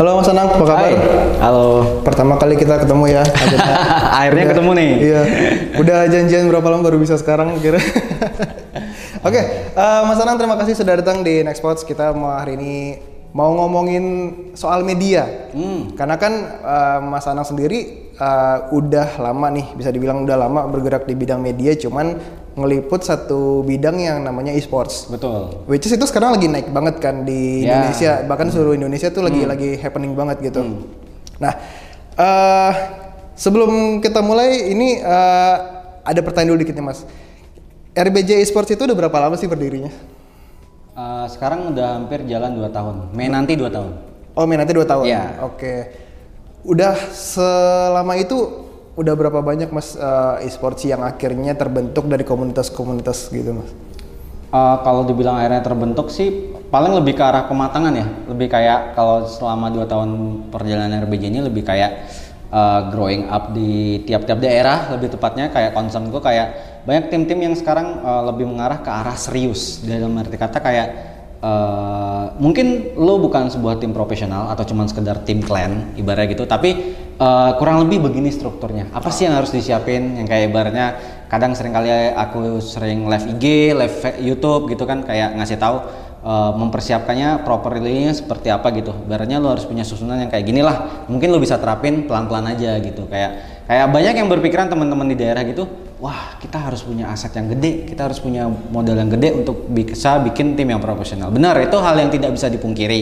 Halo 0.00 0.16
Mas 0.16 0.32
Anang, 0.32 0.48
apa 0.48 0.64
kabar? 0.64 0.80
Hai. 0.80 0.96
Halo. 1.44 2.00
Pertama 2.00 2.40
kali 2.40 2.56
kita 2.56 2.80
ketemu 2.80 3.20
ya. 3.20 3.20
akhirnya. 4.16 4.48
Udah- 4.48 4.52
ketemu 4.56 4.70
nih. 4.72 4.90
Iya. 4.96 5.20
Udah 5.84 5.98
janjian 6.08 6.48
berapa 6.48 6.64
lama 6.72 6.88
baru 6.88 6.96
bisa 6.96 7.20
sekarang 7.20 7.60
kira. 7.60 7.76
Oke, 9.28 9.40
eh, 9.76 10.00
Mas 10.08 10.16
Anang 10.24 10.40
terima 10.40 10.56
kasih 10.56 10.72
sudah 10.72 11.04
datang 11.04 11.20
di 11.20 11.44
Next 11.44 11.60
Pods. 11.60 11.84
Kita 11.84 12.16
mau 12.16 12.32
hari 12.32 12.56
ini 12.56 12.96
mau 13.36 13.52
ngomongin 13.52 14.04
soal 14.56 14.88
media. 14.88 15.52
Hmm. 15.52 15.92
Karena 15.92 16.16
kan 16.16 16.32
eh, 16.48 16.98
Mas 17.04 17.28
Anang 17.28 17.44
sendiri 17.44 18.08
eh, 18.16 18.58
udah 18.72 19.20
lama 19.20 19.52
nih, 19.52 19.76
bisa 19.76 19.92
dibilang 19.92 20.24
udah 20.24 20.48
lama 20.48 20.64
bergerak 20.64 21.04
di 21.04 21.12
bidang 21.12 21.44
media, 21.44 21.76
cuman 21.76 22.16
ngeliput 22.58 23.02
satu 23.02 23.62
bidang 23.62 23.98
yang 23.98 24.18
namanya 24.22 24.50
e-sports. 24.50 25.06
Betul. 25.06 25.66
Which 25.70 25.86
is 25.86 25.94
itu 25.94 26.06
sekarang 26.06 26.34
lagi 26.34 26.50
naik 26.50 26.70
banget 26.70 26.98
kan 26.98 27.22
di 27.22 27.62
Ya. 27.62 27.78
Indonesia, 27.78 28.12
bahkan 28.26 28.50
seluruh 28.50 28.74
Indonesia 28.74 29.08
tuh 29.10 29.22
lagi 29.22 29.46
lagi 29.46 29.78
happening 29.78 30.18
banget 30.18 30.42
gitu. 30.42 30.86
Nah, 31.38 31.52
eh 32.16 32.72
sebelum 33.38 34.02
kita 34.02 34.20
mulai 34.20 34.70
ini 34.70 34.98
eh, 34.98 35.56
ada 36.02 36.20
pertanyaan 36.20 36.54
dulu 36.56 36.60
dikit 36.66 36.74
nih 36.74 36.84
Mas. 36.84 37.06
RBJ 37.90 38.38
Esports 38.42 38.70
itu 38.70 38.82
udah 38.82 38.96
berapa 38.96 39.16
lama 39.18 39.34
sih 39.34 39.46
berdirinya? 39.46 39.90
Eh, 40.94 41.26
sekarang 41.30 41.70
udah 41.72 41.96
hampir 41.96 42.26
jalan 42.26 42.58
2 42.58 42.70
tahun. 42.70 42.94
Mei 43.14 43.30
nanti 43.30 43.54
2 43.54 43.70
tahun. 43.70 43.92
Oh, 44.34 44.46
main 44.46 44.62
nanti 44.62 44.72
2 44.74 44.86
tahun. 44.86 45.04
Iya. 45.10 45.42
Oke. 45.42 45.74
Udah 46.62 46.94
selama 47.10 48.14
itu 48.14 48.69
udah 49.00 49.14
berapa 49.16 49.40
banyak 49.40 49.72
Mas 49.72 49.96
eh, 49.96 50.44
esports 50.44 50.84
yang 50.84 51.00
akhirnya 51.00 51.56
terbentuk 51.56 52.04
dari 52.04 52.20
komunitas-komunitas 52.20 53.32
gitu 53.32 53.56
Mas? 53.56 53.72
Eh, 54.50 54.76
kalau 54.84 55.08
dibilang 55.08 55.40
akhirnya 55.40 55.64
terbentuk 55.64 56.12
sih 56.12 56.52
paling 56.68 56.92
lebih 57.00 57.16
ke 57.16 57.24
arah 57.24 57.48
kematangan 57.48 57.94
ya. 57.96 58.06
Lebih 58.28 58.48
kayak 58.52 58.92
kalau 58.92 59.24
selama 59.24 59.72
2 59.72 59.88
tahun 59.88 60.10
perjalanan 60.52 61.00
RBJ 61.08 61.32
ini 61.32 61.40
lebih 61.40 61.64
kayak 61.64 61.90
eh, 62.52 62.80
growing 62.92 63.32
up 63.32 63.56
di 63.56 64.04
tiap-tiap 64.04 64.36
daerah 64.36 64.92
lebih 64.92 65.16
tepatnya 65.16 65.48
kayak 65.48 65.72
concern 65.72 66.12
gue 66.12 66.20
kayak 66.20 66.82
banyak 66.84 67.08
tim-tim 67.08 67.40
yang 67.40 67.54
sekarang 67.56 68.04
eh, 68.04 68.22
lebih 68.28 68.44
mengarah 68.52 68.84
ke 68.84 68.90
arah 68.92 69.16
serius 69.16 69.80
dalam 69.80 70.12
arti 70.20 70.36
kata 70.36 70.60
kayak 70.60 70.88
eh, 71.40 72.24
mungkin 72.36 72.96
lo 73.00 73.16
bukan 73.20 73.48
sebuah 73.48 73.80
tim 73.80 73.96
profesional 73.96 74.52
atau 74.52 74.64
cuman 74.68 74.86
sekedar 74.86 75.24
tim 75.24 75.40
clan 75.40 75.96
ibaratnya 75.96 76.36
gitu 76.36 76.44
tapi 76.44 76.94
eh, 77.16 77.50
kurang 77.56 77.88
lebih 77.88 78.04
begini 78.04 78.28
strukturnya. 78.28 78.92
Apa 78.92 79.08
sih 79.08 79.26
yang 79.26 79.36
harus 79.40 79.50
disiapin? 79.50 80.20
Yang 80.20 80.28
kayak 80.28 80.44
ibaratnya 80.52 80.86
kadang 81.32 81.56
sering 81.56 81.72
kali 81.72 81.88
aku 82.12 82.58
sering 82.60 83.06
live 83.08 83.26
IG 83.38 83.72
live 83.72 83.96
YouTube 84.20 84.68
gitu 84.68 84.84
kan 84.84 85.02
kayak 85.02 85.40
ngasih 85.40 85.56
tahu 85.56 85.80
eh, 86.20 86.52
mempersiapkannya 86.60 87.42
properly 87.48 88.12
seperti 88.12 88.52
apa 88.52 88.68
gitu. 88.76 88.92
Ibaratnya 89.08 89.40
lo 89.40 89.56
harus 89.56 89.64
punya 89.64 89.82
susunan 89.82 90.20
yang 90.20 90.28
kayak 90.28 90.44
gini 90.44 90.60
lah 90.60 91.08
mungkin 91.08 91.32
lo 91.32 91.40
bisa 91.40 91.56
terapin 91.56 92.04
pelan-pelan 92.04 92.52
aja 92.52 92.76
gitu. 92.84 93.08
Kayak 93.08 93.64
kayak 93.64 93.86
banyak 93.88 94.14
yang 94.20 94.28
berpikiran 94.28 94.66
teman-teman 94.68 95.08
di 95.08 95.16
daerah 95.16 95.40
gitu 95.46 95.79
wah 96.00 96.40
kita 96.40 96.56
harus 96.56 96.80
punya 96.80 97.12
aset 97.12 97.30
yang 97.36 97.52
gede 97.52 97.84
kita 97.92 98.08
harus 98.08 98.18
punya 98.18 98.48
modal 98.48 98.96
yang 98.96 99.12
gede 99.12 99.44
untuk 99.44 99.68
bisa 99.68 100.18
bikin 100.24 100.56
tim 100.56 100.72
yang 100.72 100.80
profesional. 100.80 101.28
Benar 101.28 101.60
itu 101.60 101.76
hal 101.76 102.00
yang 102.00 102.10
tidak 102.10 102.32
bisa 102.34 102.48
dipungkiri. 102.48 103.00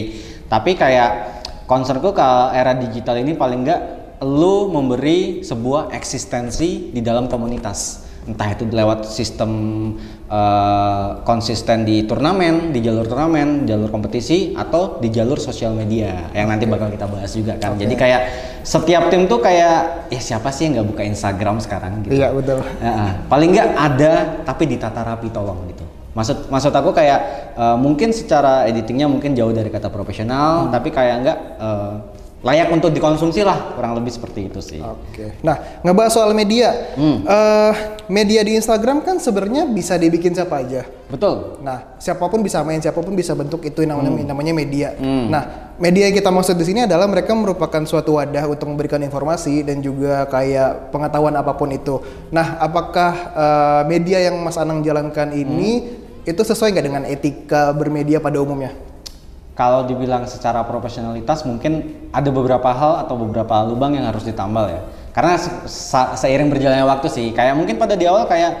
Tapi 0.51 0.75
kayak 0.75 1.41
concernku 1.65 2.11
ke 2.11 2.29
era 2.53 2.75
digital 2.75 3.17
ini 3.23 3.33
paling 3.33 3.59
enggak 3.63 3.81
lu 4.19 4.67
memberi 4.67 5.47
sebuah 5.47 5.95
eksistensi 5.95 6.91
di 6.91 6.99
dalam 6.99 7.31
komunitas. 7.31 8.03
Entah 8.27 8.51
itu 8.51 8.67
lewat 8.67 9.07
sistem 9.07 9.49
eh, 10.29 11.07
konsisten 11.25 11.83
di 11.83 12.05
turnamen, 12.05 12.69
di 12.69 12.79
jalur 12.79 13.09
turnamen, 13.09 13.65
jalur 13.65 13.89
kompetisi 13.89 14.53
atau 14.53 15.01
di 15.01 15.09
jalur 15.09 15.41
sosial 15.41 15.73
media 15.73 16.29
yang 16.31 16.47
nanti 16.47 16.69
bakal 16.69 16.93
kita 16.93 17.09
bahas 17.09 17.33
juga 17.33 17.57
kan. 17.57 17.75
Jadi 17.75 17.93
kayak 17.97 18.21
setiap 18.61 19.09
tim 19.09 19.25
tuh 19.25 19.41
kayak 19.41 20.07
ya 20.13 20.21
siapa 20.21 20.53
sih 20.53 20.69
yang 20.69 20.79
nggak 20.79 20.87
buka 20.93 21.03
Instagram 21.03 21.57
sekarang 21.59 22.05
gitu. 22.05 22.21
Iya, 22.21 22.29
betul. 22.31 22.61
Ah. 22.79 23.25
paling 23.25 23.49
nggak 23.51 23.69
ada 23.73 24.13
tapi 24.45 24.69
ditata 24.69 25.01
rapi 25.01 25.33
tolong 25.33 25.65
gitu. 25.67 25.83
Maksud 26.13 26.49
maksud 26.53 26.73
aku 26.73 26.93
kayak 26.93 27.19
eh, 27.57 27.77
mungkin 27.77 28.13
secara 28.13 28.69
editingnya 28.69 29.09
mungkin 29.09 29.33
jauh 29.33 29.53
dari 29.53 29.73
kata 29.73 29.89
profesional, 29.89 30.69
tapi 30.69 30.93
kayak 30.93 31.15
nggak 31.25 31.37
eh, 31.57 31.93
layak 32.39 32.71
untuk 32.71 32.95
dikonsumsi 32.95 33.43
lah 33.43 33.75
kurang 33.75 33.99
lebih 33.99 34.15
seperti 34.15 34.47
itu 34.47 34.63
sih. 34.63 34.79
Oke. 34.79 35.43
Nah, 35.43 35.83
ngebahas 35.83 36.15
soal 36.15 36.31
media. 36.31 36.95
Hmm. 36.95 37.27
Eh, 37.27 37.73
media 38.07 38.39
di 38.41 38.55
Instagram 38.55 39.03
kan 39.03 39.19
sebenarnya 39.19 39.67
bisa 39.67 39.99
dibikin 39.99 40.31
siapa 40.31 40.63
aja. 40.63 40.87
Betul. 41.11 41.59
Nah, 41.59 41.99
siapa 41.99 42.23
pun 42.31 42.39
bisa 42.39 42.63
main, 42.63 42.79
siapa 42.79 43.03
pun 43.03 43.11
bisa 43.11 43.35
bentuk 43.35 43.59
itu 43.61 43.83
yang 43.83 43.99
namanya, 43.99 44.23
Hmm. 44.23 44.29
namanya 44.31 44.53
media. 44.55 44.95
Nah, 45.03 45.75
media 45.75 46.07
yang 46.07 46.15
kita 46.15 46.31
maksud 46.31 46.55
di 46.55 46.63
sini 46.63 46.87
adalah 46.87 47.11
mereka 47.11 47.35
merupakan 47.35 47.83
suatu 47.83 48.15
wadah 48.15 48.47
untuk 48.47 48.71
memberikan 48.71 49.03
informasi 49.03 49.67
dan 49.67 49.83
juga 49.83 50.23
kayak 50.31 50.95
pengetahuan 50.95 51.35
apa 51.35 51.59
pun 51.59 51.67
itu. 51.69 51.99
Nah, 52.31 52.55
apakah 52.57 53.11
eh, 53.35 53.81
media 53.91 54.31
yang 54.31 54.39
Mas 54.39 54.55
Anang 54.55 54.79
jalankan 54.79 55.35
ini 55.35 55.71
Hmm. 55.83 56.23
itu 56.23 56.39
sesuai 56.39 56.71
nggak 56.71 56.85
dengan 56.87 57.03
etika 57.03 57.75
bermedia 57.75 58.23
pada 58.23 58.39
umumnya? 58.39 58.71
Kalau 59.59 59.83
dibilang 59.83 60.23
secara 60.23 60.63
profesionalitas 60.63 61.43
mungkin 61.43 62.07
ada 62.15 62.31
beberapa 62.31 62.71
hal 62.71 63.03
atau 63.03 63.19
beberapa 63.19 63.59
lubang 63.67 63.91
yang 63.91 64.07
harus 64.07 64.23
ditambal 64.23 64.71
ya. 64.71 64.79
Karena 65.11 65.35
se- 65.35 66.11
seiring 66.15 66.47
berjalannya 66.47 66.87
waktu 66.87 67.11
sih, 67.11 67.35
kayak 67.35 67.59
mungkin 67.59 67.75
pada 67.75 67.99
di 67.99 68.07
awal 68.07 68.23
kayak 68.23 68.51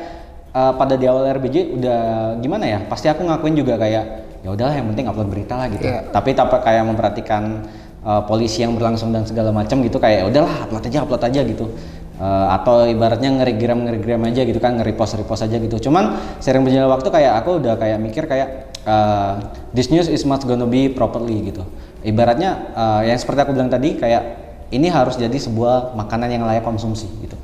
eh, 0.51 0.73
pada 0.75 0.99
di 0.99 1.07
awal 1.07 1.23
RBJ 1.39 1.79
udah 1.79 1.99
gimana 2.43 2.67
ya? 2.67 2.79
Pasti 2.91 3.07
aku 3.07 3.23
ngakuin 3.23 3.55
juga 3.55 3.79
kayak 3.79 4.27
ya 4.43 4.49
udahlah 4.51 4.75
yang 4.75 4.91
penting 4.91 5.07
upload 5.07 5.31
berita 5.31 5.55
lah 5.55 5.71
gitu. 5.71 5.87
Iya. 5.87 6.11
Tapi 6.11 6.35
tanpa 6.35 6.59
kayak 6.59 6.83
memperhatikan 6.83 7.63
eh, 8.03 8.21
polisi 8.27 8.67
yang 8.67 8.75
berlangsung 8.75 9.15
dan 9.15 9.23
segala 9.23 9.55
macam 9.55 9.79
gitu 9.79 10.03
kayak 10.03 10.17
ya 10.19 10.25
udahlah 10.27 10.67
upload 10.67 10.83
aja 10.83 10.99
upload 11.07 11.23
aja 11.23 11.41
gitu. 11.47 11.71
Eh, 12.19 12.47
atau 12.51 12.83
ibaratnya 12.83 13.31
ngerigram 13.31 13.87
ngerigram 13.87 14.19
aja 14.27 14.43
gitu 14.43 14.59
kan 14.59 14.75
nge-repost 14.75 15.15
repost 15.23 15.47
aja 15.47 15.55
gitu 15.55 15.87
cuman 15.87 16.19
sering 16.43 16.67
berjalan 16.67 16.91
waktu 16.91 17.07
kayak 17.07 17.31
aku 17.39 17.63
udah 17.63 17.79
kayak 17.79 17.95
mikir 17.95 18.27
kayak 18.27 18.68
eh, 18.83 19.33
this 19.73 19.89
news 19.89 20.07
is 20.07 20.23
must 20.23 20.45
gonna 20.45 20.67
be 20.67 20.91
properly 20.91 21.51
gitu 21.51 21.63
ibaratnya 22.03 22.71
eh, 22.75 23.01
yang 23.11 23.19
seperti 23.19 23.43
aku 23.43 23.51
bilang 23.55 23.71
tadi 23.71 23.97
kayak 23.99 24.23
ini 24.69 24.87
harus 24.87 25.17
jadi 25.17 25.33
sebuah 25.33 25.97
makanan 25.97 26.29
yang 26.29 26.43
layak 26.45 26.61
konsumsi 26.61 27.09
gitu 27.23 27.35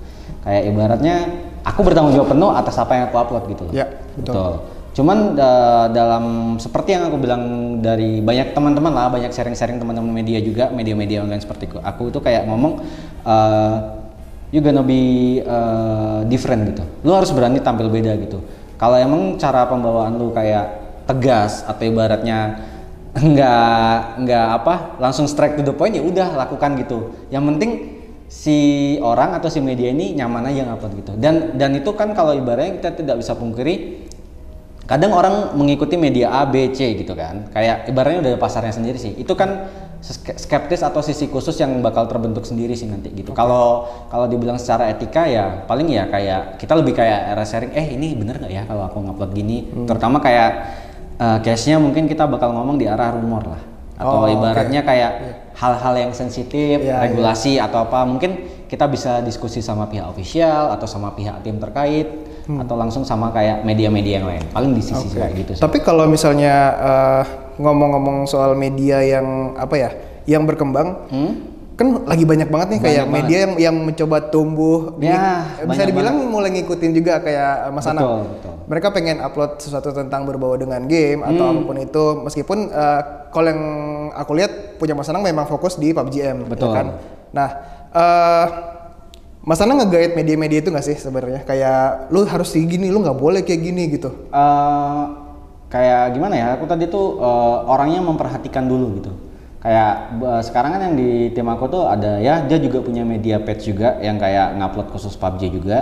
kayak 0.45 0.69
ibaratnya 0.69 1.15
aku 1.65 1.81
bertanggung 1.81 2.13
jawab 2.13 2.29
penuh 2.37 2.53
atas 2.53 2.77
apa 2.77 2.91
yang 2.93 3.03
aku 3.09 3.17
upload 3.17 3.43
gitu 3.49 3.63
loh 3.65 3.73
Ya, 3.73 3.87
betul. 4.15 4.61
Cuman 4.95 5.35
eh, 5.35 5.85
dalam 5.91 6.55
seperti 6.55 6.95
yang 6.95 7.11
aku 7.11 7.19
bilang 7.19 7.43
dari 7.83 8.23
banyak 8.23 8.55
teman-teman 8.55 8.95
lah, 8.95 9.11
banyak 9.11 9.33
sharing-sharing 9.35 9.75
teman-teman 9.75 10.07
media 10.07 10.39
juga, 10.39 10.71
media-media 10.71 11.19
online 11.19 11.43
seperti 11.43 11.67
aku, 11.67 11.83
aku 11.83 12.01
itu 12.15 12.19
kayak 12.23 12.47
ngomong 12.47 12.79
eh, 13.27 13.75
you 14.55 14.63
gonna 14.63 14.85
be 14.85 15.43
eh, 15.43 16.19
different 16.31 16.71
gitu. 16.71 16.83
Lu 17.03 17.11
harus 17.11 17.27
berani 17.35 17.59
tampil 17.59 17.91
beda 17.91 18.15
gitu. 18.23 18.39
Kalau 18.79 18.95
emang 18.95 19.35
cara 19.35 19.67
pembawaan 19.67 20.15
lu 20.15 20.31
kayak 20.31 20.84
tegas 21.05 21.61
atau 21.65 21.85
ibaratnya 21.85 22.59
nggak 23.15 24.27
nggak 24.27 24.47
apa 24.59 24.99
langsung 24.99 25.23
strike 25.23 25.55
to 25.55 25.63
the 25.63 25.71
point 25.71 25.95
ya 25.95 26.03
udah 26.03 26.35
lakukan 26.35 26.75
gitu. 26.81 27.15
Yang 27.31 27.43
penting 27.47 27.71
si 28.25 28.57
orang 28.99 29.37
atau 29.37 29.47
si 29.47 29.63
media 29.63 29.93
ini 29.93 30.17
nyaman 30.17 30.51
aja 30.51 30.67
ngupload 30.67 30.93
gitu. 30.99 31.11
Dan 31.15 31.55
dan 31.55 31.71
itu 31.77 31.93
kan 31.95 32.11
kalau 32.11 32.35
ibaratnya 32.35 32.75
kita 32.81 32.91
tidak 32.91 33.15
bisa 33.23 33.37
pungkiri 33.37 34.03
kadang 34.85 35.17
orang 35.17 35.57
mengikuti 35.57 35.97
media 35.97 36.29
A, 36.29 36.45
B, 36.45 36.69
C 36.75 36.93
gitu 36.99 37.15
kan. 37.15 37.49
Kayak 37.55 37.87
ibaratnya 37.89 38.19
udah 38.21 38.31
ada 38.35 38.41
pasarnya 38.41 38.73
sendiri 38.75 38.99
sih. 38.99 39.15
Itu 39.15 39.33
kan 39.33 39.71
ske- 40.03 40.37
skeptis 40.37 40.83
atau 40.83 40.99
sisi 40.99 41.31
khusus 41.31 41.55
yang 41.57 41.79
bakal 41.81 42.05
terbentuk 42.11 42.43
sendiri 42.43 42.75
sih 42.75 42.85
nanti 42.85 43.09
gitu. 43.15 43.31
Kalau 43.31 43.87
kalau 44.11 44.27
dibilang 44.27 44.59
secara 44.59 44.91
etika 44.91 45.23
ya 45.25 45.63
paling 45.65 45.87
ya 45.87 46.05
kayak 46.11 46.59
kita 46.59 46.75
lebih 46.75 46.93
kayak 46.97 47.31
era 47.31 47.45
sharing 47.47 47.71
eh 47.73 47.95
ini 47.95 48.11
bener 48.13 48.37
nggak 48.43 48.51
ya 48.51 48.63
kalau 48.67 48.85
aku 48.91 48.99
ngupload 48.99 49.31
gini. 49.31 49.71
Terutama 49.87 50.19
kayak 50.19 50.51
eh, 51.15 51.39
case-nya 51.41 51.77
mungkin 51.77 52.05
kita 52.05 52.25
bakal 52.25 52.51
ngomong 52.51 52.75
di 52.75 52.85
arah 52.85 53.11
rumor 53.11 53.43
lah. 53.45 53.61
Oh, 53.95 54.19
Atau 54.19 54.19
oke. 54.27 54.35
ibaratnya 54.35 54.81
kayak 54.83 55.11
hal-hal 55.55 55.93
yang 55.95 56.11
sensitif, 56.11 56.83
Iya, 56.83 56.99
regulasi 56.99 57.55
atau 57.55 57.87
apa 57.87 58.03
mungkin 58.03 58.35
kita 58.67 58.91
bisa 58.91 59.23
diskusi 59.23 59.63
sama 59.63 59.87
pihak 59.87 60.03
ofisial 60.05 60.67
atau 60.69 60.83
sama 60.83 61.15
pihak 61.15 61.39
tim 61.41 61.55
terkait 61.55 62.27
atau 62.45 62.75
langsung 62.75 63.01
sama 63.01 63.31
kayak 63.31 63.63
media-media 63.63 64.19
yang 64.19 64.27
lain 64.27 64.43
paling 64.51 64.75
di 64.75 64.83
sisi 64.83 65.15
kayak 65.15 65.31
gitu 65.33 65.51
sih. 65.55 65.61
Tapi 65.63 65.79
kalau 65.79 66.05
misalnya 66.05 66.53
eh, 66.75 67.23
ngomong-ngomong 67.55 68.27
soal 68.27 68.51
media 68.53 68.99
yang 68.99 69.55
apa 69.55 69.75
ya, 69.79 69.89
yang 70.27 70.43
berkembang, 70.43 71.07
Hmm? 71.07 71.54
Kan 71.75 72.07
lagi 72.07 72.23
banyak 72.23 72.47
banget 72.47 72.67
nih 72.71 72.79
kayak 72.79 73.03
Banyak 73.03 73.15
media 73.19 73.37
yang 73.43 73.53
yang 73.59 73.75
mencoba 73.75 74.31
tumbuh. 74.31 74.95
Ya, 74.95 75.11
Ini, 75.59 75.67
bisa 75.67 75.83
banyak 75.83 75.87
dibilang 75.91 76.15
mulai 76.25 76.49
ngikutin 76.49 76.91
juga 76.91 77.19
kayak 77.19 77.67
Mas 77.69 77.83
Anang. 77.83 78.23
betul. 78.31 78.53
Mereka 78.65 78.87
pengen 78.89 79.19
upload 79.19 79.59
sesuatu 79.59 79.91
tentang 79.91 80.23
berbau 80.23 80.55
dengan 80.55 80.87
game 80.87 81.19
atau 81.21 81.43
Hmm. 81.43 81.51
apa 81.53 81.61
pun 81.61 81.77
itu, 81.77 82.05
meskipun 82.23 82.57
eh, 82.71 83.01
kalau 83.29 83.47
yang 83.51 83.61
aku 84.15 84.31
lihat 84.33 84.51
punya 84.75 84.95
Mas 84.95 85.11
Anang 85.11 85.21
memang 85.21 85.45
fokus 85.45 85.75
di 85.75 85.91
PUBG 85.91 86.15
M, 86.23 86.37
ya 86.43 86.47
Betul. 86.47 86.71
kan? 86.71 86.87
Nah, 87.29 87.49
eh 87.91 88.47
Mas 89.41 89.59
Anang 89.59 89.77
nge-guide 89.77 90.15
media-media 90.15 90.57
itu 90.57 90.71
nggak 90.71 90.81
sih 90.81 90.95
sebenarnya? 90.95 91.43
Kayak 91.43 92.07
lu 92.09 92.23
harus 92.23 92.49
kayak 92.49 92.65
gini, 92.65 92.87
lu 92.87 92.97
nggak 92.97 93.13
boleh 93.13 93.43
kayak 93.43 93.61
gini 93.61 93.91
gitu. 93.91 94.09
Eh, 94.31 95.03
kayak 95.67 96.15
gimana 96.15 96.33
ya? 96.33 96.47
Aku 96.55 96.65
tadi 96.65 96.87
tuh 96.87 97.19
eh, 97.19 97.57
orangnya 97.67 97.99
memperhatikan 97.99 98.63
dulu 98.63 98.87
gitu. 98.97 99.11
Kayak 99.65 99.93
eh, 100.21 100.41
sekarang 100.45 100.77
kan 100.77 100.81
yang 100.85 100.95
di 100.95 101.33
tim 101.33 101.49
aku 101.49 101.65
tuh 101.65 101.89
ada 101.89 102.21
ya 102.21 102.45
dia 102.45 102.61
juga 102.61 102.85
punya 102.85 103.01
media 103.01 103.41
page 103.41 103.73
juga 103.73 103.97
yang 103.97 104.21
kayak 104.21 104.61
ngupload 104.61 104.93
khusus 104.93 105.17
PUBG 105.17 105.41
juga. 105.49 105.77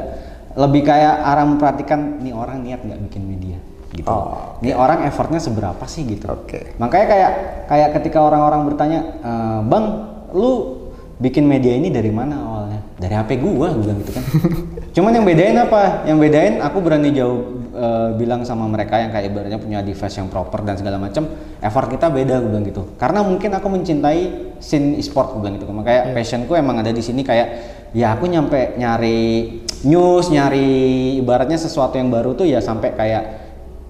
Lebih 0.53 0.85
kayak 0.85 1.15
arah 1.25 1.43
memperhatikan 1.49 2.21
nih 2.21 2.31
orang 2.31 2.63
niat 2.63 2.85
nggak 2.85 3.01
bikin 3.09 3.23
media 3.25 3.57
gitu. 3.93 4.09
Oh, 4.09 4.57
nih 4.61 4.73
orang 4.73 5.05
effortnya 5.05 5.41
seberapa 5.41 5.83
sih 5.85 6.05
gitu. 6.05 6.29
Oke. 6.29 6.77
makanya 6.81 7.05
kayak 7.09 7.31
kayak 7.69 7.89
ketika 8.01 8.19
orang-orang 8.21 8.61
bertanya 8.65 8.99
"E, 9.21 9.31
bang 9.69 9.85
lu 10.33 10.82
bikin 11.21 11.45
media 11.45 11.73
ini 11.77 11.93
dari 11.93 12.09
mana 12.09 12.35
awalnya? 12.39 12.81
Dari 12.97 13.13
HP 13.13 13.41
gua 13.41 13.51
gua 13.53 13.69
bilang 13.75 13.97
gitu 14.01 14.11
kan. 14.15 14.23
Cuman 14.95 15.11
yang 15.13 15.25
bedain 15.25 15.57
apa? 15.57 16.05
Yang 16.05 16.17
bedain 16.29 16.53
aku 16.61 16.77
berani 16.81 17.09
jauh 17.13 17.65
eh, 17.73 18.09
bilang 18.17 18.45
sama 18.45 18.69
mereka 18.69 19.01
yang 19.01 19.09
kayak 19.09 19.33
ibaratnya 19.33 19.59
punya 19.61 19.79
device 19.81 20.15
yang 20.21 20.29
proper 20.29 20.61
dan 20.61 20.77
segala 20.77 21.01
macam 21.01 21.25
effort 21.61 21.87
kita 21.89 22.13
beda 22.13 22.41
gue 22.41 22.49
bilang 22.49 22.65
gitu. 22.65 22.83
Karena 22.97 23.25
mungkin 23.25 23.49
aku 23.53 23.67
mencintai 23.69 24.21
scene 24.61 24.97
e-sport 25.01 25.37
gue 25.37 25.39
bilang 25.41 25.57
gitu. 25.57 25.65
Makanya 25.69 26.13
passionku 26.13 26.53
emang 26.53 26.81
ada 26.81 26.93
di 26.93 27.01
sini 27.01 27.25
kayak 27.25 27.47
ya 27.93 28.13
aku 28.13 28.25
nyampe 28.29 28.77
nyari 28.77 29.61
news 29.85 30.31
nyari 30.31 31.19
ibaratnya 31.19 31.59
sesuatu 31.59 31.99
yang 31.99 32.09
baru 32.09 32.33
tuh 32.33 32.47
ya 32.49 32.63
sampai 32.63 32.95
kayak 32.95 33.23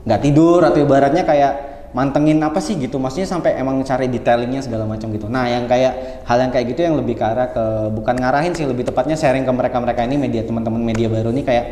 nggak 0.03 0.21
tidur 0.23 0.59
atau 0.59 0.83
ibaratnya 0.83 1.23
kayak 1.23 1.72
mantengin 1.93 2.41
apa 2.41 2.57
sih 2.57 2.73
gitu 2.75 2.97
maksudnya 2.97 3.29
sampai 3.29 3.53
emang 3.53 3.79
cari 3.85 4.09
detailingnya 4.09 4.65
segala 4.65 4.89
macam 4.89 5.13
gitu. 5.13 5.29
Nah 5.29 5.45
yang 5.45 5.69
kayak 5.69 6.25
hal 6.25 6.37
yang 6.41 6.51
kayak 6.51 6.73
gitu 6.73 6.81
yang 6.81 6.97
lebih 6.97 7.15
ke 7.15 7.23
arah 7.23 7.53
ke 7.53 7.93
bukan 7.93 8.17
ngarahin 8.17 8.57
sih 8.57 8.65
lebih 8.65 8.83
tepatnya 8.89 9.13
sharing 9.13 9.45
ke 9.45 9.53
mereka 9.53 9.77
mereka 9.77 10.01
ini 10.01 10.17
media 10.17 10.41
teman-teman 10.41 10.81
media 10.81 11.07
baru 11.07 11.29
nih 11.29 11.45
kayak 11.45 11.65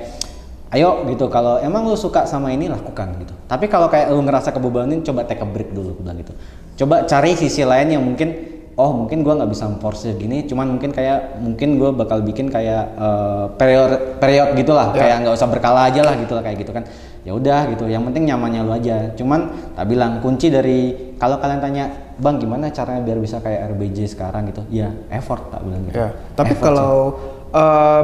ayo 0.77 1.09
gitu. 1.09 1.25
Kalau 1.27 1.57
emang 1.57 1.89
lu 1.89 1.97
suka 1.97 2.29
sama 2.29 2.53
ini 2.53 2.69
lakukan 2.69 3.17
gitu. 3.17 3.33
Tapi 3.49 3.65
kalau 3.65 3.89
kayak 3.89 4.13
lu 4.13 4.21
ngerasa 4.21 4.53
kebebanin 4.53 5.01
coba 5.01 5.25
take 5.25 5.41
a 5.41 5.47
break 5.49 5.73
dulu 5.73 5.97
gue 5.97 6.05
bilang 6.05 6.21
gitu. 6.21 6.37
Coba 6.85 7.03
cari 7.09 7.33
sisi 7.33 7.65
lain 7.65 7.89
yang 7.97 8.05
mungkin 8.05 8.61
oh 8.79 8.91
mungkin 8.95 9.21
gua 9.21 9.37
nggak 9.41 9.51
bisa 9.51 9.67
force 9.77 10.07
gini 10.15 10.47
cuman 10.47 10.77
mungkin 10.77 10.95
kayak 10.95 11.43
mungkin 11.43 11.75
gua 11.75 11.91
bakal 11.91 12.23
bikin 12.23 12.47
kayak 12.47 12.83
eh, 12.95 13.45
period 13.59 14.17
period 14.17 14.55
gitulah 14.55 14.95
kayak 14.95 15.21
nggak 15.21 15.35
usah 15.35 15.49
berkala 15.49 15.91
aja 15.91 16.01
lah 16.01 16.15
gitu 16.15 16.33
lah 16.37 16.43
kayak 16.43 16.57
gitu 16.63 16.71
kan 16.71 16.83
ya 17.21 17.31
udah 17.31 17.69
gitu 17.69 17.85
yang 17.85 18.01
penting 18.03 18.25
nyamannya 18.25 18.61
lu 18.61 18.71
aja 18.71 19.13
cuman 19.13 19.39
tak 19.71 19.85
bilang 19.85 20.17
kunci 20.19 20.49
dari 20.49 20.79
kalau 21.15 21.37
kalian 21.37 21.61
tanya 21.61 21.85
bang 22.15 22.37
gimana 22.37 22.69
caranya 22.69 23.01
biar 23.01 23.17
bisa 23.17 23.37
kayak 23.37 23.69
RBJ 23.71 24.09
sekarang 24.09 24.49
gitu 24.49 24.65
ya 24.67 24.89
effort 25.09 25.49
tak 25.49 25.61
bilang 25.61 25.85
gitu 25.85 25.97
Ya, 25.97 26.09
tapi 26.33 26.53
Effort 26.53 26.65
kalau 26.65 26.93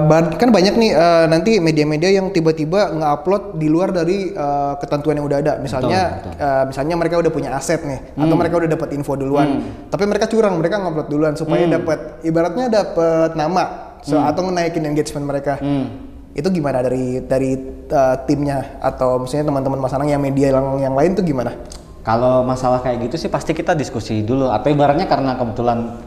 ban- 0.04 0.36
kan 0.36 0.52
banyak 0.52 0.76
nih 0.76 0.92
eh, 0.92 1.26
nanti 1.26 1.58
media-media 1.58 2.12
yang 2.12 2.30
tiba-tiba 2.30 2.92
nge-upload 2.94 3.56
di 3.56 3.68
luar 3.68 3.90
dari 3.90 4.30
eh, 4.30 4.74
ketentuan 4.78 5.16
yang 5.16 5.26
udah 5.26 5.40
ada. 5.40 5.54
Misalnya 5.58 6.20
Betul, 6.20 6.32
eh, 6.36 6.64
misalnya 6.68 6.96
mereka 6.96 7.16
udah 7.18 7.32
punya 7.32 7.50
aset 7.56 7.82
nih 7.82 8.00
atau 8.14 8.28
Hmm. 8.28 8.38
mereka 8.38 8.60
udah 8.60 8.70
dapat 8.70 8.90
info 8.92 9.16
duluan. 9.16 9.48
Tapi 9.88 10.04
mereka 10.04 10.28
curang, 10.28 10.60
mereka 10.60 10.78
ngupload 10.78 11.08
duluan 11.08 11.34
supaya 11.34 11.64
Hmm. 11.64 11.74
dapat 11.74 12.00
ibaratnya 12.22 12.68
dapat 12.68 13.34
nama 13.34 13.64
so, 14.04 14.20
atau 14.20 14.52
naikin 14.52 14.84
engagement 14.84 15.26
mereka. 15.26 15.58
Hmm. 15.58 16.07
Itu 16.38 16.54
gimana 16.54 16.86
dari 16.86 17.26
dari 17.26 17.58
eh, 17.90 18.16
timnya 18.30 18.78
atau 18.78 19.18
misalnya 19.18 19.50
teman-teman 19.50 19.82
Mas 19.82 19.94
Anang 19.98 20.14
yang 20.14 20.22
media 20.22 20.54
yang 20.54 20.78
yang 20.78 20.94
lain 20.94 21.18
tuh 21.18 21.26
gimana? 21.26 21.58
Kalau 22.06 22.46
masalah 22.46 22.80
kayak 22.86 23.10
gitu 23.10 23.26
sih 23.26 23.30
pasti 23.34 23.58
kita 23.58 23.74
diskusi 23.74 24.22
dulu. 24.22 24.54
Atau 24.54 24.70
ibaratnya 24.70 25.10
karena 25.10 25.34
kebetulan 25.34 25.98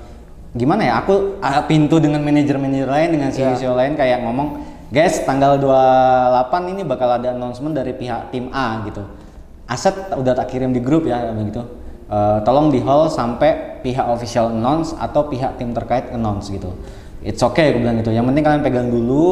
gimana 0.55 0.87
ya? 0.87 1.03
Aku 1.03 1.43
ah, 1.43 1.67
pintu 1.67 1.99
dengan 1.99 2.23
manajer-manajer 2.23 2.87
lain 2.87 3.09
dengan 3.11 3.35
CEO 3.35 3.75
lain 3.75 3.99
kayak 3.99 4.23
ngomong, 4.23 4.63
guys 4.95 5.19
tanggal 5.27 5.59
28 5.59 6.73
ini 6.79 6.87
bakal 6.87 7.11
ada 7.11 7.35
announcement 7.35 7.75
dari 7.75 7.91
pihak 7.91 8.31
tim 8.31 8.55
A 8.55 8.87
gitu. 8.87 9.03
Aset 9.67 10.15
udah 10.15 10.33
tak 10.39 10.55
kirim 10.55 10.71
di 10.71 10.79
grup 10.79 11.11
ya 11.11 11.35
begitu. 11.35 11.81
Eh, 12.11 12.39
tolong 12.43 12.75
di 12.75 12.83
hall 12.83 13.07
sampai 13.07 13.83
pihak 13.87 14.07
official 14.11 14.51
announce 14.51 14.95
atau 14.95 15.27
pihak 15.27 15.59
tim 15.59 15.71
terkait 15.71 16.11
announce 16.11 16.51
gitu. 16.51 16.75
It's 17.23 17.39
okay 17.39 17.71
aku 17.71 17.83
bilang 17.83 18.03
gitu. 18.03 18.11
Yang 18.11 18.35
penting 18.35 18.45
kalian 18.47 18.63
pegang 18.67 18.89
dulu 18.91 19.27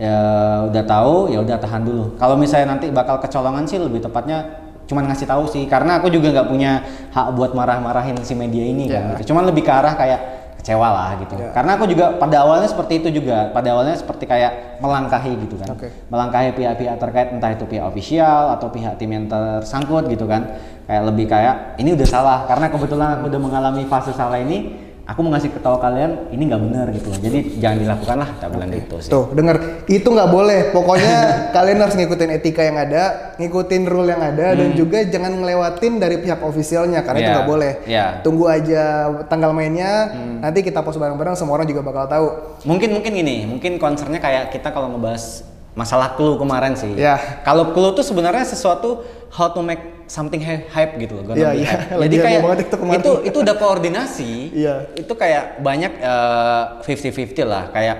ya 0.00 0.16
udah 0.64 0.84
tahu 0.88 1.28
ya 1.28 1.44
udah 1.44 1.60
tahan 1.60 1.84
dulu. 1.84 2.16
Kalau 2.16 2.40
misalnya 2.40 2.72
nanti 2.72 2.88
bakal 2.88 3.20
kecolongan 3.20 3.68
sih 3.68 3.76
lebih 3.76 4.00
tepatnya 4.00 4.48
cuman 4.88 5.12
ngasih 5.12 5.28
tahu 5.28 5.44
sih. 5.44 5.68
Karena 5.68 6.00
aku 6.00 6.08
juga 6.08 6.32
nggak 6.32 6.48
punya 6.48 6.80
hak 7.12 7.36
buat 7.36 7.52
marah-marahin 7.52 8.16
si 8.24 8.32
media 8.32 8.64
ini 8.64 8.88
kan 8.88 8.96
Ya. 8.96 9.20
gitu. 9.20 9.36
cuman 9.36 9.44
lebih 9.52 9.60
ke 9.60 9.70
arah 9.70 9.92
kayak 9.92 10.20
kecewa 10.60 10.88
lah 10.92 11.16
gitu. 11.16 11.40
Ya. 11.40 11.56
karena 11.56 11.72
aku 11.80 11.88
juga 11.88 12.16
pada 12.20 12.36
awalnya 12.44 12.68
seperti 12.68 13.04
itu 13.04 13.20
juga. 13.20 13.52
Pada 13.52 13.76
awalnya 13.76 13.96
seperti 13.96 14.24
kayak 14.24 14.80
melangkahi 14.80 15.32
gitu 15.44 15.60
kan. 15.60 15.68
Oke. 15.76 15.92
melangkahi 16.08 16.48
pihak-pihak 16.56 16.96
terkait 16.96 17.28
entah 17.36 17.52
itu 17.52 17.64
pihak 17.68 17.84
ofisial 17.84 18.56
atau 18.56 18.72
pihak 18.72 18.96
tim 18.96 19.12
yang 19.12 19.28
tersangkut 19.28 20.08
gitu 20.08 20.24
kan. 20.24 20.56
Kayak 20.88 21.02
lebih 21.12 21.26
kayak 21.28 21.76
ini 21.76 21.92
udah 21.92 22.08
salah. 22.08 22.38
Karena 22.48 22.72
kebetulan 22.72 23.20
aku 23.20 23.28
udah 23.28 23.40
mengalami 23.40 23.84
fase 23.84 24.16
salah 24.16 24.40
ini 24.40 24.88
aku 25.10 25.20
mau 25.20 25.34
ngasih 25.34 25.50
ketawa 25.50 25.76
kalian 25.76 26.30
ini 26.30 26.42
nggak 26.46 26.62
benar 26.62 26.86
gitu 26.94 27.10
loh 27.10 27.18
jadi 27.18 27.38
jangan 27.58 27.76
dilakukan 27.82 28.16
lah 28.16 28.30
tak 28.38 28.48
bilang 28.54 28.70
gitu 28.70 28.94
sih 29.02 29.10
Tuh, 29.10 29.26
denger. 29.34 29.56
Itu 29.84 30.08
nggak 30.08 30.30
boleh. 30.30 30.60
Pokoknya 30.70 31.16
kalian 31.56 31.82
harus 31.82 31.98
ngikutin 31.98 32.30
etika 32.30 32.62
yang 32.62 32.78
ada, 32.78 33.34
ngikutin 33.36 33.82
rule 33.84 34.06
yang 34.06 34.22
ada, 34.22 34.54
dan 34.54 34.70
juga 34.72 35.02
jangan 35.02 35.34
ngelewatin 35.34 35.98
dari 35.98 36.22
pihak 36.22 36.38
ofisialnya 36.40 37.02
karena 37.02 37.18
itu 37.18 37.26
Hmm. 37.26 37.26
Iya, 37.26 37.36
nggak 37.36 37.50
boleh. 37.50 37.72
iya. 37.84 38.06
Tunggu 38.22 38.44
aja 38.46 38.82
tanggal 39.26 39.50
mainnya, 39.50 40.08
Hmm. 40.08 40.38
nanti 40.40 40.62
kita 40.62 40.78
post 40.80 40.96
bareng-bareng, 40.96 41.34
semua 41.34 41.58
orang 41.58 41.66
juga 41.66 41.82
bakal 41.82 42.06
tahu. 42.06 42.26
Mungkin 42.62 42.94
mungkin 42.94 43.10
gini, 43.12 43.36
mungkin 43.44 43.76
concernnya 43.76 44.18
kayak 44.18 44.54
kita 44.54 44.70
kalau 44.70 44.94
ngebahas 44.94 45.42
masalah 45.74 46.18
clue 46.18 46.36
kemarin 46.36 46.74
sih. 46.74 46.92
Ya. 46.98 47.42
Kalau 47.46 47.70
clue 47.70 47.94
tuh 47.94 48.02
sebenarnya 48.02 48.42
sesuatu 48.42 49.06
how 49.30 49.50
to 49.54 49.62
make 49.62 50.04
something 50.10 50.42
hy- 50.42 50.66
hype 50.66 50.98
gitu 50.98 51.22
loh. 51.22 51.24
be 51.30 51.38
iya. 51.38 51.52
hype. 51.54 51.94
Lagi 51.94 52.06
Jadi 52.10 52.16
kayak 52.18 52.42
itu 52.66 52.76
itu 52.98 53.12
itu 53.30 53.36
udah 53.40 53.54
koordinasi. 53.56 54.32
Iya. 54.50 54.74
Itu 54.98 55.14
kayak 55.14 55.62
banyak 55.62 55.92
eh, 56.02 56.64
50-50 56.82 57.46
lah. 57.46 57.70
Kayak 57.70 57.96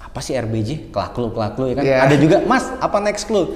apa 0.00 0.18
sih 0.24 0.34
RBJ? 0.34 0.90
Kelak 0.90 1.12
clue, 1.12 1.30
kelak 1.30 1.52
clue 1.54 1.70
ya 1.70 1.74
kan. 1.76 1.84
Iya. 1.84 1.96
Ada 2.08 2.16
juga, 2.16 2.36
"Mas, 2.48 2.66
apa 2.80 2.98
next 2.98 3.28
clue?" 3.28 3.54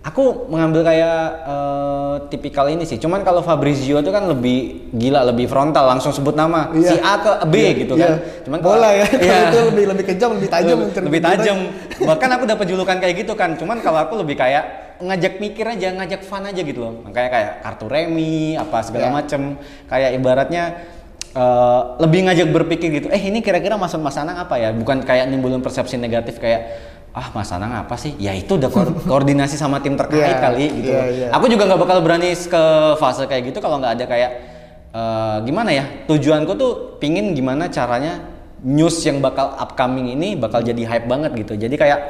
Aku 0.00 0.48
mengambil 0.48 0.80
kayak 0.80 1.20
eh, 1.44 2.14
tipikal 2.32 2.64
ini 2.66 2.82
sih. 2.82 2.96
Cuman 2.96 3.20
kalau 3.20 3.44
Fabrizio 3.44 4.00
itu 4.00 4.08
kan 4.08 4.24
lebih 4.24 4.88
gila, 4.90 5.28
lebih 5.28 5.44
frontal, 5.44 5.84
langsung 5.84 6.08
sebut 6.08 6.32
nama. 6.32 6.72
Iya. 6.72 6.88
Si 6.88 6.96
A 6.96 7.14
ke 7.16 7.32
B 7.44 7.54
Iya, 7.54 7.70
gitu 7.76 7.94
iya. 7.94 8.00
kan. 8.00 8.12
Cuman 8.48 8.58
kalau- 8.58 8.80
bola 8.80 8.88
ya, 8.90 9.04
Iya. 9.12 9.20
kalau 9.20 9.44
itu 9.44 9.58
lebih 9.68 9.84
lebih 9.92 10.04
kejam, 10.08 10.30
lebih 10.32 10.48
tajam. 10.48 10.78
lebih, 10.80 11.02
lebih 11.04 11.20
tajam 11.20 11.58
bahkan 12.00 12.32
aku 12.32 12.44
dapat 12.44 12.64
julukan 12.64 12.96
kayak 12.96 13.14
gitu 13.18 13.36
kan 13.36 13.60
cuman 13.60 13.84
kalau 13.84 14.00
aku 14.00 14.16
lebih 14.16 14.32
kayak 14.34 14.64
ngajak 14.98 15.36
mikir 15.36 15.68
aja 15.68 15.92
ngajak 15.92 16.24
fun 16.24 16.40
aja 16.42 16.56
gitu 16.56 16.80
loh 16.80 17.04
makanya 17.04 17.28
kayak 17.28 17.50
kartu 17.60 17.86
remi 17.86 18.56
apa 18.56 18.80
segala 18.80 19.04
Ya. 19.04 19.12
macem 19.12 19.40
kayak 19.84 20.16
ibaratnya 20.16 20.64
eh, 21.30 21.80
lebih 22.00 22.24
ngajak 22.24 22.48
berpikir 22.48 22.88
gitu 22.94 23.06
eh 23.08 23.20
ini 23.20 23.44
kira-kira 23.44 23.76
maksud 23.76 24.00
Mas 24.00 24.16
Anang 24.16 24.40
apa 24.40 24.56
ya 24.56 24.72
bukan 24.72 25.04
kayak 25.04 25.28
nimbulin 25.28 25.60
persepsi 25.60 25.94
negatif 25.94 26.40
kayak 26.40 26.72
ah 27.10 27.26
Mas 27.30 27.50
Anang 27.50 27.74
apa 27.76 27.94
sih 27.94 28.14
ya 28.16 28.30
itu 28.30 28.54
udah 28.54 28.68
ko- 28.68 28.94
koordinasi 29.10 29.54
sama 29.54 29.78
tim 29.78 29.94
terkait 29.94 30.30
Iya, 30.30 30.38
kali 30.38 30.66
gitu 30.72 30.90
loh. 30.90 31.04
iya. 31.04 31.28
aku 31.30 31.46
juga 31.46 31.66
nggak 31.66 31.80
bakal 31.80 31.98
berani 32.00 32.30
ke 32.30 32.62
fase 32.96 33.24
kayak 33.24 33.50
gitu 33.50 33.58
kalau 33.58 33.76
nggak 33.76 33.98
ada 33.98 34.04
kayak 34.06 34.30
eh, 34.90 35.36
gimana 35.42 35.70
ya 35.70 35.84
tujuanku 36.06 36.52
tuh 36.54 36.72
pingin 36.96 37.32
gimana 37.32 37.66
caranya 37.66 38.22
news 38.60 39.00
yang 39.00 39.18
bakal 39.18 39.54
upcoming 39.54 40.12
ini 40.12 40.34
bakal 40.34 40.60
jadi 40.60 40.82
hype 40.86 41.06
banget 41.06 41.32
gitu 41.34 41.56
jadi 41.56 41.74
kayak 41.74 42.00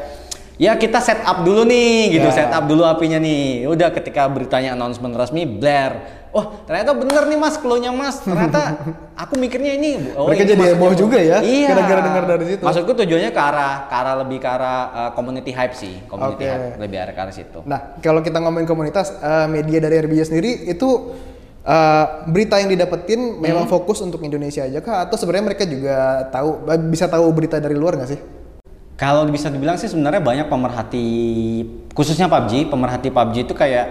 ya 0.57 0.77
kita 0.77 0.99
set 0.99 1.23
up 1.23 1.41
dulu 1.41 1.65
nih 1.65 2.13
gitu 2.13 2.29
Ya. 2.29 2.37
set 2.37 2.51
up 2.51 2.67
dulu 2.67 2.85
apinya 2.85 3.17
nih 3.17 3.65
udah 3.65 3.89
ketika 3.91 4.27
beritanya 4.27 4.75
announcement 4.75 5.15
resmi 5.15 5.49
Blair 5.49 6.20
oh 6.31 6.63
ternyata 6.63 6.91
bener 6.93 7.27
nih 7.27 7.37
mas 7.37 7.55
clue-nya 7.55 7.91
mas 7.91 8.19
ternyata 8.19 8.79
aku 9.23 9.35
mikirnya 9.35 9.75
ini 9.75 10.15
oh 10.15 10.27
Mereka 10.27 10.43
ini 10.43 10.51
jadi 10.53 10.63
heboh 10.73 10.93
juga 10.95 11.19
ya, 11.19 11.39
iya 11.41 11.69
gara-gara 11.69 12.01
dengar 12.01 12.25
dari 12.25 12.45
situ. 12.49 12.63
maksudku 12.63 12.93
tujuannya 12.95 13.31
ke 13.31 13.41
arah 13.41 13.75
ke 13.85 13.95
arah 13.95 14.15
lebih 14.19 14.39
ke 14.39 14.49
arah 14.49 14.79
uh, 14.89 15.11
community 15.13 15.51
hype 15.51 15.75
sih 15.75 15.99
community 16.07 16.43
Oke. 16.43 16.53
hype 16.53 16.67
lebih 16.79 16.97
arah 16.99 17.13
ke 17.13 17.21
arah 17.21 17.35
situ 17.35 17.59
Nah, 17.63 17.99
kalau 17.99 18.21
kita 18.21 18.39
ngomongin 18.39 18.65
komunitas, 18.65 19.13
eh, 19.13 19.47
media 19.47 19.79
dari 19.79 19.99
RBJ 19.99 20.23
sendiri 20.27 20.51
itu 20.67 21.13
eh, 21.61 22.05
berita 22.25 22.57
yang 22.57 22.69
didapetin 22.69 23.37
memang 23.37 23.65
Hmm. 23.65 23.73
fokus 23.73 24.01
untuk 24.01 24.23
Indonesia 24.23 24.63
aja 24.63 24.81
kah? 24.81 25.05
Atau 25.05 25.15
sebenarnya 25.15 25.45
mereka 25.47 25.65
juga 25.65 25.97
tahu 26.29 26.63
bisa 26.89 27.05
tahu 27.05 27.27
berita 27.31 27.57
dari 27.57 27.75
luar 27.75 27.95
nggak 27.95 28.09
sih? 28.09 28.21
Kalau 28.95 29.25
bisa 29.27 29.49
dibilang 29.49 29.77
sih 29.77 29.85
sebenarnya 29.85 30.21
banyak 30.21 30.47
pemerhati 30.47 31.07
khususnya 31.91 32.29
PUBG, 32.29 32.69
pemerhati 32.69 33.09
PUBG 33.09 33.37
itu 33.43 33.53
kayak 33.53 33.87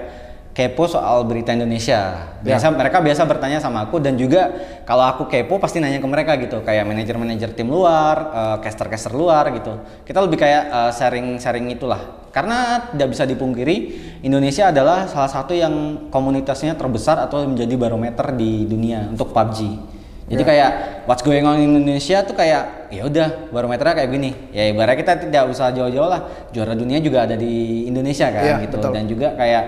kepo 0.59 0.91
soal 0.91 1.23
berita 1.23 1.55
Indonesia. 1.55 2.35
Biasa 2.43 2.75
mereka 2.75 2.99
biasa 2.99 3.23
bertanya 3.23 3.63
sama 3.63 3.87
aku 3.87 4.03
dan 4.03 4.19
juga 4.19 4.51
kalau 4.83 5.07
aku 5.07 5.31
kepo 5.31 5.55
pasti 5.55 5.79
nanya 5.79 6.03
ke 6.03 6.07
mereka 6.11 6.35
gitu, 6.35 6.59
kayak 6.67 6.83
manajer-manajer 6.83 7.55
tim 7.55 7.71
luar, 7.71 8.15
eh, 8.35 8.57
caster-caster 8.59 9.15
luar 9.15 9.55
gitu. 9.55 9.79
Kita 10.03 10.19
lebih 10.19 10.35
kayak 10.35 10.63
eh, 10.67 10.91
sharing-sharing 10.91 11.71
itulah. 11.71 12.27
Karena 12.35 12.91
tidak 12.91 13.15
bisa 13.15 13.23
dipungkiri 13.23 13.75
Indonesia 14.21 14.67
adalah 14.67 15.07
salah 15.07 15.31
satu 15.31 15.55
yang 15.55 16.07
komunitasnya 16.11 16.75
terbesar 16.75 17.23
atau 17.23 17.47
menjadi 17.47 17.79
barometer 17.79 18.35
di 18.35 18.67
dunia 18.67 19.07
untuk 19.07 19.31
PUBG. 19.31 19.59
Jadi 20.29 20.45
kayak 20.45 21.09
what's 21.09 21.25
going 21.25 21.41
on 21.41 21.57
in 21.57 21.73
Indonesia 21.73 22.21
tuh 22.21 22.37
kayak 22.37 22.93
ya 22.93 23.01
udah 23.01 23.49
barometernya 23.49 23.95
kayak 23.97 24.11
gini. 24.13 24.29
Ya 24.53 24.69
ibaratnya 24.69 25.01
kita 25.01 25.13
tidak 25.25 25.49
usah 25.49 25.73
jauh-jauh 25.73 26.05
lah. 26.05 26.21
Juara 26.53 26.77
dunia 26.77 27.01
juga 27.01 27.25
ada 27.25 27.33
di 27.33 27.89
Indonesia 27.89 28.29
kan 28.29 28.45
Iya, 28.45 28.55
gitu. 28.69 28.77
betul. 28.77 28.91
Dan 28.93 29.05
juga 29.09 29.33
kayak 29.33 29.63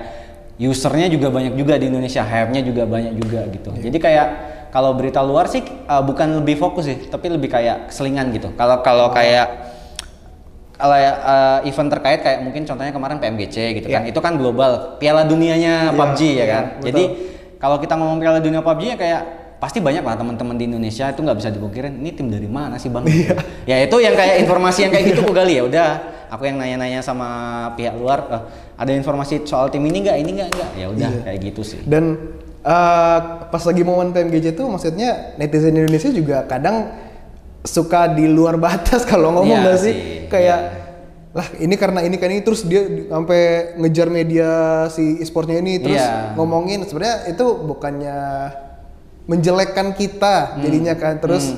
usernya 0.59 1.07
juga 1.07 1.31
banyak 1.31 1.53
juga 1.55 1.79
di 1.79 1.87
Indonesia, 1.87 2.21
hype-nya 2.25 2.61
juga 2.65 2.83
banyak 2.89 3.13
juga 3.17 3.47
gitu. 3.49 3.69
Iya. 3.77 3.81
Jadi 3.89 3.97
kayak 4.01 4.27
kalau 4.71 4.95
berita 4.95 5.19
luar 5.23 5.51
sih 5.51 5.63
uh, 5.87 6.03
bukan 6.03 6.43
lebih 6.43 6.55
fokus 6.59 6.87
sih, 6.87 6.97
tapi 7.11 7.27
lebih 7.31 7.51
kayak 7.51 7.91
selingan 7.91 8.31
gitu. 8.31 8.51
Kalau 8.55 8.79
kalau 8.83 9.11
kayak 9.11 9.47
kalau 10.77 10.97
uh, 10.97 11.59
event 11.61 11.89
terkait 11.93 12.19
kayak 12.25 12.39
mungkin 12.41 12.65
contohnya 12.65 12.89
kemarin 12.89 13.21
PMGC 13.21 13.55
gitu 13.77 13.87
kan, 13.89 14.01
Iya. 14.05 14.09
itu 14.09 14.19
kan 14.23 14.33
global, 14.37 14.97
Piala 14.97 15.29
Dunianya 15.29 15.93
Iya, 15.93 15.97
PUBG 15.97 16.19
ya 16.25 16.33
iya, 16.33 16.45
kan. 16.49 16.63
betul. 16.81 16.85
Jadi 16.89 17.03
kalau 17.61 17.77
kita 17.77 17.93
ngomong 17.97 18.17
Piala 18.17 18.39
Dunia 18.41 18.61
PUBG 18.65 18.83
ya 18.95 18.97
kayak 18.97 19.21
pasti 19.61 19.77
banyak 19.77 20.01
lah 20.01 20.15
teman-teman 20.15 20.57
di 20.57 20.65
Indonesia 20.65 21.05
itu 21.05 21.21
nggak 21.21 21.37
bisa 21.37 21.49
dipungkirin 21.49 21.93
ini 21.95 22.09
tim 22.11 22.27
dari 22.27 22.49
mana 22.49 22.75
sih 22.75 22.89
bang? 22.89 23.05
Iya. 23.05 23.37
ya 23.63 23.75
itu 23.79 23.95
yang 23.97 24.11
kayak 24.11 24.41
informasi 24.41 24.79
yang 24.81 24.91
kayak 24.91 25.05
gitu 25.07 25.21
gue 25.21 25.35
gali 25.35 25.53
ya 25.53 25.63
udah 25.63 25.89
aku 26.27 26.43
yang 26.43 26.57
nanya-nanya 26.57 26.99
sama 26.99 27.27
pihak 27.71 27.93
luar 27.93 28.19
eh, 28.27 28.41
ada 28.75 28.89
informasi 28.91 29.45
soal 29.45 29.69
tim 29.69 29.83
ini 29.83 30.01
nggak 30.01 30.17
ini 30.17 30.31
nggak 30.33 30.49
nggak 30.49 30.69
ya 30.73 30.87
udah 30.89 31.09
Iya. 31.11 31.21
kayak 31.23 31.39
gitu 31.45 31.61
sih. 31.61 31.79
Dan 31.83 32.17
eh, 32.59 33.19
pas 33.45 33.61
lagi 33.61 33.81
momen 33.81 34.09
PMGJ 34.09 34.53
tuh 34.53 34.65
maksudnya 34.65 35.37
netizen 35.37 35.71
Indonesia 35.71 36.09
juga 36.09 36.41
kadang 36.43 36.89
suka 37.61 38.09
di 38.09 38.25
luar 38.25 38.57
batas 38.57 39.05
kalau 39.11 39.29
ngomong 39.31 39.45
Iya 39.53 39.61
nggak 39.61 39.77
sih? 39.77 39.93
sih, 39.93 40.25
Kayak 40.25 40.59
lah 41.31 41.47
ini 41.55 41.75
karena 41.75 42.01
ini 42.01 42.17
kan 42.17 42.27
ini 42.27 42.41
terus 42.41 42.65
dia 42.65 42.83
di- 42.83 43.07
sampai 43.07 43.41
ngejar 43.77 44.09
media 44.09 44.49
si 44.87 45.15
e-sportnya 45.17 45.59
ini 45.59 45.77
terus 45.77 45.95
Iya. 45.95 46.33
ngomongin 46.33 46.83
sebenarnya 46.83 47.29
itu 47.29 47.45
bukannya 47.61 48.17
menjelekkan 49.29 49.93
kita 49.93 50.57
jadinya 50.59 50.93
kan 50.97 51.21
terus 51.21 51.53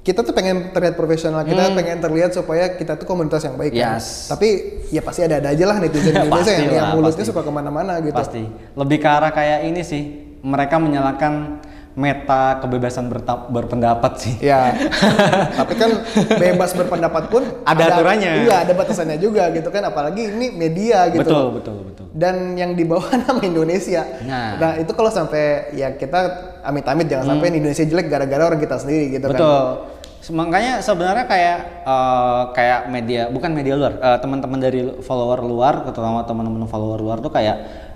kita 0.00 0.24
tuh 0.24 0.32
pengen 0.32 0.72
terlihat 0.72 0.96
profesional 0.96 1.44
kita 1.44 1.76
pengen 1.76 2.00
terlihat 2.00 2.32
supaya 2.32 2.72
kita 2.72 2.96
tuh 2.96 3.04
komunitas 3.04 3.44
yang 3.44 3.60
baik 3.60 3.76
kan. 3.76 4.00
Yes. 4.00 4.32
tapi 4.32 4.80
ya 4.88 5.04
pasti 5.04 5.20
ada-ada 5.28 5.52
aja 5.52 5.64
lah 5.68 5.76
netizen 5.76 6.16
Indonesia 6.24 6.52
yang, 6.56 6.72
yang 6.72 6.88
mulutnya 6.96 7.24
suka 7.24 7.44
ke 7.44 7.52
mana-mana 7.52 8.00
gitu 8.00 8.16
Pasti. 8.16 8.42
Lebih 8.76 8.98
ke 9.00 9.08
arah 9.08 9.32
kayak 9.32 9.60
ini 9.70 9.80
sih. 9.84 10.02
Mereka 10.40 10.76
menyalakan 10.80 11.60
meta 12.00 12.56
kebebasan 12.64 13.12
berpendapat 13.52 14.12
sih. 14.16 14.34
Ya, 14.40 14.72
tapi 15.60 15.76
kan 15.76 16.00
bebas 16.40 16.72
berpendapat 16.72 17.28
pun 17.28 17.44
Ada 17.68 18.00
aturannya. 18.00 18.48
Iya, 18.48 18.56
ada 18.64 18.72
batasannya 18.72 19.20
juga 19.20 19.52
gitu 19.52 19.68
kan. 19.68 19.84
Apalagi 19.84 20.32
ini 20.32 20.48
media 20.56 21.12
gitu. 21.12 21.20
Betul, 21.20 21.44
betul, 21.60 21.76
betul. 21.84 22.06
Dan 22.16 22.56
yang 22.56 22.72
dibawa 22.72 23.04
nama 23.28 23.40
Indonesia. 23.44 24.02
Nah. 24.24 24.80
itu 24.80 24.92
kalau 24.96 25.12
sampai 25.12 25.76
ya 25.76 25.92
kita 25.92 26.20
amit-amit 26.64 27.04
jangan 27.04 27.36
sampai 27.36 27.52
Indonesia 27.52 27.84
jelek 27.84 28.08
gara-gara 28.08 28.48
orang 28.48 28.60
kita 28.60 28.80
sendiri 28.80 29.20
gitu 29.20 29.28
kan. 29.28 29.36
Hmm. 29.36 29.44
Betul. 29.44 30.00
Makanya 30.36 30.84
sebenarnya 30.84 31.24
kayak 31.28 31.58
eh, 31.84 32.42
kayak 32.56 32.80
media 32.92 33.22
bukan 33.28 33.50
media 33.52 33.74
luar, 33.76 33.92
eh, 34.00 34.18
teman-teman 34.20 34.58
dari 34.60 34.80
follower 35.04 35.40
luar, 35.44 35.84
terutama 35.84 36.24
teman-teman 36.24 36.64
follower 36.68 37.00
luar 37.00 37.18
tuh 37.20 37.32
kayak 37.32 37.89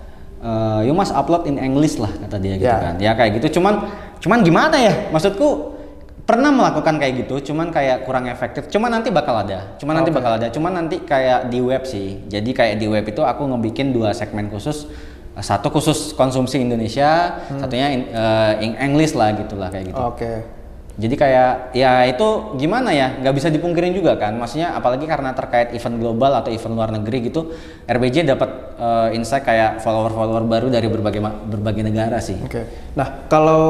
eh, 0.45 0.79
you 0.85 0.93
must 0.93 1.09
upload 1.11 1.49
in 1.49 1.57
English 1.57 1.97
lah 1.97 2.13
kata 2.13 2.37
dia 2.37 2.55
gitu 2.55 2.69
Ya. 2.69 2.77
kan. 2.77 2.95
Ya 3.01 3.11
kayak 3.17 3.41
gitu. 3.41 3.57
Cuman 3.57 3.89
cuman 4.21 4.45
gimana 4.45 4.77
ya? 4.77 5.09
Maksudku 5.09 5.73
pernah 6.25 6.49
melakukan 6.49 6.97
kayak 6.97 7.25
gitu, 7.25 7.53
cuman 7.53 7.69
kayak 7.69 8.01
kurang 8.05 8.25
efektif. 8.25 8.65
Cuman 8.69 8.89
nanti 8.89 9.13
bakal 9.13 9.45
ada. 9.45 9.77
Cuman 9.77 10.01
nanti 10.01 10.09
Oke. 10.09 10.17
bakal 10.17 10.31
ada. 10.41 10.47
Cuman 10.49 10.71
nanti 10.73 10.97
kayak 11.01 11.49
di 11.49 11.61
web 11.61 11.85
sih. 11.85 12.21
Jadi 12.25 12.49
kayak 12.53 12.81
di 12.81 12.89
web 12.89 13.05
itu 13.05 13.21
aku 13.21 13.45
ngebikin 13.45 13.93
dua 13.93 14.13
segmen 14.13 14.49
khusus. 14.49 14.89
Satu 15.35 15.67
khusus 15.67 16.15
konsumsi 16.15 16.63
Indonesia, 16.63 17.43
satunya 17.59 17.91
in, 17.91 18.01
eh, 18.07 18.53
in 18.63 18.71
English 18.79 19.11
lah 19.13 19.35
gitulah 19.35 19.67
kayak 19.67 19.91
gitu. 19.91 19.99
Oke. 19.99 20.31
Jadi 20.95 21.15
kayak 21.19 21.75
ya 21.75 22.07
itu 22.07 22.55
gimana 22.55 22.95
ya 22.95 23.19
nggak 23.19 23.35
bisa 23.35 23.51
dipungkirin 23.51 23.91
juga 23.91 24.15
kan 24.15 24.31
maksudnya 24.39 24.71
apalagi 24.79 25.03
karena 25.03 25.35
terkait 25.35 25.75
event 25.75 25.99
global 25.99 26.31
atau 26.39 26.47
event 26.55 26.71
luar 26.71 26.95
negeri 26.95 27.27
gitu 27.27 27.51
RBJ 27.83 28.23
dapat 28.23 28.49
eh, 28.79 29.17
insight 29.19 29.43
kayak 29.43 29.83
follower-follower 29.83 30.47
baru 30.47 30.67
dari 30.71 30.87
berbagai 30.87 31.19
berbagai 31.51 31.83
negara 31.83 32.23
sih. 32.23 32.39
Oke. 32.39 32.63
Nah, 32.95 33.27
kalau 33.27 33.63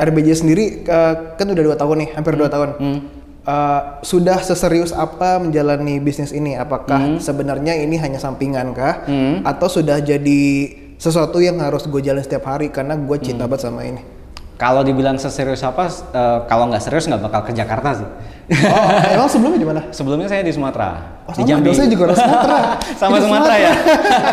RBJ 0.00 0.40
sendiri 0.40 0.88
eh, 0.88 1.14
kan 1.36 1.44
udah 1.44 1.60
dua 1.60 1.76
tahun 1.76 1.96
nih, 2.08 2.10
hampir 2.16 2.40
dua 2.40 2.48
tahun. 2.48 2.70
Eh, 3.42 3.80
sudah 4.06 4.38
seserius 4.40 4.96
apa 4.96 5.42
menjalani 5.44 6.00
bisnis 6.00 6.32
ini? 6.32 6.56
Apakah 6.56 7.20
sebenarnya 7.20 7.76
ini 7.76 8.00
hanya 8.00 8.16
sampingan 8.16 8.72
kah? 8.72 9.04
Atau 9.44 9.68
sudah 9.68 10.00
jadi 10.00 10.42
sesuatu 10.96 11.42
yang 11.42 11.58
harus 11.58 11.84
gue 11.90 12.00
jalan 12.00 12.22
setiap 12.22 12.46
hari 12.46 12.70
karena 12.70 12.94
gue 12.94 13.18
cinta 13.20 13.44
banget 13.50 13.66
sama 13.68 13.82
ini? 13.82 14.21
Kalau 14.62 14.86
dibilang 14.86 15.18
seserius 15.18 15.66
apa 15.66 15.90
eh, 15.90 16.38
kalau 16.46 16.70
nggak 16.70 16.82
serius 16.86 17.10
nggak 17.10 17.18
bakal 17.18 17.50
ke 17.50 17.52
Jakarta 17.52 17.98
sih. 17.98 18.08
Oh, 18.70 18.88
emang 19.10 19.26
sebelumnya 19.26 19.58
di 19.58 19.66
mana? 19.66 19.80
Sebelumnya 19.96 20.28
saya 20.30 20.46
di 20.46 20.54
Sumatera, 20.54 21.18
Oh, 21.26 21.34
di 21.34 21.42
sama 21.42 21.48
Jambi. 21.50 21.66
dong, 21.66 21.76
saya 21.78 21.88
juga 21.90 22.02
orang 22.10 22.18
Sumatera. 22.18 22.58
Sama 23.00 23.16
Sumatera 23.18 23.54
ya. 23.58 23.72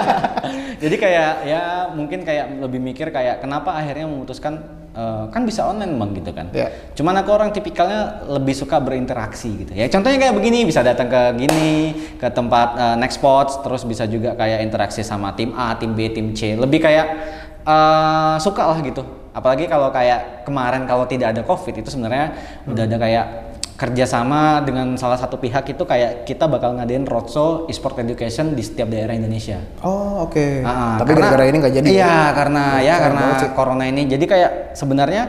Jadi 0.85 0.95
kayak 0.95 1.31
ya 1.49 1.61
mungkin 1.91 2.23
kayak 2.23 2.45
lebih 2.61 2.79
mikir 2.79 3.09
kayak 3.09 3.41
kenapa 3.41 3.73
akhirnya 3.73 4.05
memutuskan 4.05 4.63
eh, 4.93 5.25
kan 5.33 5.41
bisa 5.49 5.65
online 5.65 5.97
bang 5.97 6.09
gitu 6.21 6.31
kan. 6.31 6.47
Ya. 6.53 6.69
Cuman 6.93 7.17
aku 7.19 7.29
orang 7.33 7.49
tipikalnya 7.49 8.25
lebih 8.29 8.53
suka 8.53 8.77
berinteraksi 8.77 9.65
gitu. 9.65 9.71
Ya 9.73 9.89
contohnya 9.89 10.21
kayak 10.21 10.35
begini 10.37 10.61
bisa 10.63 10.85
datang 10.85 11.09
ke 11.09 11.21
gini 11.41 11.73
ke 12.21 12.27
tempat 12.29 12.67
eh, 12.77 12.95
next 13.01 13.17
spots 13.17 13.65
terus 13.65 13.81
bisa 13.81 14.05
juga 14.05 14.37
kayak 14.37 14.61
interaksi 14.61 15.01
sama 15.01 15.33
tim 15.33 15.57
A, 15.57 15.73
tim 15.73 15.97
B, 15.97 16.09
tim 16.13 16.37
C. 16.37 16.53
Lebih 16.53 16.79
kayak 16.85 17.07
eh, 17.65 18.35
suka 18.39 18.69
lah 18.69 18.79
gitu. 18.85 19.18
Apalagi 19.39 19.71
kalau 19.71 19.87
kayak 19.95 20.43
kemarin 20.43 20.83
kalau 20.83 21.07
tidak 21.07 21.31
ada 21.31 21.47
covid 21.47 21.71
itu 21.71 21.87
sebenarnya 21.87 22.35
udah 22.67 22.83
ada 22.83 22.97
kayak 22.99 23.25
kerjasama 23.79 24.59
dengan 24.67 24.99
salah 24.99 25.15
satu 25.15 25.39
pihak 25.39 25.71
itu 25.71 25.87
kayak 25.87 26.27
kita 26.27 26.51
bakal 26.51 26.75
ngadain 26.75 27.07
roadshow 27.07 27.63
e-sport 27.71 28.03
education 28.03 28.51
di 28.51 28.59
setiap 28.59 28.91
daerah 28.91 29.15
Indonesia. 29.15 29.63
Oh, 29.79 30.27
oke. 30.27 30.67
Ah, 30.67 30.99
Tapi 30.99 31.15
gara-gara 31.15 31.47
ini 31.47 31.57
nggak 31.63 31.73
jadi. 31.79 31.87
Iya, 31.87 32.03
ya? 32.03 32.19
karena 32.35 32.63
ya 32.83 32.99
sayang 32.99 32.99
karena 33.07 33.23
sih. 33.39 33.49
corona 33.55 33.85
ini. 33.87 34.01
Jadi 34.11 34.25
kayak 34.27 34.51
sebenarnya 34.75 35.23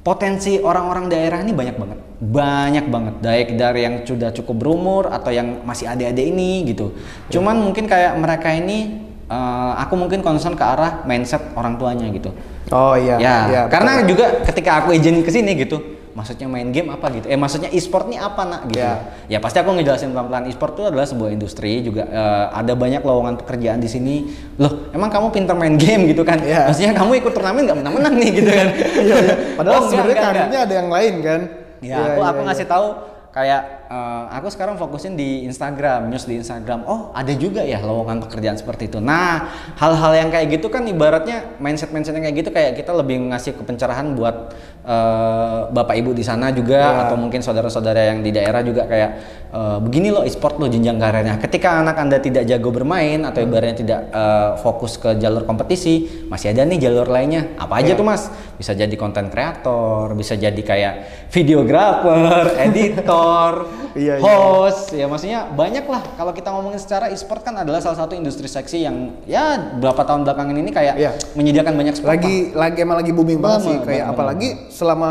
potensi 0.00 0.56
orang-orang 0.56 1.12
daerah 1.12 1.44
ini 1.44 1.52
banyak 1.52 1.76
banget. 1.76 1.98
Banyak 2.24 2.86
banget. 2.88 3.14
Baik 3.20 3.48
dari 3.60 3.80
yang 3.84 3.94
sudah 4.08 4.32
cukup 4.32 4.64
berumur 4.64 5.12
atau 5.12 5.28
yang 5.28 5.60
masih 5.68 5.84
adik-adik 5.84 6.24
ini 6.24 6.64
gitu. 6.64 6.96
Cuman 7.28 7.60
mungkin 7.60 7.84
kayak 7.84 8.16
mereka 8.16 8.48
ini 8.48 9.12
eh, 9.28 9.72
aku 9.80 9.94
mungkin 9.96 10.20
concern 10.20 10.54
ke 10.54 10.64
arah 10.64 11.02
mindset 11.04 11.52
orang 11.56 11.76
tuanya 11.76 12.08
gitu. 12.12 12.32
Oh 12.72 12.96
iya. 12.96 13.20
ya, 13.20 13.36
iya, 13.52 13.62
karena 13.68 14.00
betul. 14.00 14.16
juga 14.16 14.24
ketika 14.48 14.70
aku 14.80 14.96
izin 14.96 15.20
ke 15.20 15.28
sini 15.28 15.52
gitu, 15.52 15.76
maksudnya 16.16 16.48
main 16.48 16.72
game 16.72 16.88
apa 16.88 17.12
gitu? 17.12 17.26
Eh 17.28 17.36
maksudnya 17.36 17.68
e-sport 17.68 18.08
nih 18.08 18.16
apa 18.16 18.40
nak 18.48 18.62
gitu? 18.72 18.80
Ya. 18.80 19.04
Ya 19.28 19.38
pasti 19.42 19.60
aku 19.60 19.76
ngejelasin 19.76 20.16
pelan-pelan 20.16 20.48
e-sport 20.48 20.72
itu 20.78 20.88
adalah 20.88 21.04
sebuah 21.04 21.28
industri 21.34 21.84
juga 21.84 22.08
eh, 22.08 22.44
ada 22.56 22.72
banyak 22.72 23.04
lowongan 23.04 23.36
pekerjaan 23.44 23.84
di 23.84 23.88
sini. 23.92 24.32
Loh, 24.56 24.88
emang 24.96 25.12
kamu 25.12 25.28
pinter 25.28 25.52
main 25.52 25.76
game 25.76 26.08
gitu 26.08 26.24
kan? 26.24 26.40
Iya. 26.40 26.72
Maksudnya 26.72 26.96
kamu 26.96 27.12
ikut 27.20 27.32
turnamen 27.36 27.68
nggak 27.68 27.78
menang-menang 27.84 28.14
nih 28.16 28.30
gitu 28.32 28.50
kan? 28.50 28.68
Iya, 29.04 29.16
iya. 29.20 29.34
Padahal 29.60 29.76
Oh, 29.76 29.82
sebenarnya 29.92 30.16
karirnya 30.16 30.60
ada 30.64 30.74
yang 30.74 30.88
lain 30.88 31.14
kan? 31.20 31.40
Ya, 31.84 32.00
Iya, 32.00 32.00
aku 32.00 32.20
iya, 32.24 32.28
aku 32.32 32.40
iya. 32.40 32.46
ngasih 32.48 32.66
tahu 32.70 32.86
kayak 33.34 33.60
eh, 33.94 34.24
aku 34.34 34.50
sekarang 34.50 34.74
fokusin 34.74 35.14
di 35.14 35.46
Instagram, 35.46 36.10
news 36.10 36.26
di 36.26 36.34
Instagram. 36.34 36.82
Oh, 36.84 37.14
ada 37.14 37.30
juga 37.32 37.62
ya 37.62 37.78
lowongan 37.78 38.26
pekerjaan 38.26 38.58
seperti 38.58 38.90
itu. 38.90 38.98
Nah, 38.98 39.46
hal-hal 39.78 40.12
yang 40.18 40.28
kayak 40.28 40.50
gitu 40.52 40.66
kan 40.66 40.82
ibaratnya 40.84 41.54
mindset-mindset 41.58 42.12
yang 42.12 42.26
kayak 42.26 42.36
gitu 42.42 42.50
kayak 42.50 42.72
kita 42.74 42.90
lebih 42.90 43.30
ngasih 43.30 43.54
kepencerahan 43.54 44.10
buat 44.12 44.50
eh, 44.82 45.58
bapak 45.70 45.94
ibu 45.94 46.10
di 46.10 46.26
sana 46.26 46.50
juga 46.50 46.76
Ya. 46.76 47.06
atau 47.06 47.14
mungkin 47.14 47.38
saudara-saudara 47.38 48.10
yang 48.10 48.20
di 48.20 48.30
daerah 48.30 48.60
juga 48.60 48.82
kayak 48.84 49.10
eh, 49.48 49.78
begini 49.78 50.10
loh 50.10 50.26
e-sport 50.26 50.58
loh 50.58 50.66
jenjang 50.66 50.98
karirnya. 50.98 51.38
Ketika 51.38 51.78
anak 51.78 51.96
Anda 51.96 52.18
tidak 52.18 52.44
jago 52.44 52.68
bermain 52.68 53.22
atau 53.22 53.40
ibaratnya 53.40 53.76
tidak 53.76 54.00
eh, 54.10 54.50
fokus 54.58 54.98
ke 54.98 55.14
jalur 55.16 55.44
kompetisi, 55.44 56.26
masih 56.26 56.50
ada 56.50 56.64
nih 56.64 56.82
jalur 56.82 57.06
lainnya. 57.06 57.54
Apa 57.54 57.78
aja 57.78 57.92
Ya. 57.92 57.96
tuh 57.96 58.02
Mas? 58.02 58.26
Bisa 58.56 58.72
jadi 58.72 58.90
konten 58.94 59.28
kreator, 59.28 60.14
bisa 60.14 60.34
jadi 60.34 60.56
kayak 60.58 60.94
videografer, 61.30 62.56
editor, 62.66 63.52
Iya, 63.92 64.14
iya. 64.16 64.22
host. 64.22 64.90
Ya 64.90 65.04
maksudnya 65.04 65.46
banyak 65.46 65.84
lah. 65.84 66.02
Kalau 66.14 66.30
kita 66.30 66.48
ngomongin 66.48 66.76
secara 66.76 67.08
e-sport 67.08 67.40
kan 67.40 67.54
adalah 67.56 67.78
salah 67.78 67.98
satu 67.98 68.12
industri 68.12 68.44
seksi 68.44 68.80
yang 68.80 68.96
ya 69.22 69.44
berapa 69.74 70.00
tahun 70.00 70.24
belakangan 70.24 70.56
ini 70.56 70.70
kayak 70.70 70.94
Iya. 70.94 71.10
menyediakan 71.32 71.74
banyak 71.74 71.94
spot. 71.94 72.08
lagi 72.08 72.36
lagi 72.50 72.78
emang 72.78 72.98
lagi 72.98 73.10
booming 73.10 73.38
banget 73.38 73.60
sih 73.62 73.76
kayak 73.78 73.86
banget, 74.00 74.10
apalagi 74.10 74.48
selama 74.68 75.10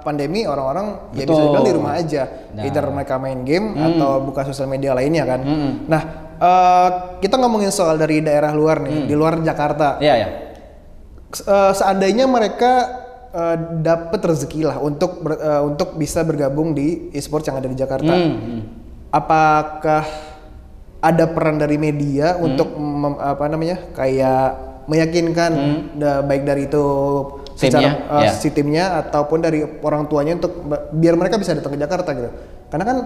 pandemi 0.00 0.44
orang-orang 0.44 1.12
ya 1.12 1.24
bisa 1.24 1.38
dibilang 1.38 1.62
di 1.62 1.72
rumah 1.72 1.92
aja 1.94 2.22
Nah. 2.50 2.62
either 2.62 2.84
mereka 2.86 3.14
main 3.16 3.40
game 3.40 3.72
atau 3.74 4.20
buka 4.20 4.42
sosial 4.42 4.66
media 4.66 4.90
lainnya 4.90 5.22
kan 5.22 5.40
nah 5.86 6.02
eh, 6.34 6.88
kita 7.18 7.36
ngomongin 7.36 7.68
soal 7.68 7.94
dari 7.94 8.18
daerah 8.18 8.50
luar 8.50 8.80
nih 8.80 9.04
di 9.04 9.14
luar 9.14 9.38
Jakarta 9.38 9.96
Iya 9.98 10.14
ya. 10.16 10.28
Se- 11.30 11.44
eh, 11.44 11.72
seandainya 11.72 12.26
mereka 12.26 12.99
eh, 13.30 13.56
dapat 13.80 14.20
rezeki 14.20 14.60
lah 14.64 14.76
untuk 14.78 15.20
ber- 15.20 15.38
eh, 15.38 15.62
untuk 15.62 15.94
bisa 15.94 16.22
bergabung 16.22 16.72
di 16.72 17.10
e-sport 17.10 17.44
yang 17.44 17.56
ada 17.56 17.66
di 17.66 17.74
Jakarta 17.74 18.10
Hmm, 18.10 18.34
hmm. 18.34 18.60
apakah 19.10 20.04
ada 21.00 21.24
peran 21.26 21.56
dari 21.56 21.76
media 21.76 22.34
Hmm. 22.34 22.46
untuk 22.46 22.68
mem- 22.72 23.16
apa 23.16 23.44
namanya 23.46 23.76
kayak 23.92 24.48
meyakinkan 24.84 25.52
da- 25.94 26.20
baik 26.20 26.42
dari 26.42 26.66
itu 26.66 26.84
secara 27.54 27.92
Timnya, 27.92 27.92
uh, 28.08 28.22
ya. 28.24 28.30
si 28.32 28.48
timnya 28.48 28.84
ataupun 28.98 29.38
dari 29.38 29.60
orang 29.62 30.08
tuanya 30.08 30.32
untuk 30.34 30.64
biar 30.90 31.14
mereka 31.14 31.36
bisa 31.36 31.52
datang 31.52 31.76
ke 31.76 31.78
Jakarta 31.78 32.10
gitu 32.10 32.30
karena 32.68 32.84
kan 32.84 32.96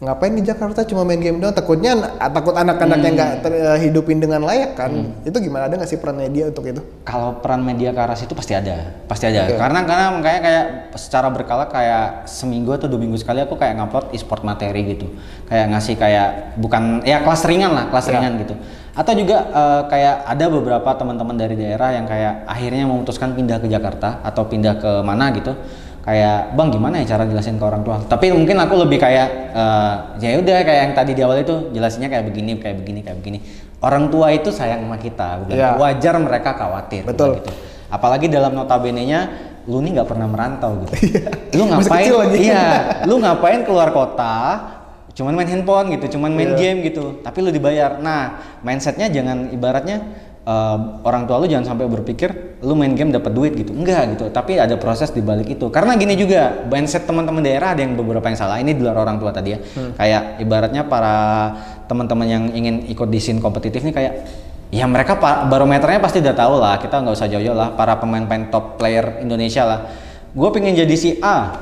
ngapain 0.00 0.32
di 0.32 0.40
Jakarta? 0.40 0.80
Cuma 0.88 1.04
main 1.04 1.20
game 1.20 1.36
doang. 1.36 1.52
Takutnya 1.52 1.92
takut 2.32 2.56
anak-anaknya 2.56 3.10
nggak 3.12 3.30
ter- 3.44 3.60
eh, 3.60 3.78
hidupin 3.84 4.16
dengan 4.16 4.40
layak 4.48 4.72
kan? 4.72 4.90
Itu 5.28 5.36
gimana? 5.44 5.68
Ada 5.68 5.76
nggak 5.76 5.90
sih 5.92 6.00
peran 6.00 6.16
media 6.16 6.48
untuk 6.48 6.64
itu? 6.64 6.80
Kalau 7.04 7.36
peran 7.44 7.60
media 7.60 7.92
ke 7.92 8.00
arah 8.00 8.16
situ 8.16 8.32
pasti 8.32 8.56
ada, 8.56 8.96
pasti 9.04 9.28
ada. 9.28 9.44
Karena 9.60 9.84
karena 9.84 10.06
kayak 10.24 10.40
kayak 10.40 10.64
secara 10.96 11.28
berkala 11.28 11.68
kayak 11.68 12.24
seminggu 12.24 12.72
atau 12.72 12.88
dua 12.88 12.96
minggu 12.96 13.20
sekali 13.20 13.44
aku 13.44 13.60
kayak 13.60 13.76
ngupload 13.76 14.16
e-sport 14.16 14.40
materi 14.40 14.96
gitu, 14.96 15.06
kayak 15.52 15.68
ngasih 15.76 15.94
kayak 16.00 16.56
bukan 16.56 17.04
ya 17.04 17.20
kelas 17.20 17.44
ringan 17.44 17.76
lah, 17.76 17.84
kelas 17.92 18.06
ringan 18.08 18.40
gitu. 18.40 18.56
Atau 18.90 19.12
juga 19.14 19.36
eh, 19.52 19.82
kayak 19.92 20.16
ada 20.26 20.44
beberapa 20.48 20.90
teman-teman 20.96 21.36
dari 21.36 21.60
daerah 21.60 21.92
yang 21.92 22.08
kayak 22.08 22.48
akhirnya 22.48 22.88
memutuskan 22.88 23.36
pindah 23.36 23.60
ke 23.60 23.68
Jakarta 23.68 24.24
atau 24.24 24.48
pindah 24.48 24.80
ke 24.80 24.90
mana 25.04 25.28
gitu. 25.36 25.52
Kayak 26.10 26.58
bang 26.58 26.68
gimana 26.74 26.94
ya 26.98 27.14
cara 27.14 27.22
jelasin 27.22 27.54
ke 27.54 27.62
orang 27.62 27.86
tua? 27.86 28.02
Tapi 28.02 28.34
mungkin 28.34 28.58
aku 28.58 28.74
lebih 28.82 28.98
kayak 28.98 29.54
eh, 29.54 29.94
ya 30.18 30.42
udah 30.42 30.58
kayak 30.66 30.80
yang 30.90 30.94
tadi 30.98 31.14
di 31.14 31.22
awal 31.22 31.38
itu 31.38 31.70
jelasinnya 31.70 32.10
kayak 32.10 32.26
begini, 32.26 32.58
kayak 32.58 32.82
begini, 32.82 33.00
kayak 33.06 33.16
begini. 33.22 33.38
Orang 33.78 34.10
tua 34.10 34.34
itu 34.34 34.50
sayang 34.50 34.82
sama 34.90 34.98
kita, 34.98 35.46
bilang, 35.46 35.78
wajar 35.78 36.18
mereka 36.18 36.58
khawatir 36.58 37.06
Betul. 37.06 37.38
gitu. 37.38 37.54
Apalagi 37.94 38.26
dalam 38.26 38.58
notabene-nya 38.58 39.20
lu 39.70 39.78
nih 39.86 40.02
nggak 40.02 40.08
pernah 40.10 40.26
merantau 40.26 40.82
gitu. 40.82 41.14
lu 41.56 41.70
Iya. 41.70 41.74
Masih 41.78 41.90
ngapain? 41.94 42.10
Iya, 42.34 42.66
lu 43.08 43.14
ngapain 43.22 43.60
keluar 43.62 43.94
kota? 43.94 44.36
Cuman 45.14 45.38
main 45.38 45.46
handphone 45.46 45.94
gitu, 45.94 46.18
cuman 46.18 46.34
main 46.34 46.54
Iya. 46.54 46.74
game 46.74 46.78
gitu. 46.90 47.22
Tapi 47.22 47.38
lu 47.38 47.54
dibayar. 47.54 48.02
Nah, 48.02 48.58
mindsetnya 48.66 49.06
jangan 49.06 49.54
ibaratnya 49.54 50.02
eh, 50.44 50.78
orang 51.04 51.28
tua 51.28 51.40
lu 51.42 51.46
jangan 51.50 51.74
sampai 51.74 51.90
berpikir 51.90 52.60
lu 52.60 52.76
main 52.76 52.92
game 52.92 53.10
dapat 53.10 53.32
duit 53.32 53.52
gitu. 53.56 53.72
Enggak 53.72 54.16
gitu. 54.16 54.28
Tapi 54.28 54.60
ada 54.60 54.76
proses 54.76 55.10
di 55.12 55.24
balik 55.24 55.48
itu. 55.48 55.66
Karena 55.72 55.96
gini 55.96 56.14
juga, 56.16 56.66
mindset 56.68 57.08
teman-teman 57.08 57.40
daerah 57.40 57.72
ada 57.72 57.80
yang 57.80 57.96
beberapa 57.96 58.24
yang 58.28 58.36
salah. 58.36 58.60
Ini 58.60 58.76
di 58.76 58.82
luar 58.84 59.00
orang 59.00 59.16
tua 59.16 59.32
tadi 59.32 59.56
ya. 59.56 59.58
Hmm. 59.58 59.96
Kayak 59.96 60.22
ibaratnya 60.44 60.82
para 60.84 61.16
teman-teman 61.88 62.26
yang 62.28 62.44
ingin 62.52 62.86
ikut 62.92 63.08
di 63.10 63.18
scene 63.18 63.40
kompetitif 63.42 63.82
nih 63.82 63.94
kayak 63.96 64.14
Ya 64.70 64.86
mereka 64.86 65.18
barometernya 65.50 65.98
pasti 65.98 66.22
udah 66.22 66.30
tahu 66.30 66.62
lah, 66.62 66.78
kita 66.78 67.02
nggak 67.02 67.14
usah 67.18 67.26
jauh-jauh 67.26 67.58
lah, 67.58 67.74
para 67.74 67.98
pemain-pemain 67.98 68.54
top 68.54 68.78
player 68.78 69.18
Indonesia 69.18 69.66
lah. 69.66 69.80
Gue 70.30 70.46
pengen 70.54 70.78
jadi 70.78 70.94
si 70.94 71.18
A, 71.18 71.58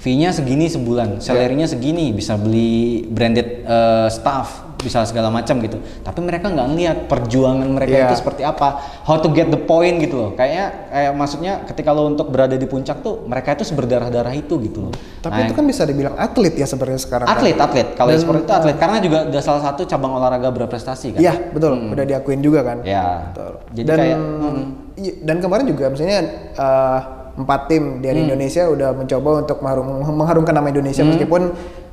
fee-nya 0.00 0.32
segini 0.32 0.64
sebulan, 0.64 1.20
salary-nya 1.20 1.68
segini, 1.68 2.08
bisa 2.08 2.40
beli 2.40 3.04
branded 3.04 3.68
eh, 3.68 4.08
staff, 4.08 4.64
bisa 4.78 5.02
segala 5.02 5.26
macam 5.28 5.58
gitu. 5.58 5.76
Tapi 6.00 6.18
mereka 6.18 6.46
nggak 6.48 6.66
ngeliat 6.68 6.98
perjuangan 7.04 7.66
mereka 7.66 7.92
Iya. 7.92 8.04
itu 8.06 8.14
seperti 8.16 8.42
apa, 8.42 8.78
how 9.02 9.18
to 9.18 9.28
get 9.28 9.46
the 9.46 9.58
point 9.58 9.98
gitu 9.98 10.14
loh. 10.16 10.30
Kayaknya 10.32 10.66
kayak 10.88 11.12
maksudnya 11.12 11.52
ketika 11.64 11.90
lo 11.90 12.06
untuk 12.06 12.28
berada 12.28 12.54
di 12.54 12.62
puncak 12.62 13.00
tuh 13.00 13.22
mereka 13.24 13.52
itu 13.52 13.66
berdarah-darah 13.68 14.32
itu 14.32 14.54
gitu 14.60 14.86
loh. 14.86 14.94
tapi 15.18 15.44
itu 15.44 15.52
kan 15.52 15.66
bisa 15.66 15.82
dibilang 15.82 16.14
atlet 16.14 16.54
ya 16.54 16.64
sebenarnya 16.64 16.96
sekarang 16.96 17.26
kan? 17.26 17.34
atlet, 17.34 17.52
atlet. 17.54 17.88
Kalau 17.92 18.10
e-sport 18.10 18.40
itu 18.40 18.52
atlet 18.54 18.76
karena 18.76 18.96
juga 18.98 19.18
udah 19.26 19.42
salah 19.42 19.62
satu 19.62 19.82
cabang 19.84 20.14
olahraga 20.14 20.48
berprestasi 20.48 21.14
kan. 21.14 21.20
Iya 21.20 21.34
betul, 21.50 21.74
udah 21.90 22.04
diakuin 22.06 22.40
juga 22.40 22.62
kan. 22.62 22.80
Ya. 22.80 23.28
Betul. 23.28 23.52
Jadi 23.74 23.84
dan 23.84 23.98
kayak 23.98 24.18
iya, 24.96 25.12
dan 25.20 25.36
kemarin 25.38 25.66
juga 25.66 25.84
misalnya 25.90 26.18
eh, 26.54 26.98
empat 27.34 27.60
tim 27.66 27.98
dari 27.98 28.18
Hmm. 28.18 28.26
Indonesia 28.26 28.62
udah 28.64 28.90
mencoba 28.94 29.30
untuk 29.42 29.58
mengharum- 29.60 30.10
mengharumkan 30.12 30.54
nama 30.54 30.68
Indonesia 30.68 31.02
Hmm. 31.02 31.10
meskipun 31.12 31.42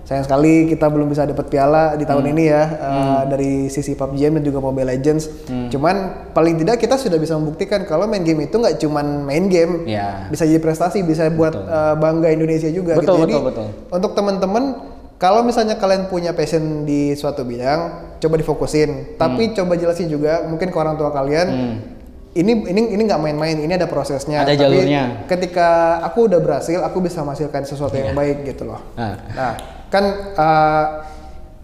sayang 0.06 0.22
sekali 0.22 0.70
kita 0.70 0.86
belum 0.86 1.10
bisa 1.10 1.26
dapat 1.26 1.50
piala 1.50 1.94
di 1.94 2.06
Hmm. 2.06 2.10
tahun 2.14 2.26
ini 2.30 2.44
ya 2.46 2.64
eh, 2.70 3.22
dari 3.26 3.52
sisi 3.68 3.92
PUBG 3.92 4.30
dan 4.32 4.42
juga 4.42 4.62
Mobile 4.62 4.86
Legends. 4.88 5.26
Hmm. 5.44 5.68
Cuman 5.68 5.96
paling 6.30 6.56
tidak 6.56 6.78
kita 6.78 6.96
sudah 6.96 7.18
bisa 7.18 7.34
membuktikan 7.34 7.84
kalau 7.84 8.06
main 8.06 8.22
game 8.22 8.46
itu 8.46 8.54
nggak 8.54 8.78
cuman 8.78 9.26
main 9.26 9.50
game, 9.50 9.84
Ya. 9.84 10.30
bisa 10.30 10.46
jadi 10.46 10.58
prestasi, 10.58 11.02
bisa 11.02 11.26
buat 11.30 11.52
eh, 11.52 11.94
bangga 11.96 12.30
Indonesia 12.30 12.70
juga. 12.70 12.94
Betul, 12.94 13.18
gitu. 13.18 13.22
Jadi 13.26 13.34
betul, 13.34 13.44
betul. 13.44 13.68
untuk 13.92 14.12
teman-teman 14.14 14.64
kalau 15.16 15.42
misalnya 15.42 15.74
kalian 15.76 16.06
punya 16.06 16.32
passion 16.32 16.84
di 16.84 17.16
suatu 17.16 17.42
bidang, 17.42 17.80
coba 18.20 18.36
difokusin. 18.36 19.16
Tapi 19.16 19.50
Hmm. 19.50 19.54
coba 19.58 19.74
jelasin 19.74 20.06
juga 20.06 20.46
mungkin 20.46 20.70
ke 20.70 20.78
orang 20.78 20.96
tua 20.96 21.10
kalian. 21.10 21.48
Ini 22.36 22.52
ini 22.68 22.82
ini 22.92 23.02
nggak 23.08 23.22
main-main, 23.24 23.56
ini 23.56 23.72
ada 23.72 23.88
prosesnya. 23.88 24.44
Ada 24.44 24.60
Tapi 24.60 24.60
jalurnya. 24.60 25.24
Ketika 25.24 26.04
aku 26.04 26.28
udah 26.28 26.44
berhasil, 26.44 26.84
aku 26.84 27.00
bisa 27.00 27.24
menghasilkan 27.24 27.64
sesuatu 27.64 27.96
yang 27.96 28.12
baik 28.12 28.44
gitu 28.44 28.68
loh. 28.68 28.84
Nah. 29.00 29.16
Nah, 29.32 29.54
kan 29.88 30.04
uh, 30.36 30.86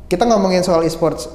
kita 0.08 0.24
ngomongin 0.24 0.64
soal 0.64 0.88
e-sports 0.88 1.28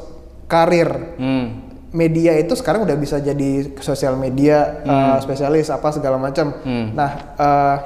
karir 0.49 0.88
Hmm. 1.20 1.68
media 1.92 2.33
itu 2.40 2.57
sekarang 2.57 2.88
udah 2.88 2.96
bisa 2.96 3.20
jadi 3.20 3.77
sosial 3.85 4.16
media 4.16 4.81
uh, 4.88 5.16
spesialis 5.20 5.68
apa 5.68 5.92
segala 5.92 6.16
macam. 6.16 6.57
Hmm. 6.64 6.96
Nah, 6.96 7.11
uh, 7.37 7.77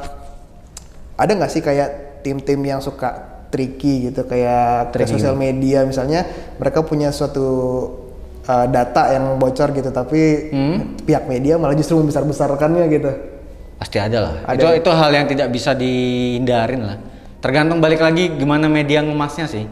ada 1.18 1.32
nggak 1.34 1.50
sih 1.50 1.62
kayak 1.66 2.22
tim-tim 2.22 2.62
yang 2.62 2.78
suka 2.78 3.42
tricky 3.50 4.06
gitu 4.06 4.22
kayak 4.24 4.94
ke 4.94 5.04
sosial 5.10 5.34
media 5.34 5.82
misalnya 5.82 6.22
mereka 6.56 6.86
punya 6.86 7.10
suatu 7.10 7.46
uh, 8.46 8.66
data 8.70 9.12
yang 9.12 9.36
bocor 9.36 9.74
gitu 9.74 9.90
tapi 9.90 10.52
pihak 11.04 11.24
media 11.26 11.58
malah 11.60 11.76
justru 11.76 11.98
membesar-besarkannya 11.98 12.84
gitu. 12.92 13.10
Pasti 13.80 13.96
ada 13.96 14.18
lah. 14.20 14.34
Ada. 14.44 14.60
Itu 14.60 14.66
itu 14.84 14.90
hal 14.92 15.10
yang 15.16 15.26
tidak 15.28 15.48
bisa 15.48 15.72
dihindarin 15.72 16.82
lah. 16.84 16.96
Tergantung 17.40 17.80
balik 17.80 18.04
lagi 18.04 18.28
gimana 18.36 18.68
media 18.68 19.00
ngemasnya 19.00 19.48
sih. 19.48 19.64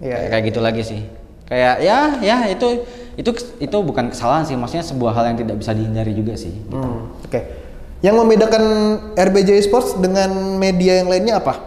Iya, 0.00 0.16
kayak, 0.16 0.28
kayak 0.32 0.42
gitu 0.48 0.60
lagi 0.64 0.82
sih. 0.82 1.00
Kayak 1.44 1.74
ya 1.84 1.98
ya 2.24 2.36
itu 2.48 2.88
itu 3.20 3.30
itu 3.60 3.76
bukan 3.84 4.08
kesalahan 4.08 4.48
sih, 4.48 4.56
maksudnya 4.56 4.86
sebuah 4.86 5.12
hal 5.12 5.34
yang 5.34 5.38
tidak 5.44 5.60
bisa 5.60 5.76
dihindari 5.76 6.16
juga 6.16 6.40
sih. 6.40 6.56
Hmm, 6.72 7.12
Oke. 7.20 7.40
Yang 8.00 8.16
membedakan 8.16 8.64
RBJ 9.12 9.60
Esports 9.60 9.92
dengan 10.00 10.56
media 10.56 11.04
yang 11.04 11.12
lainnya 11.12 11.36
apa 11.36 11.60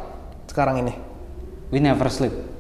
sekarang 0.50 0.82
ini? 0.82 0.98
We 1.70 1.78
never 1.78 2.10
sleep. 2.10 2.53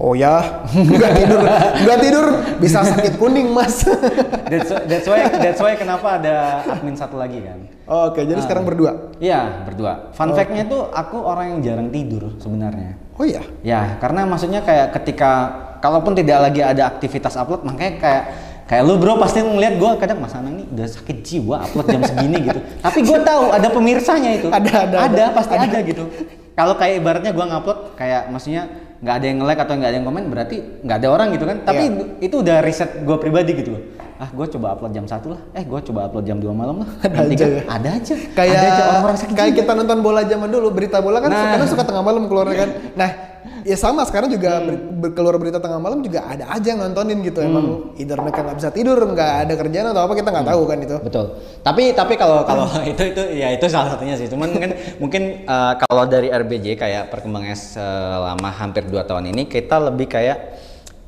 Oh 0.00 0.16
ya, 0.16 0.64
nggak 0.96 1.12
tidur, 1.12 1.40
nggak 1.84 1.98
tidur 2.00 2.26
bisa 2.56 2.80
sakit 2.80 3.20
kuning 3.20 3.52
mas. 3.52 3.84
That's, 4.50 4.72
that's 4.88 5.06
why 5.06 5.20
that's 5.30 5.60
why 5.62 5.78
kenapa 5.78 6.18
ada 6.18 6.66
admin 6.66 6.96
satu 6.98 7.20
lagi 7.20 7.38
kan. 7.38 7.70
Oke, 7.86 8.26
jadi 8.26 8.40
sekarang 8.42 8.66
berdua. 8.66 9.14
Iya, 9.22 9.62
berdua. 9.62 10.10
Fun 10.10 10.34
fact-nya 10.34 10.66
tuh 10.66 10.90
aku 10.90 11.22
orang 11.22 11.54
yang 11.54 11.58
jarang 11.62 11.88
tidur 11.94 12.34
sebenarnya. 12.42 12.98
Oh 13.14 13.22
iya. 13.22 13.46
Ya, 13.62 13.94
karena 14.02 14.26
maksudnya 14.26 14.64
kayak 14.66 14.90
ketika 14.98 15.30
kalaupun 15.78 16.18
tidak 16.18 16.50
lagi 16.50 16.66
ada 16.66 16.90
aktivitas 16.90 17.38
upload, 17.38 17.62
makanya 17.62 17.92
kayak 18.02 18.24
kayak 18.66 18.82
lu 18.82 18.98
bro 18.98 19.22
pasti 19.22 19.38
ngeliat 19.38 19.78
gue 19.78 19.90
kadang 20.02 20.18
Mas 20.18 20.34
Anang 20.34 20.58
nih 20.58 20.66
udah 20.66 20.86
sakit 20.90 21.16
jiwa 21.22 21.56
upload 21.62 21.86
jam 21.86 22.02
segini 22.02 22.38
gitu. 22.42 22.60
Tapi 22.82 22.98
gue 23.06 23.18
tahu 23.22 23.44
ada 23.54 23.68
pemirsanya 23.70 24.30
itu. 24.34 24.48
Ada, 24.50 24.72
ada, 24.90 24.96
ada. 25.06 25.24
pasti 25.30 25.54
ada, 25.54 25.78
gitu. 25.86 26.10
Kalau 26.58 26.74
kayak 26.74 26.98
ibaratnya 26.98 27.30
gue 27.30 27.44
ngupload 27.46 27.94
kayak 27.94 28.34
maksudnya 28.34 28.89
nggak 29.00 29.14
ada 29.16 29.24
yang 29.24 29.38
nge-like 29.40 29.60
atau 29.60 29.74
nggak 29.74 29.88
ada 29.88 29.96
yang 29.96 30.06
komen 30.06 30.22
berarti 30.28 30.56
nggak 30.84 30.96
ada 31.00 31.08
orang 31.08 31.28
gitu 31.32 31.44
kan. 31.44 31.56
Tapi 31.62 31.82
Iya. 31.82 32.04
itu 32.20 32.34
udah 32.36 32.56
riset 32.60 32.90
gue 33.00 33.16
pribadi 33.16 33.52
gitu 33.54 33.70
loh. 33.72 33.82
Ah, 34.20 34.28
gue 34.28 34.46
coba 34.50 34.76
upload 34.76 34.92
jam 34.92 35.08
satu 35.08 35.32
lah. 35.32 35.40
Eh, 35.52 35.64
gue 35.64 35.80
coba 35.82 36.04
upload 36.04 36.24
jam 36.24 36.36
2 36.36 36.52
malam 36.52 36.84
lah. 36.84 36.88
Ada 37.00 37.16
aja 37.16 37.30
tiga. 37.32 37.46
ya? 37.48 37.62
Ada 37.64 37.88
aja. 37.96 38.14
Kayak 38.36 38.52
ada 38.52 38.66
aja 38.68 38.82
orang-orang 38.86 39.16
sakit 39.16 39.32
kayak 39.32 39.52
kita 39.56 39.72
nonton 39.72 39.98
bola 40.00 40.20
zaman 40.22 40.48
dulu, 40.48 40.68
berita 40.68 41.00
bola 41.00 41.18
kan 41.18 41.32
Nah. 41.32 41.56
kadang 41.56 41.68
suka 41.68 41.82
tengah 41.82 42.04
malam 42.04 42.28
keluarnya 42.28 42.56
kan. 42.58 42.70
Nah, 42.94 43.10
ya 43.64 43.76
sama 43.76 44.02
sekarang 44.06 44.28
juga 44.32 44.60
ber- 44.62 44.82
ber- 45.00 45.14
keluar 45.14 45.36
berita 45.36 45.58
tengah 45.58 45.80
malam 45.80 46.00
juga 46.00 46.26
ada 46.26 46.50
aja 46.50 46.74
yang 46.74 46.80
nontonin 46.80 47.20
gitu. 47.24 47.40
Emang 47.40 47.94
either 47.96 48.18
mereka 48.20 48.44
nggak 48.44 48.58
bisa 48.58 48.70
tidur, 48.72 48.98
nggak 48.98 49.32
ada 49.46 49.54
kerjaan 49.56 49.86
atau 49.92 50.02
apa 50.06 50.14
kita 50.16 50.28
nggak 50.28 50.48
tahu 50.48 50.62
kan 50.66 50.78
itu. 50.80 50.96
Betul. 51.00 51.24
Tapi 51.60 51.82
tapi 51.92 52.14
kalau 52.16 52.44
kalau 52.48 52.66
itu 52.92 53.02
itu 53.12 53.22
ya 53.36 53.52
itu 53.52 53.66
salah 53.68 53.96
satunya 53.96 54.14
sih. 54.16 54.26
Cuman 54.30 54.48
mungkin 54.52 54.70
mungkin 54.98 55.22
eh, 55.44 55.72
kalau 55.86 56.04
dari 56.08 56.28
RBJ 56.30 56.76
kayak 56.78 57.12
perkembangannya 57.12 57.58
selama 57.58 58.50
hampir 58.54 58.86
dua 58.88 59.04
tahun 59.04 59.32
ini 59.32 59.48
kita 59.50 59.76
lebih 59.90 60.08
kayak 60.08 60.38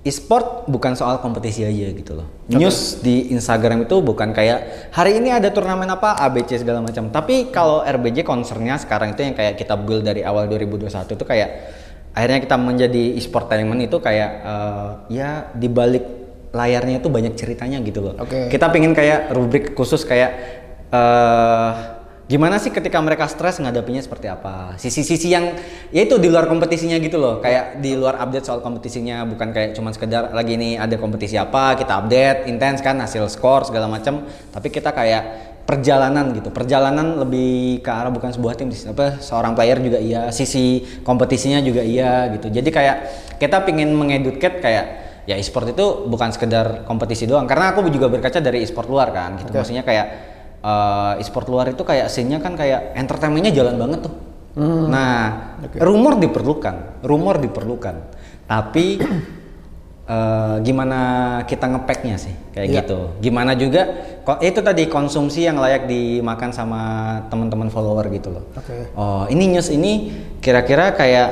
e-sport 0.02 0.66
bukan 0.66 0.98
soal 0.98 1.22
kompetisi 1.22 1.62
aja 1.62 1.94
gitu 1.94 2.18
loh. 2.18 2.26
News 2.50 2.98
di 3.06 3.30
Instagram 3.30 3.86
itu 3.86 4.02
bukan 4.02 4.34
kayak 4.34 4.90
hari 4.90 5.22
ini 5.22 5.30
ada 5.30 5.54
turnamen 5.54 5.86
apa 5.86 6.18
ABC 6.18 6.66
segala 6.66 6.82
macam. 6.82 7.14
Tapi 7.14 7.54
kalau 7.54 7.86
RBJ 7.86 8.26
concernnya 8.26 8.74
sekarang 8.82 9.14
itu 9.14 9.22
yang 9.22 9.38
kayak 9.38 9.54
kita 9.54 9.78
build 9.78 10.02
dari 10.02 10.26
awal 10.26 10.50
2021 10.50 10.90
itu 11.14 11.24
kayak 11.24 11.50
akhirnya 12.12 12.40
kita 12.44 12.56
menjadi 12.60 13.16
e-sport 13.16 13.48
talent 13.48 13.80
itu 13.80 13.96
kayak 13.98 14.30
eh, 14.44 14.90
ya 15.16 15.48
di 15.56 15.68
balik 15.68 16.04
layarnya 16.52 17.00
itu 17.00 17.08
banyak 17.08 17.34
ceritanya 17.34 17.80
gitu 17.80 18.04
loh. 18.04 18.14
Oke. 18.20 18.52
Kita 18.52 18.68
pingin 18.68 18.92
kayak 18.92 19.32
rubrik 19.32 19.72
khusus 19.72 20.04
kayak 20.04 20.30
eh 20.92 21.72
gimana 22.32 22.56
sih 22.56 22.72
ketika 22.72 22.96
mereka 23.00 23.28
stres 23.28 23.60
ngadapinya 23.60 24.00
seperti 24.00 24.28
apa? 24.28 24.76
Sisi-sisi 24.80 25.28
yang 25.28 25.52
ya 25.92 26.00
itu 26.04 26.16
di 26.16 26.32
luar 26.32 26.48
kompetisinya 26.48 26.96
gitu 27.00 27.20
loh. 27.20 27.44
Kayak 27.44 27.80
di 27.80 27.92
luar 27.92 28.20
update 28.20 28.48
soal 28.48 28.60
kompetisinya 28.64 29.24
bukan 29.28 29.52
kayak 29.52 29.76
cuman 29.76 29.92
sekedar 29.92 30.32
lagi 30.32 30.56
ini 30.56 30.80
ada 30.80 30.96
kompetisi 30.96 31.36
apa, 31.36 31.76
kita 31.76 32.04
update 32.04 32.48
intens 32.48 32.80
kan 32.80 32.96
hasil 33.00 33.28
skor 33.28 33.68
segala 33.68 33.88
macam, 33.88 34.24
tapi 34.48 34.68
kita 34.72 34.96
kayak 34.96 35.51
perjalanan 35.62 36.34
gitu. 36.34 36.50
Perjalanan 36.50 37.22
lebih 37.22 37.80
ke 37.80 37.90
arah 37.90 38.10
bukan 38.10 38.34
sebuah 38.34 38.58
tim 38.58 38.68
apa 38.70 39.22
seorang 39.22 39.54
player 39.54 39.78
juga 39.78 39.98
iya, 40.02 40.28
sisi 40.34 40.82
kompetisinya 41.06 41.62
juga 41.62 41.80
iya 41.80 42.30
gitu. 42.34 42.50
Jadi 42.50 42.68
kayak 42.68 42.96
kita 43.38 43.62
pingin 43.62 43.94
mengeduket 43.94 44.58
kayak 44.58 44.84
ya 45.22 45.38
e-sport 45.38 45.70
itu 45.70 46.06
bukan 46.10 46.34
sekedar 46.34 46.82
kompetisi 46.84 47.24
doang. 47.30 47.46
Karena 47.46 47.72
aku 47.72 47.86
juga 47.88 48.10
berkaca 48.10 48.42
dari 48.42 48.62
e-sport 48.62 48.88
luar 48.90 49.14
kan 49.14 49.38
gitu. 49.38 49.54
Maksudnya 49.54 49.86
kayak 49.86 50.06
eh, 50.62 51.22
e-sport 51.22 51.46
luar 51.48 51.70
itu 51.70 51.82
kayak 51.86 52.10
scene-nya 52.10 52.42
kan 52.42 52.58
kayak 52.58 52.98
entertainmentnya 52.98 53.54
jalan 53.54 53.78
banget 53.78 54.10
tuh. 54.10 54.14
Nah 54.92 55.56
rumor 55.80 56.20
diperlukan 56.20 57.06
rumor 57.06 57.40
diperlukan. 57.40 57.96
Tapi 58.44 59.00
eh, 60.12 60.54
gimana 60.60 60.98
kita 61.48 61.64
ngepacknya 61.72 62.16
sih 62.20 62.34
kayak 62.52 62.68
Iya. 62.68 62.76
gitu. 62.84 62.98
Gimana 63.24 63.56
juga 63.56 63.82
kok 64.22 64.44
itu 64.44 64.60
tadi 64.60 64.84
konsumsi 64.86 65.48
yang 65.48 65.56
layak 65.56 65.88
dimakan 65.88 66.50
sama 66.52 66.80
teman-teman 67.32 67.72
follower 67.72 68.06
gitu 68.12 68.28
loh. 68.36 68.44
Oke. 68.52 68.92
Oh, 68.92 69.24
ini 69.32 69.48
news 69.48 69.72
ini 69.72 70.12
kira-kira 70.44 70.92
kayak 70.92 71.28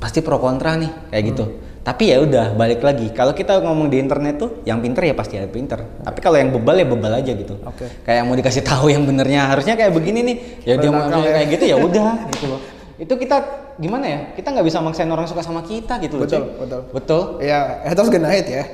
pasti 0.00 0.20
pro 0.20 0.36
kontra 0.36 0.76
nih 0.76 0.92
kayak 1.08 1.24
gitu. 1.32 1.44
Tapi 1.84 2.08
ya 2.08 2.16
udah 2.16 2.56
balik 2.56 2.80
lagi. 2.80 3.12
Kalau 3.12 3.36
kita 3.36 3.60
ngomong 3.60 3.92
di 3.92 4.00
internet 4.00 4.40
tuh 4.40 4.50
yang 4.64 4.80
pinter 4.80 5.04
ya 5.04 5.12
pasti 5.12 5.36
ada 5.36 5.52
pinter. 5.52 5.84
Tapi 6.00 6.16
kalau 6.24 6.40
yang 6.40 6.48
bebal 6.48 6.80
ya 6.80 6.86
bebal 6.88 7.12
aja 7.20 7.32
gitu. 7.36 7.60
Oke. 7.60 7.84
Kayak 8.08 8.24
mau 8.24 8.32
dikasih 8.32 8.64
tahu 8.64 8.88
yang 8.88 9.04
benernya 9.04 9.52
harusnya 9.52 9.76
kayak 9.76 9.92
begini 9.92 10.24
nih. 10.24 10.36
Ya 10.64 10.80
dia 10.80 10.88
mau 10.88 11.04
ya. 11.12 11.36
kayak 11.36 11.48
gitu 11.52 11.64
ya 11.68 11.76
udah 11.76 12.24
gitu 12.32 12.44
loh. 12.48 12.60
Itu 12.94 13.18
kita 13.18 13.36
gimana 13.76 14.04
ya? 14.06 14.18
Kita 14.38 14.54
nggak 14.54 14.66
bisa 14.66 14.78
maksain 14.78 15.10
orang 15.10 15.26
suka 15.26 15.42
sama 15.42 15.66
kita 15.66 15.98
gitu 15.98 16.18
loh. 16.20 16.26
Betul, 16.26 16.42
cuy. 16.42 16.54
betul. 16.62 16.80
Betul. 16.94 17.22
Ya, 17.42 17.82
haters 17.82 18.08
gonna 18.10 18.30
hate 18.30 18.50
ya. 18.50 18.64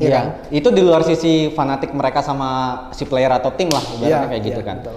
Iya 0.00 0.08
Iya, 0.08 0.16
kan? 0.16 0.26
itu 0.48 0.68
di 0.72 0.80
luar 0.80 1.04
sisi 1.04 1.52
fanatik 1.52 1.92
mereka 1.92 2.24
sama 2.24 2.48
si 2.96 3.04
player 3.04 3.28
atau 3.36 3.52
tim 3.52 3.68
lah, 3.68 3.84
ibaratnya 3.84 4.08
Iya, 4.08 4.30
kayak 4.32 4.42
gitu 4.48 4.60
iya, 4.64 4.68
kan. 4.68 4.76
betul. 4.80 4.96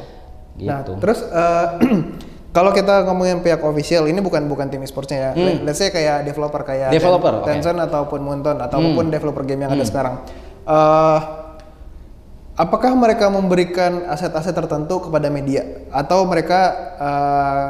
Gitu. 0.53 0.69
Nah, 0.71 0.79
terus 1.03 1.19
eh, 1.27 1.67
kalau 2.55 2.71
kita 2.71 3.03
ngomongin 3.11 3.43
pihak 3.43 3.59
official, 3.59 4.07
ini 4.07 4.23
bukan 4.23 4.47
bukan 4.47 4.71
tim 4.71 4.79
e-sportsnya 4.79 5.19
ya. 5.19 5.31
Hmm. 5.35 5.67
Let's 5.67 5.83
say 5.83 5.91
kayak 5.91 6.23
developer 6.23 6.63
kayak 6.63 6.95
Developer, 6.95 7.43
Ten-. 7.43 7.59
Hmm. 7.59 7.75
Tencent 7.75 7.79
ataupun 7.83 8.19
Moonton 8.23 8.55
ataupun 8.63 9.11
developer 9.11 9.43
game 9.43 9.67
yang 9.67 9.75
ada 9.75 9.83
sekarang. 9.83 10.23
Eh, 10.63 11.19
apakah 12.55 12.95
mereka 12.95 13.27
memberikan 13.27 14.07
aset-aset 14.07 14.55
tertentu 14.55 15.03
kepada 15.09 15.27
media 15.27 15.67
atau 15.91 16.23
mereka 16.23 16.59
eh, 16.95 17.67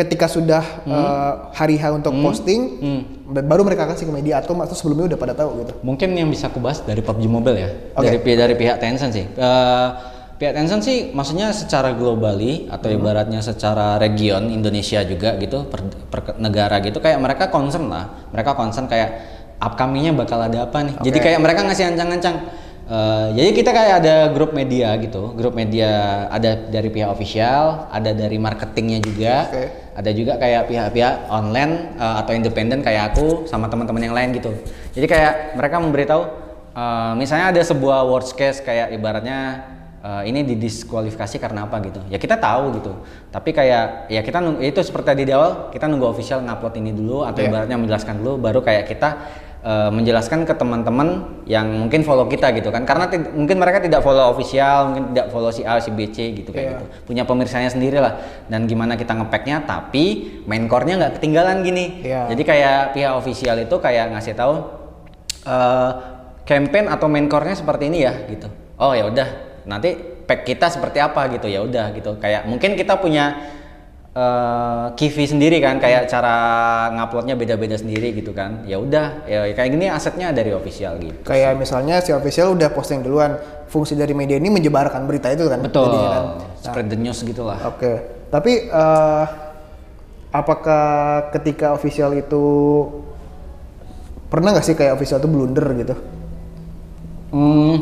ketika 0.00 0.24
sudah 0.26 0.64
eh, 0.88 1.32
hari 1.52 1.76
H 1.76 1.92
untuk 1.92 2.16
posting 2.24 2.60
Hmm. 2.80 3.02
baru 3.30 3.62
mereka 3.62 3.84
kasih 3.86 4.08
ke 4.08 4.12
media 4.16 4.40
atau 4.40 4.56
atau 4.56 4.72
sebelumnya 4.72 5.12
udah 5.14 5.18
pada 5.20 5.34
tahu 5.36 5.62
gitu. 5.62 5.72
Mungkin 5.84 6.16
yang 6.16 6.32
bisa 6.32 6.48
aku 6.48 6.58
bahas 6.58 6.80
dari 6.80 7.04
PUBG 7.04 7.28
Mobile 7.28 7.58
ya, 7.60 7.70
Oke. 7.94 8.16
dari 8.16 8.18
dari 8.34 8.54
pihak 8.56 8.80
Tencent 8.80 9.12
sih. 9.12 9.24
Eh, 9.28 9.88
pihak 10.40 10.56
Tencent 10.56 10.80
sih, 10.80 11.12
maksudnya 11.12 11.52
secara 11.52 11.92
globally 11.92 12.64
atau 12.66 12.88
Hmm. 12.88 12.96
ibaratnya 12.96 13.44
secara 13.44 14.00
region 14.00 14.48
Indonesia 14.48 15.04
juga 15.04 15.36
gitu, 15.36 15.68
per, 15.68 15.84
per 16.08 16.20
negara 16.40 16.80
gitu, 16.80 16.98
kayak 16.98 17.20
mereka 17.20 17.52
concern 17.52 17.92
lah. 17.92 18.08
Mereka 18.32 18.56
concern 18.56 18.88
kayak 18.88 19.10
upcomingnya 19.60 20.16
bakal 20.16 20.40
ada 20.40 20.64
apa 20.64 20.80
nih. 20.80 20.94
Jadi 21.04 21.18
kayak 21.20 21.38
mereka 21.44 21.60
ngasih 21.68 21.92
ancang-ancang. 21.92 22.36
Eh, 22.90 23.26
jadi 23.38 23.50
kita 23.54 23.70
kayak 23.70 23.94
ada 24.02 24.16
grup 24.34 24.50
media 24.50 24.98
gitu, 24.98 25.30
grup 25.38 25.54
media 25.54 26.26
ada 26.26 26.58
dari 26.58 26.90
pihak 26.90 27.06
official, 27.06 27.86
ada 27.86 28.10
dari 28.10 28.34
marketingnya 28.34 28.98
juga, 28.98 29.46
Oke. 29.46 29.64
ada 29.94 30.10
juga 30.10 30.34
kayak 30.42 30.66
pihak-pihak 30.66 31.30
online 31.30 31.94
eh, 31.94 32.14
atau 32.18 32.34
independen 32.34 32.82
kayak 32.82 33.14
aku 33.14 33.46
sama 33.46 33.70
teman-teman 33.70 34.10
yang 34.10 34.16
lain 34.18 34.34
gitu. 34.34 34.50
Jadi 34.90 35.06
kayak 35.06 35.54
mereka 35.54 35.78
memberitahu 35.78 36.22
eh, 36.74 37.12
misalnya 37.14 37.54
ada 37.54 37.62
sebuah 37.62 38.10
worst 38.10 38.34
case 38.34 38.58
kayak 38.58 38.90
ibaratnya 38.90 39.70
eh, 40.02 40.22
ini 40.26 40.42
didiskualifikasi 40.42 41.38
karena 41.38 41.70
apa 41.70 41.78
gitu. 41.86 42.02
Ya 42.10 42.18
kita 42.18 42.42
tahu 42.42 42.74
gitu. 42.74 43.06
Tapi 43.30 43.54
kayak 43.54 44.10
ya 44.10 44.18
kita 44.26 44.42
nunggu 44.42 44.66
itu 44.66 44.82
seperti 44.82 45.14
tadi 45.14 45.22
di 45.22 45.32
awal 45.38 45.70
kita 45.70 45.86
nunggu 45.86 46.10
official 46.10 46.42
ngupload 46.42 46.74
ini 46.82 46.90
dulu 46.90 47.22
atau 47.22 47.38
Iya. 47.38 47.54
ibaratnya 47.54 47.78
menjelaskan 47.78 48.18
dulu 48.18 48.42
baru 48.42 48.66
kayak 48.66 48.90
kita 48.90 49.08
eh, 49.60 49.90
menjelaskan 49.90 50.42
ke 50.42 50.54
teman-teman 50.54 51.40
yang 51.44 51.68
mungkin 51.68 52.00
follow 52.00 52.24
kita 52.24 52.48
gitu 52.52 52.68
kan. 52.68 52.82
Karena 52.82 53.06
mungkin 53.30 53.60
mereka 53.60 53.78
tidak 53.78 54.00
follow 54.00 54.32
official, 54.32 54.88
mungkin 54.88 55.12
tidak 55.12 55.28
follow 55.28 55.52
si 55.52 55.62
A, 55.62 55.76
si 55.76 55.92
B, 55.92 56.08
C 56.08 56.32
gitu 56.32 56.48
kayak 56.48 56.64
Iya. 56.64 56.72
gitu 56.78 56.86
punya 57.04 57.22
pemirsanya 57.24 57.68
sendiri 57.68 57.98
lah 57.98 58.16
dan 58.46 58.64
gimana 58.64 58.94
kita 58.94 59.12
ngepacknya 59.12 59.66
tapi 59.66 60.38
main 60.46 60.64
core-nya 60.64 60.94
nggak 60.96 61.12
ketinggalan 61.18 61.60
gini 61.60 62.00
Iya. 62.00 62.30
jadi 62.30 62.42
kayak 62.46 62.80
pihak 62.94 63.12
official 63.12 63.56
itu 63.58 63.76
kayak 63.76 64.14
ngasih 64.14 64.32
tahu 64.32 64.54
eh 65.42 65.90
campaign 66.46 66.90
atau 66.90 67.06
main 67.06 67.26
core-nya 67.26 67.54
seperti 67.54 67.86
ini 67.90 68.02
ya 68.02 68.14
gitu 68.26 68.46
oh 68.76 68.92
ya 68.94 69.06
udah 69.06 69.28
nanti 69.66 69.94
pack 70.26 70.42
kita 70.42 70.66
seperti 70.66 70.98
apa 70.98 71.30
gitu 71.30 71.46
ya 71.46 71.62
udah 71.62 71.94
gitu 71.94 72.18
kayak 72.18 72.46
mungkin 72.46 72.74
kita 72.74 72.98
punya 72.98 73.38
eh 74.10 74.86
Kivi 74.98 75.22
sendiri 75.22 75.62
kan 75.62 75.78
kayak 75.78 76.10
cara 76.10 76.34
nguploadnya 76.98 77.38
beda-beda 77.38 77.78
sendiri 77.78 78.10
gitu 78.10 78.34
kan 78.34 78.66
ya 78.66 78.82
udah 78.82 79.22
ya 79.22 79.46
kayak 79.54 79.70
gini 79.70 79.86
asetnya 79.86 80.34
dari 80.34 80.50
official 80.50 80.98
gitu 80.98 81.14
Kayak 81.22 81.54
misalnya 81.62 82.02
si 82.02 82.10
official 82.10 82.58
udah 82.58 82.74
posting 82.74 83.06
duluan, 83.06 83.38
fungsi 83.70 83.94
dari 83.94 84.10
media 84.10 84.34
ini 84.42 84.50
menyebarkan 84.50 85.06
berita 85.06 85.30
itu 85.30 85.46
kan. 85.46 85.62
betul 85.62 85.94
jadinya 85.94 86.10
kan. 86.10 86.24
spread 86.58 86.86
the 86.90 86.98
news 86.98 87.22
gitulah 87.22 87.54
Oke, 87.62 88.02
tapi 88.34 88.66
eh, 88.66 89.24
apakah 90.34 90.86
ketika 91.34 91.70
official 91.74 92.10
itu 92.18 92.42
pernah 94.26 94.54
nggak 94.54 94.66
sih 94.66 94.74
kayak 94.78 94.94
official 94.98 95.18
itu 95.22 95.30
blunder 95.30 95.66
gitu? 95.74 95.94
Hmm, 97.30 97.74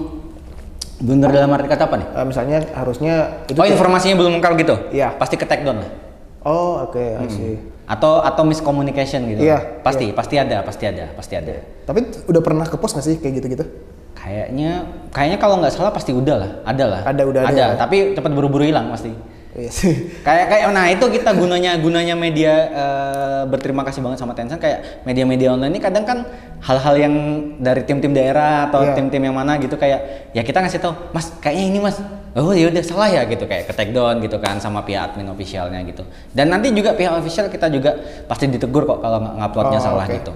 blunder 1.01 1.33
dalam 1.33 1.53
arti 1.57 1.69
kata 1.73 1.89
apa 1.89 1.97
nih? 2.01 2.09
Eh, 2.21 2.27
misalnya 2.29 2.59
harusnya 2.77 3.15
itu 3.49 3.57
oh 3.57 3.69
informasinya 3.69 4.17
belum 4.21 4.33
lengkap 4.41 4.53
gitu? 4.61 4.75
Iya. 4.93 5.17
Pasti 5.17 5.37
ke 5.41 5.49
take 5.49 5.65
down 5.65 5.81
lah. 5.85 6.08
Oh 6.43 6.87
oke, 6.87 7.01
I 7.19 7.27
see. 7.27 7.59
Atau 7.85 8.21
atau 8.21 8.45
miscommunication 8.45 9.25
gitu? 9.27 9.41
Iya, 9.43 9.81
Pasti, 9.81 10.13
pasti 10.13 10.37
ada, 10.37 10.61
pasti 10.61 10.85
ada, 10.85 11.11
pasti 11.13 11.35
ada. 11.35 11.57
Tapi 11.83 12.05
udah 12.29 12.43
pernah 12.45 12.65
ke 12.65 12.77
post 12.77 12.95
nggak 12.95 13.07
sih 13.07 13.17
kayak 13.17 13.35
gitu-gitu? 13.41 13.65
Kayaknya, 14.13 14.85
kayaknya 15.09 15.39
kalau 15.39 15.57
nggak 15.57 15.73
salah 15.73 15.91
pasti 15.91 16.11
udah 16.13 16.37
lah, 16.37 16.51
ada 16.63 16.85
lah. 16.85 17.01
Ada, 17.07 17.23
udah 17.25 17.41
ada 17.43 17.51
ada. 17.51 17.65
ya? 17.73 17.77
Tapi 17.79 18.13
cepat 18.13 18.31
buru-buru 18.31 18.67
hilang 18.67 18.91
pasti. 18.91 19.15
Iya 19.57 19.71
sih. 19.73 19.95
Kayak 20.27 20.47
kayak 20.53 20.65
nah 20.71 20.87
itu 20.87 21.03
kita 21.09 21.33
gunanya 21.33 21.81
gunanya 21.81 22.13
media 22.15 22.53
eh, 22.69 23.43
berterima 23.49 23.83
kasih 23.83 24.05
banget 24.05 24.21
sama 24.21 24.37
Tencent 24.37 24.61
kayak 24.61 25.03
media-media 25.03 25.57
online 25.57 25.73
ini 25.75 25.81
kadang 25.81 26.05
kan 26.05 26.19
hal-hal 26.61 26.95
yang 26.95 27.15
dari 27.59 27.83
tim-tim 27.83 28.13
daerah 28.13 28.69
atau 28.69 28.85
Iya. 28.85 28.95
tim-tim 28.95 29.25
yang 29.25 29.35
mana 29.35 29.57
gitu 29.57 29.75
kayak 29.75 30.31
ya 30.31 30.45
kita 30.45 30.61
ngasih 30.61 30.79
tahu 30.79 30.93
mas 31.11 31.33
kayaknya 31.41 31.65
ini 31.65 31.79
mas 31.81 31.97
oh 32.35 32.53
ya 32.53 32.69
udah 32.69 32.83
salah 32.83 33.09
ya 33.09 33.23
gitu. 33.25 33.45
Kayak 33.45 33.69
ke 33.69 33.75
take 33.75 33.93
down 33.93 34.19
gitu 34.19 34.37
kan 34.37 34.59
sama 34.59 34.83
pihak 34.83 35.13
admin 35.13 35.29
officialnya 35.29 35.81
gitu. 35.85 36.03
Dan 36.31 36.49
nanti 36.49 36.69
juga 36.71 36.93
pihak 36.93 37.15
official 37.15 37.47
kita 37.47 37.69
juga 37.69 37.97
pasti 38.25 38.45
ditegur 38.47 38.85
kok 38.85 38.99
kalau 38.99 39.23
nguploadnya 39.23 39.79
Oh, 39.79 39.85
salah 39.85 40.05
oke. 40.05 40.15
gitu. 40.15 40.33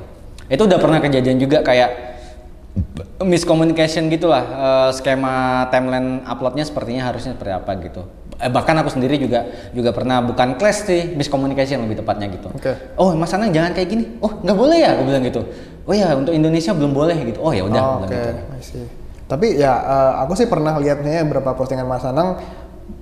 Itu 0.47 0.63
udah 0.65 0.79
pernah 0.79 0.99
kejadian 0.99 1.37
juga 1.37 1.61
kayak 1.61 2.13
miscommunication 3.21 4.09
gitulah 4.09 4.43
eh, 4.43 4.91
skema 4.93 5.35
timeline 5.69 6.25
uploadnya 6.25 6.65
sepertinya 6.65 7.05
harusnya 7.05 7.37
seperti 7.37 7.53
apa 7.53 7.71
gitu. 7.81 8.03
Eh, 8.37 8.51
bahkan 8.51 8.75
aku 8.75 8.91
sendiri 8.91 9.17
juga 9.17 9.45
juga 9.71 9.93
pernah 9.93 10.19
bukan 10.19 10.57
clash 10.57 10.83
sih 10.83 11.13
miscommunication 11.13 11.85
lebih 11.85 12.01
tepatnya 12.03 12.27
gitu. 12.29 12.49
Oke. 12.51 12.73
oh 12.97 13.13
mas 13.15 13.31
Anang 13.31 13.53
jangan 13.53 13.71
kayak 13.73 13.89
gini. 13.89 14.05
Oh 14.19 14.41
nggak 14.41 14.57
boleh 14.57 14.77
ya? 14.81 14.97
Aku 14.97 15.05
bilang 15.05 15.23
gitu. 15.23 15.41
Oh 15.83 15.93
ya 15.93 16.15
untuk 16.15 16.33
Indonesia 16.33 16.73
belum 16.73 16.91
boleh 16.91 17.17
gitu. 17.23 17.39
Oh 17.39 17.53
ya 17.53 17.63
udah 17.63 17.83
Oh, 17.83 17.97
bilang 18.03 18.11
gitu. 18.11 18.81
Tapi 19.33 19.57
ya 19.57 19.73
eh, 19.81 20.13
aku 20.21 20.37
sih 20.37 20.45
pernah 20.45 20.77
lihatnya 20.77 21.25
beberapa 21.25 21.57
postingan 21.57 21.89
Mas 21.89 22.05
Anang 22.05 22.37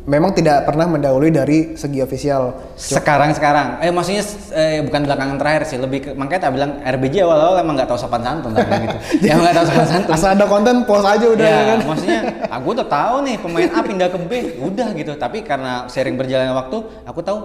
memang 0.06 0.30
tidak 0.32 0.64
pernah 0.64 0.86
mendahului 0.86 1.30
dari 1.34 1.58
segi 1.74 1.98
official. 1.98 2.72
sekarang 2.78 3.34
sekarang 3.36 3.82
eh 3.84 3.92
maksudnya 3.92 4.22
eh, 4.54 4.80
bukan 4.86 5.06
belakangan 5.06 5.36
terakhir 5.36 5.62
sih 5.68 5.78
lebih 5.78 5.98
ke, 6.00 6.10
makanya 6.16 6.48
tak 6.48 6.52
bilang 6.56 6.70
RBJ 6.80 7.26
awal-awal 7.26 7.60
emang 7.60 7.74
nggak 7.76 7.90
tahu 7.90 7.98
sopan 8.00 8.22
santun 8.24 8.56
tak 8.56 8.64
bilang 8.66 8.82
gitu 8.88 8.96
ya 9.28 9.36
nggak 9.36 9.54
tahu 9.54 9.66
sopan 9.68 9.86
santun 9.86 10.12
Asal 10.16 10.30
ada 10.34 10.46
konten 10.48 10.76
post 10.88 11.06
aja 11.06 11.26
udah 11.26 11.46
ya, 11.46 11.52
ya 11.52 11.62
kan. 11.66 11.78
maksudnya 11.84 12.20
aku 12.56 12.66
udah 12.74 12.86
tahu 12.88 13.16
nih 13.26 13.36
pemain 13.38 13.70
A 13.70 13.80
pindah 13.84 14.08
ke 14.08 14.18
B, 14.24 14.32
udah 14.58 14.88
gitu. 14.94 15.12
Tapi 15.14 15.38
karena 15.42 15.86
sering 15.86 16.14
berjalannya 16.18 16.54
waktu, 16.54 16.78
aku 17.06 17.20
tahu 17.22 17.38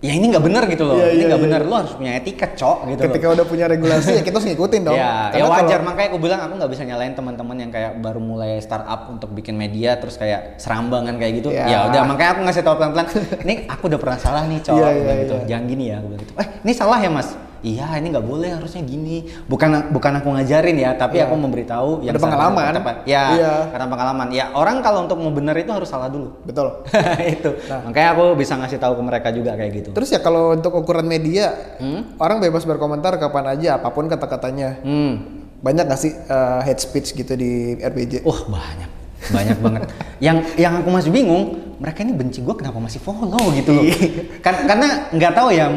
ya 0.00 0.16
ini 0.16 0.32
nggak 0.32 0.40
benar 0.40 0.64
gitu 0.64 0.88
loh. 0.88 0.96
Iya, 0.96 1.08
ini 1.12 1.16
iya, 1.20 1.26
nggak 1.28 1.40
iya. 1.40 1.46
benar. 1.46 1.60
Lo 1.68 1.74
harus 1.76 1.92
punya 1.92 2.12
etika, 2.16 2.46
cok 2.50 2.78
gitu 2.88 3.00
Ketika 3.04 3.26
loh. 3.28 3.34
udah 3.36 3.46
punya 3.46 3.64
regulasi 3.68 4.16
ya 4.16 4.22
kita 4.24 4.40
harus 4.40 4.48
ngikutin 4.48 4.80
dong. 4.80 4.96
Ya, 4.96 5.28
ya 5.30 5.44
wajar. 5.44 5.76
kalau- 5.76 5.86
Makanya 5.92 6.08
aku 6.08 6.18
bilang 6.18 6.40
aku 6.40 6.52
nggak 6.56 6.70
bisa 6.72 6.82
nyalain 6.88 7.12
teman-teman 7.12 7.56
yang 7.58 7.70
kayak 7.70 7.92
baru 8.00 8.16
mulai 8.16 8.56
startup 8.58 9.12
untuk 9.12 9.28
bikin 9.30 9.54
media 9.54 10.00
terus 10.00 10.16
kayak 10.16 10.56
serambangan 10.56 11.20
kayak 11.20 11.44
gitu. 11.44 11.52
Ya. 11.52 11.68
Ya, 11.68 11.78
udah 11.86 12.02
makanya 12.08 12.30
aku 12.32 12.40
ngasih 12.48 12.62
tahu 12.64 12.74
pelan-pelan. 12.80 13.06
Nih 13.44 13.56
aku 13.68 13.82
udah 13.92 14.00
pernah 14.00 14.18
salah 14.18 14.42
nih, 14.48 14.58
cok. 14.58 14.72
Iya, 14.72 14.80
Aku 14.80 14.88
iya, 14.90 15.02
bilang 15.04 15.18
gitu. 15.20 15.34
iya. 15.36 15.46
Jangan 15.46 15.64
gini 15.68 15.84
ya, 15.84 15.96
aku 16.00 16.06
bilang 16.08 16.22
gitu. 16.24 16.32
Eh, 16.40 16.46
ini 16.64 16.72
salah 16.72 16.98
ya, 16.98 17.10
Mas? 17.12 17.28
Iya, 17.60 17.92
ini 18.00 18.08
nggak 18.08 18.24
boleh 18.24 18.56
harusnya 18.56 18.80
gini. 18.80 19.28
Bukan 19.44 19.92
bukan 19.92 20.12
aku 20.16 20.32
ngajarin 20.32 20.76
ya, 20.76 20.96
tapi 20.96 21.20
Iya. 21.20 21.28
aku 21.28 21.34
memberitahu 21.36 21.90
yang 22.00 22.16
Ada 22.16 22.20
pengalaman. 22.20 22.72
tepat. 22.72 22.96
Ya, 23.04 23.24
Iya. 23.30 23.52
karena 23.68 23.86
pengalaman. 23.86 24.26
Ya, 24.32 24.44
orang 24.52 24.80
kalau 24.80 25.04
untuk 25.04 25.20
mau 25.20 25.28
benar 25.28 25.52
itu 25.54 25.68
harus 25.68 25.84
salah 25.84 26.08
dulu. 26.08 26.40
Betul. 26.40 26.80
itu. 27.36 27.50
Nah. 27.68 27.84
Makanya 27.84 28.08
aku 28.12 28.24
bisa 28.34 28.56
ngasih 28.56 28.80
tahu 28.80 28.96
ke 28.96 29.02
mereka 29.04 29.28
juga 29.28 29.52
kayak 29.54 29.72
gitu. 29.76 29.88
Terus 29.92 30.08
ya 30.08 30.18
kalau 30.18 30.52
untuk 30.52 30.72
ukuran 30.72 31.04
media, 31.04 31.52
Hmm? 31.76 32.16
orang 32.16 32.40
bebas 32.40 32.64
berkomentar 32.64 33.16
kapan 33.16 33.52
aja 33.54 33.76
apa 33.76 33.92
pun 33.92 34.08
kata-katanya. 34.08 34.80
Hmm. 34.80 35.44
Banyak 35.60 35.84
gak 35.86 36.00
sih 36.00 36.16
eh, 36.16 36.60
hate 36.64 36.80
speech 36.80 37.12
gitu 37.12 37.36
di 37.36 37.76
RPG? 37.76 38.24
Wah, 38.24 38.40
banyak. 38.48 38.88
Banyak 39.28 39.58
banget. 39.64 39.82
Yang 40.16 40.36
yang 40.56 40.80
aku 40.80 40.88
masih 40.88 41.12
bingung, 41.12 41.44
mereka 41.76 42.00
ini 42.00 42.16
benci 42.16 42.40
gua 42.40 42.56
kenapa 42.56 42.80
masih 42.80 42.96
follow 42.98 43.52
gitu 43.52 43.76
loh. 43.76 43.84
Iya. 43.84 44.40
Kan 44.40 44.64
karena 44.64 44.88
nggak 45.12 45.32
tahu 45.36 45.52
ya 45.52 45.68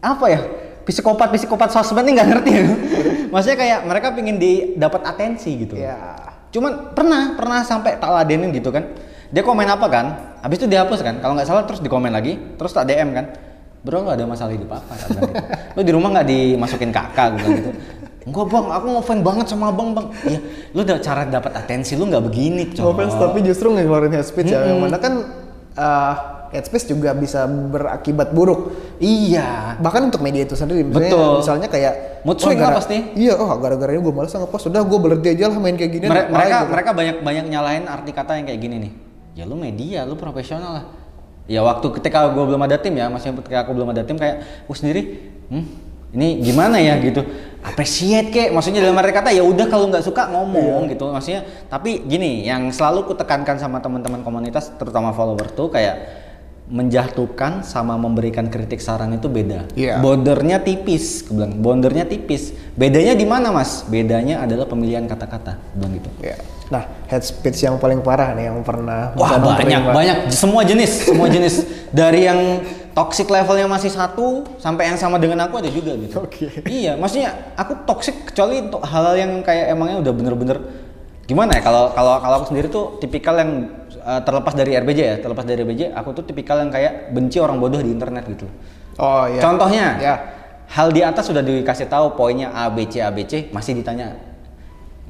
apa 0.00 0.26
ya? 0.26 0.40
Psikopat 0.82 1.30
psikopat 1.30 1.70
sosmed 1.70 2.02
ini 2.06 2.18
nggak 2.18 2.28
ngerti 2.34 2.50
ya. 2.50 2.64
Maksudnya 3.32 3.58
kayak 3.58 3.78
mereka 3.86 4.06
pingin 4.12 4.36
di 4.36 4.74
dapat 4.74 5.06
atensi 5.06 5.54
gitu. 5.62 5.78
Ya. 5.78 5.96
Cuman 6.50 6.92
pernah 6.92 7.38
pernah 7.38 7.62
sampai 7.62 7.96
tak 7.96 8.10
ladenin 8.10 8.50
gitu 8.50 8.74
kan. 8.74 8.90
Dia 9.32 9.40
komen 9.46 9.64
apa 9.64 9.86
kan? 9.88 10.06
Habis 10.44 10.60
itu 10.60 10.66
dihapus 10.68 11.00
kan? 11.00 11.22
Kalau 11.22 11.32
nggak 11.38 11.48
salah 11.48 11.64
terus 11.64 11.80
dikomen 11.80 12.12
lagi, 12.12 12.36
terus 12.58 12.74
tak 12.74 12.90
DM 12.90 13.14
kan. 13.14 13.26
bro 13.82 13.98
nggak 14.06 14.14
ada 14.14 14.26
masalah 14.30 14.54
hidup 14.54 14.70
apa 14.70 14.94
bilang 14.94 15.22
gitu. 15.34 15.42
lu 15.74 15.80
di 15.82 15.92
rumah 15.92 16.08
nggak 16.14 16.26
dimasukin 16.30 16.94
kakak 16.94 17.34
gitu 17.42 17.74
enggak 18.22 18.46
bang 18.46 18.66
aku 18.70 18.86
ngefan 18.94 19.18
banget 19.26 19.46
sama 19.50 19.74
abang 19.74 19.90
bang 19.90 20.06
iya 20.30 20.38
lu 20.70 20.86
udah 20.86 21.02
cara 21.02 21.26
dapat 21.26 21.50
atensi 21.58 21.98
lu 21.98 22.06
nggak 22.06 22.22
begini 22.22 22.70
offense, 22.78 23.18
tapi 23.18 23.42
justru 23.42 23.74
ngeluarin 23.74 24.14
hate 24.14 24.22
speech 24.22 24.54
ya. 24.54 24.70
Yang 24.70 24.78
mana 24.78 24.96
kan 25.02 25.14
uh, 25.74 26.14
hate 26.52 26.66
speech 26.68 26.86
juga 26.86 27.10
bisa 27.10 27.42
berakibat 27.48 28.30
buruk. 28.30 28.76
iya 28.96 29.74
Bahkan 29.80 30.12
untuk 30.12 30.20
media 30.20 30.44
itu 30.44 30.52
sendiri. 30.52 30.84
Misalnya, 30.84 31.08
Betul. 31.08 31.30
misalnya 31.40 31.68
kayak... 31.68 31.94
Mood 32.22 32.36
"Wah, 32.36 32.44
swing 32.44 32.54
lah 32.56 32.70
gara- 32.70 32.78
pasti." 32.78 32.96
Iya, 33.16 33.34
oh 33.34 33.50
gara-gara 33.56 33.90
ini 33.90 33.98
gue 33.98 34.12
males 34.12 34.30
nge-post. 34.30 34.70
Udah 34.70 34.84
gue 34.84 34.98
berhenti 35.00 35.28
aja 35.32 35.50
lah 35.50 35.58
main 35.58 35.74
kayak 35.74 35.90
gini. 35.90 36.06
Mere- 36.06 36.28
mereka 36.28 36.56
gitu. 36.60 36.70
mereka 36.70 36.90
banyak 36.92 37.16
banyak 37.18 37.44
nyalain 37.48 37.84
arti 37.84 38.12
kata 38.12 38.38
yang 38.38 38.46
kayak 38.46 38.60
gini 38.60 38.76
nih 38.78 38.92
ya 39.32 39.48
lu 39.48 39.56
media 39.56 40.04
lu 40.04 40.12
profesional 40.12 40.70
lah 40.76 40.84
ya 41.48 41.64
waktu 41.64 41.88
ketika 41.96 42.28
gue 42.30 42.44
belum 42.44 42.60
ada 42.60 42.76
tim 42.76 42.92
ya 42.92 43.08
maksudnya 43.08 43.40
ketika 43.40 43.64
aku 43.64 43.72
belum 43.72 43.88
ada 43.88 44.04
tim 44.04 44.20
kayak 44.20 44.68
aku 44.68 44.76
sendiri 44.76 45.24
hmm, 45.48 45.64
ini 46.12 46.44
gimana 46.44 46.76
ya 46.76 47.00
gitu 47.00 47.24
appreciate 47.64 48.28
kek 48.28 48.52
maksudnya 48.52 48.84
dalam 48.84 48.92
arti 48.92 49.08
kata 49.10 49.32
ya 49.32 49.40
udah 49.40 49.66
kalau 49.66 49.88
nggak 49.88 50.04
suka 50.04 50.28
ngomong 50.28 50.84
Iya. 50.84 50.92
gitu 50.92 51.04
maksudnya 51.08 51.40
tapi 51.66 52.04
gini 52.04 52.44
yang 52.44 52.68
selalu 52.68 53.08
kutekankan 53.08 53.56
sama 53.56 53.80
teman-teman 53.80 54.20
komunitas 54.20 54.68
terutama 54.76 55.16
follower 55.16 55.48
tuh 55.48 55.72
kayak 55.72 56.21
menjatuhkan 56.70 57.66
sama 57.66 57.98
memberikan 57.98 58.46
kritik 58.46 58.78
saran 58.78 59.12
itu 59.14 59.26
beda. 59.26 59.68
Iya. 59.74 59.98
Bordernya 59.98 60.62
tipis, 60.62 61.26
aku 61.26 61.36
bilang. 61.36 61.58
Bordernya 61.58 62.06
tipis. 62.06 62.54
Bedanya 62.78 63.12
di 63.18 63.26
mana, 63.26 63.50
Mas? 63.50 63.84
Bedanya 63.86 64.40
adalah 64.40 64.64
pemilihan 64.70 65.04
kata-kata, 65.04 65.58
bilang 65.74 65.98
gitu. 65.98 66.10
Iya. 66.22 66.38
Nah, 66.72 66.88
hate 67.04 67.26
speech 67.28 67.68
yang 67.68 67.76
paling 67.76 68.00
parah 68.00 68.32
nih 68.32 68.48
yang 68.48 68.64
pernah 68.64 69.12
Wah 69.12 69.36
banyak 69.36 69.92
terima. 69.92 69.92
banyak 69.92 70.16
semua 70.32 70.64
jenis 70.64 71.04
semua 71.04 71.28
jenis 71.28 71.68
dari 71.92 72.24
yang 72.24 72.64
toxic 72.96 73.28
levelnya 73.28 73.68
masih 73.68 73.92
satu 73.92 74.48
sampai 74.56 74.88
yang 74.88 74.96
sama 74.96 75.20
dengan 75.20 75.44
aku 75.44 75.60
ada 75.60 75.68
juga 75.68 75.92
gitu. 76.00 76.24
Oke. 76.24 76.64
Iya 76.64 76.96
maksudnya 76.96 77.52
aku 77.60 77.84
toxic 77.84 78.32
kecuali 78.32 78.64
untuk 78.64 78.80
hal-hal 78.88 79.20
yang 79.20 79.32
kayak 79.44 79.68
emangnya 79.68 80.00
udah 80.00 80.12
bener-bener 80.16 80.58
gimana 81.28 81.60
ya 81.60 81.60
kalau 81.60 81.92
kalau 81.92 82.24
kalau 82.24 82.34
aku 82.40 82.46
sendiri 82.56 82.72
tuh 82.72 82.96
tipikal 83.04 83.36
yang 83.36 83.68
uh, 84.02 84.20
terlepas 84.20 84.52
dari 84.52 84.74
RBJ 84.74 85.00
ya 85.00 85.16
terlepas 85.18 85.42
dari 85.42 85.62
RBJ 85.62 85.90
aku 85.90 86.12
tuh 86.12 86.22
tipikal 86.22 86.58
yang 86.58 86.68
kayak 86.68 87.10
benci 87.10 87.38
orang 87.38 87.56
bodoh 87.56 87.78
di 87.78 87.90
internet 87.90 88.26
gitu. 88.26 88.46
Oh 88.98 89.24
iya. 89.24 89.40
Contohnya 89.40 89.86
Ya. 89.98 90.14
hal 90.68 90.88
di 90.88 91.00
atas 91.00 91.28
sudah 91.28 91.40
dikasih 91.40 91.86
tahu 91.86 92.12
poinnya 92.12 92.50
A 92.50 92.68
B 92.68 92.84
C 92.84 93.00
A 93.00 93.08
B 93.08 93.24
C 93.24 93.48
masih 93.50 93.76
ditanya 93.76 94.16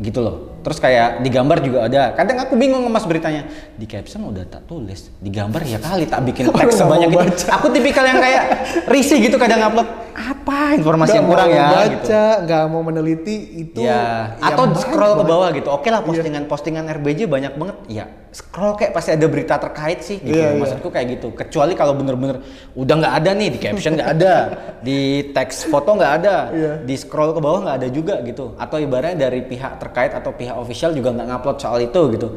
gitu 0.00 0.18
loh. 0.18 0.58
Terus 0.64 0.78
kayak 0.78 1.20
digambar 1.20 1.60
juga 1.60 1.86
ada. 1.86 2.16
Kadang 2.16 2.40
aku 2.42 2.56
bingung 2.56 2.82
ngemas 2.82 3.04
beritanya. 3.04 3.44
Di 3.76 3.84
caption 3.84 4.24
udah 4.24 4.42
tak 4.48 4.64
tulis, 4.66 5.12
digambar 5.20 5.62
ya 5.62 5.78
kali 5.78 6.08
tak 6.08 6.24
bikin 6.26 6.48
teks 6.54 6.80
sebanyak 6.80 7.12
itu. 7.12 7.46
Aku 7.52 7.68
tipikal 7.70 8.02
yang 8.08 8.18
kayak 8.18 8.42
risih 8.88 9.20
gitu 9.20 9.36
kadang 9.36 9.60
upload 9.62 9.86
apa 10.42 10.74
informasi 10.74 11.14
Nggak 11.14 11.20
yang 11.22 11.28
kurang 11.30 11.48
mau 11.48 11.54
ya 11.54 11.66
baca, 11.70 11.86
gitu. 11.94 12.14
nggak 12.42 12.64
mau 12.66 12.82
meneliti 12.82 13.36
itu. 13.62 13.80
Ya, 13.86 14.34
ya 14.42 14.46
atau 14.50 14.64
scroll 14.74 15.14
ke 15.22 15.24
bawah 15.24 15.48
gitu. 15.54 15.68
Oke 15.70 15.88
lah 15.94 16.02
postingan-postingan 16.02 16.84
RBJ 16.98 17.30
banyak 17.30 17.54
banget. 17.54 17.76
Ya, 17.86 18.04
scroll 18.34 18.74
kayak 18.74 18.90
pasti 18.90 19.14
ada 19.14 19.26
berita 19.30 19.54
terkait 19.62 20.02
sih 20.02 20.18
gitu. 20.18 20.34
Iya, 20.34 20.58
iya. 20.58 20.58
Maksudku 20.58 20.90
kayak 20.90 21.06
gitu. 21.18 21.30
Kecuali 21.30 21.78
kalau 21.78 21.94
bener-bener 21.94 22.42
udah 22.74 22.94
nggak 22.98 23.14
ada 23.22 23.30
nih 23.38 23.48
di 23.54 23.58
caption 23.62 23.94
nggak 23.94 24.10
ada, 24.18 24.34
di 24.86 25.30
teks 25.30 25.70
foto 25.70 25.94
nggak 25.94 26.12
ada, 26.18 26.36
Iya. 26.50 26.72
di 26.82 26.94
scroll 26.98 27.30
ke 27.32 27.40
bawah 27.40 27.62
nggak 27.62 27.76
ada 27.78 27.88
juga 27.88 28.18
gitu. 28.26 28.58
Atau 28.58 28.82
ibaratnya 28.82 29.30
dari 29.30 29.46
pihak 29.46 29.78
terkait 29.78 30.10
atau 30.10 30.34
pihak 30.34 30.58
official 30.58 30.90
juga 30.90 31.14
nggak 31.14 31.26
ngupload 31.30 31.58
soal 31.62 31.78
itu 31.78 32.02
gitu. 32.18 32.28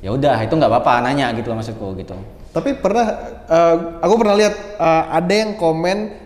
Ya 0.00 0.16
udah, 0.16 0.40
itu 0.40 0.56
nggak 0.56 0.70
apa-apa 0.72 1.04
nanya 1.04 1.28
gitu 1.36 1.52
loh 1.52 1.60
maksudku 1.60 1.92
gitu. 2.00 2.16
Tapi 2.50 2.72
pernah, 2.80 3.06
eh, 3.46 3.76
aku 4.00 4.14
pernah 4.16 4.34
lihat 4.34 4.54
eh, 4.80 5.04
ada 5.12 5.34
yang 5.36 5.60
komen 5.60 6.19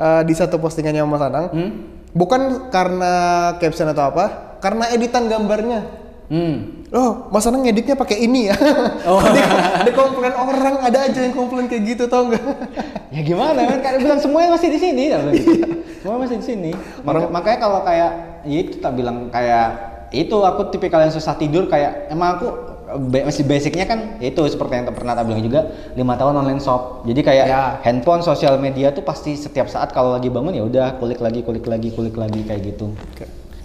eh, 0.00 0.22
di 0.24 0.32
satu 0.32 0.56
postingannya 0.56 1.04
Mas 1.04 1.20
Anang, 1.20 1.46
Hmm? 1.50 1.70
bukan 2.10 2.40
karena 2.68 3.12
caption 3.56 3.86
atau 3.86 4.08
apa, 4.08 4.24
karena 4.58 4.88
editan 4.88 5.28
gambarnya. 5.28 5.84
Hmm. 6.26 6.86
Oh, 6.88 7.26
Mas 7.28 7.42
Anang 7.44 7.62
ngeditnya 7.62 7.94
pakai 7.94 8.22
ini 8.22 8.48
ya. 8.48 8.56
Oh. 9.04 9.18
di, 9.34 9.42
di 9.82 9.92
komplain 9.92 10.30
orang 10.30 10.78
ada 10.80 11.04
aja 11.04 11.20
yang 11.20 11.34
komplain 11.34 11.66
kayak 11.66 11.82
gitu 11.88 12.04
tau 12.06 12.26
nggak? 12.26 12.42
ya 13.14 13.20
gimana 13.20 13.66
kan 13.66 13.78
karena 13.80 13.98
bilang 14.00 14.18
semuanya 14.18 14.54
masih 14.54 14.70
di 14.70 14.78
sini 14.78 15.10
gitu. 15.10 15.66
semua 15.98 16.16
masih 16.16 16.38
di 16.38 16.46
sini 16.46 16.70
Maka- 17.02 17.26
makanya 17.26 17.58
kalau 17.58 17.82
kayak 17.82 18.10
ya 18.46 18.58
itu 18.62 18.78
tak 18.78 18.94
bilang 18.94 19.26
kayak 19.28 19.66
itu 20.10 20.32
aku 20.32 20.70
tipikal 20.70 21.02
yang 21.02 21.10
susah 21.10 21.34
tidur 21.34 21.66
kayak 21.66 22.06
emang 22.06 22.38
aku 22.38 22.69
masih 22.98 23.44
basicnya 23.44 23.84
kan 23.84 24.18
itu 24.18 24.40
seperti 24.46 24.72
yang 24.74 24.86
pernah 24.88 25.12
tak 25.12 25.26
bilang 25.26 25.40
juga 25.40 25.60
lima 25.92 26.14
tahun 26.14 26.40
online 26.40 26.58
shop 26.58 27.04
jadi 27.04 27.20
kayak 27.20 27.46
Ya. 27.46 27.62
handphone 27.80 28.20
sosial 28.20 28.56
media 28.56 28.90
tuh 28.90 29.02
pasti 29.02 29.34
setiap 29.34 29.66
saat 29.66 29.90
kalau 29.90 30.12
lagi 30.12 30.26
bangun 30.26 30.50
ya 30.50 30.64
udah 30.64 30.86
kulik 30.96 31.18
lagi 31.18 31.40
kulik 31.40 31.64
lagi 31.64 31.88
kulik 31.90 32.14
lagi 32.14 32.40
kayak 32.42 32.62
gitu 32.66 32.90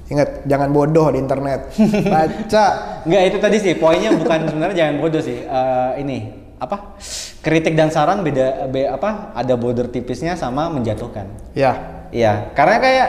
Ingat, 0.05 0.45
jangan 0.45 0.69
bodoh 0.69 1.09
di 1.09 1.17
internet. 1.17 1.73
Baca. 2.13 2.65
Enggak 3.01 3.21
itu 3.25 3.38
tadi 3.41 3.57
sih 3.57 3.73
poinnya 3.73 4.13
bukan 4.13 4.45
sebenarnya 4.45 4.77
jangan 4.85 4.95
bodoh 5.01 5.17
sih 5.17 5.41
Eh, 5.41 5.91
ini 5.97 6.17
apa 6.55 6.93
kritik 7.41 7.73
dan 7.73 7.89
saran 7.89 8.21
beda 8.21 8.69
be, 8.69 8.85
apa 8.85 9.33
ada 9.33 9.57
border 9.57 9.89
tipisnya 9.89 10.38
sama 10.38 10.69
menjatuhkan 10.69 11.25
Ya. 11.57 12.05
Iya, 12.13 12.53
karena 12.53 12.77
kayak 12.77 13.07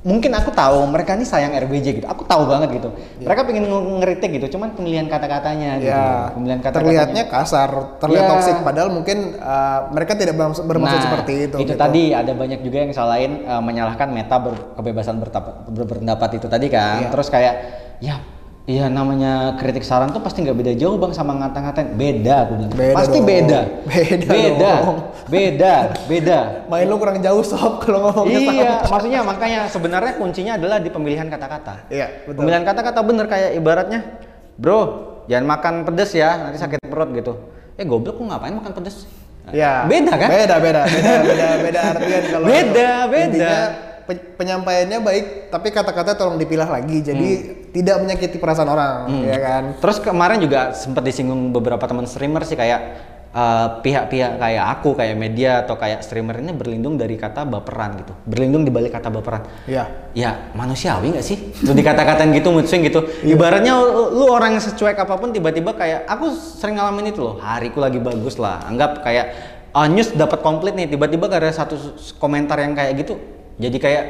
mungkin 0.00 0.32
aku 0.32 0.48
tahu 0.50 0.88
mereka 0.88 1.12
ini 1.12 1.22
sayang 1.22 1.52
RBJ 1.52 2.00
gitu. 2.00 2.06
Aku 2.08 2.24
tahu 2.24 2.48
banget 2.48 2.72
gitu. 2.72 2.88
Mereka 3.20 3.44
pengen 3.44 3.68
nge- 3.68 3.86
ngeritik 4.00 4.30
gitu, 4.32 4.56
cuman 4.56 4.72
pemilihan 4.72 5.04
kata-katanya 5.06 5.76
gitu. 5.76 5.92
Ya, 5.92 6.32
Pemilihan 6.32 6.60
kata 6.60 6.76
terlihatnya 6.80 7.22
kasar, 7.28 8.00
terlihat 8.00 8.24
Ya. 8.24 8.30
toksik 8.32 8.56
padahal 8.64 8.88
mungkin 8.88 9.36
uh, 9.36 9.92
mereka 9.92 10.16
tidak 10.16 10.34
bermaksud, 10.34 10.64
Nah, 10.64 11.04
seperti 11.04 11.32
itu. 11.46 11.56
Itu 11.60 11.72
gitu. 11.72 11.76
tadi 11.76 12.02
ada 12.10 12.32
banyak 12.32 12.60
juga 12.60 12.76
yang 12.80 12.92
salahin 12.92 13.44
eh, 13.44 13.62
menyalahkan 13.62 14.08
meta 14.08 14.40
ber- 14.40 14.72
kebebasan 14.74 15.20
berpendapat 15.68 16.30
itu 16.40 16.46
tadi 16.48 16.66
kan. 16.66 17.04
Iya. 17.04 17.08
Terus 17.12 17.28
kayak 17.28 17.54
ya 18.00 18.16
Iya 18.70 18.86
namanya 18.86 19.58
kritik 19.58 19.82
saran 19.82 20.14
tuh 20.14 20.22
pasti 20.22 20.46
nggak 20.46 20.54
beda 20.54 20.72
jauh 20.78 20.94
bang 20.94 21.10
sama 21.10 21.34
ngata-ngatain 21.34 21.90
beda 21.90 22.46
aku 22.46 22.52
bilang 22.54 22.70
Beda 22.70 22.94
pasti 22.94 23.18
dong. 23.18 23.26
beda 23.26 23.60
Beda 23.82 24.28
beda 24.30 24.72
dong. 24.78 24.96
beda 25.26 25.74
beda 26.06 26.38
Main 26.70 26.86
lu 26.86 26.94
kurang 26.94 27.18
jauh 27.18 27.42
sob 27.42 27.82
kalau 27.82 27.98
ngomongnya 28.06 28.38
iya, 28.38 28.70
sama. 28.78 28.90
maksudnya 28.94 29.20
makanya 29.26 29.60
sebenarnya 29.66 30.12
kuncinya 30.14 30.52
adalah 30.54 30.78
di 30.78 30.86
pemilihan 30.86 31.26
kata-kata. 31.26 31.90
Iya, 31.90 32.06
betul. 32.22 32.38
Pemilihan 32.38 32.62
kata-kata 32.62 33.00
bener 33.02 33.26
kayak 33.26 33.50
ibaratnya, 33.54 34.00
bro, 34.54 34.80
jangan 35.26 35.46
makan 35.48 35.74
pedes 35.82 36.14
ya, 36.14 36.30
nanti 36.38 36.58
sakit 36.58 36.78
perut 36.84 37.10
gitu. 37.10 37.32
Eh 37.74 37.82
goblok, 37.82 38.22
lu 38.22 38.30
ngapain 38.30 38.54
makan 38.54 38.70
pedes? 38.70 39.02
Ya. 39.50 39.82
Beda 39.82 40.14
kan? 40.14 40.28
Beda, 40.30 40.56
beda, 40.62 40.82
beda, 40.86 41.12
beda, 41.26 41.46
beda 41.58 41.80
artian 41.90 42.22
kalau 42.28 42.46
Beda, 42.46 42.90
beda. 43.10 43.24
intinya 43.26 43.58
penyampaiannya 44.18 44.98
baik, 44.98 45.26
tapi 45.54 45.70
kata-kata 45.70 46.18
tolong 46.18 46.40
dipilah 46.40 46.66
lagi. 46.66 46.98
Jadi 47.04 47.28
tidak 47.70 48.02
menyakiti 48.02 48.42
perasaan 48.42 48.66
orang, 48.66 49.06
ya 49.22 49.38
kan? 49.38 49.62
Terus 49.78 50.02
kemarin 50.02 50.42
juga 50.42 50.74
sempat 50.74 51.06
disinggung 51.06 51.54
beberapa 51.54 51.86
teman 51.86 52.08
streamer 52.08 52.42
sih 52.42 52.58
kayak 52.58 52.80
eh, 53.30 53.66
pihak-pihak 53.78 54.42
kayak 54.42 54.64
aku, 54.74 54.98
kayak 54.98 55.14
media 55.14 55.62
atau 55.62 55.78
kayak 55.78 56.02
streamer 56.02 56.42
ini 56.42 56.50
berlindung 56.50 56.98
dari 56.98 57.14
kata 57.14 57.46
baperan 57.46 58.02
gitu, 58.02 58.12
berlindung 58.26 58.66
di 58.66 58.74
balik 58.74 58.90
kata 58.90 59.06
baperan. 59.06 59.46
Iya. 59.70 59.86
Ya 60.18 60.50
manusiawi 60.58 61.14
nggak 61.14 61.22
sih? 61.22 61.54
Lu 61.62 61.70
dikata-katain 61.70 62.34
gitu 62.34 62.50
mood 62.50 62.66
swing 62.66 62.82
gitu. 62.82 63.06
Ibaratnya 63.22 63.78
lu, 64.10 64.26
orang 64.26 64.58
yang 64.58 64.64
secuek 64.66 64.98
apa 64.98 65.14
pun 65.14 65.30
tiba-tiba 65.30 65.78
kayak 65.78 66.10
aku 66.10 66.34
sering 66.34 66.82
ngalamin 66.82 67.14
itu 67.14 67.22
loh. 67.22 67.38
Hariku 67.38 67.78
lagi 67.78 68.02
bagus 68.02 68.34
lah. 68.34 68.66
Anggap 68.66 69.06
kayak 69.06 69.26
ah, 69.70 69.86
news 69.86 70.10
dapat 70.10 70.42
komplit 70.42 70.74
nih 70.74 70.90
tiba-tiba 70.90 71.30
ada 71.30 71.54
satu 71.54 71.78
komentar 72.18 72.58
yang 72.58 72.74
kayak 72.74 72.98
gitu. 72.98 73.14
Jadi 73.60 73.76
kayak 73.76 74.04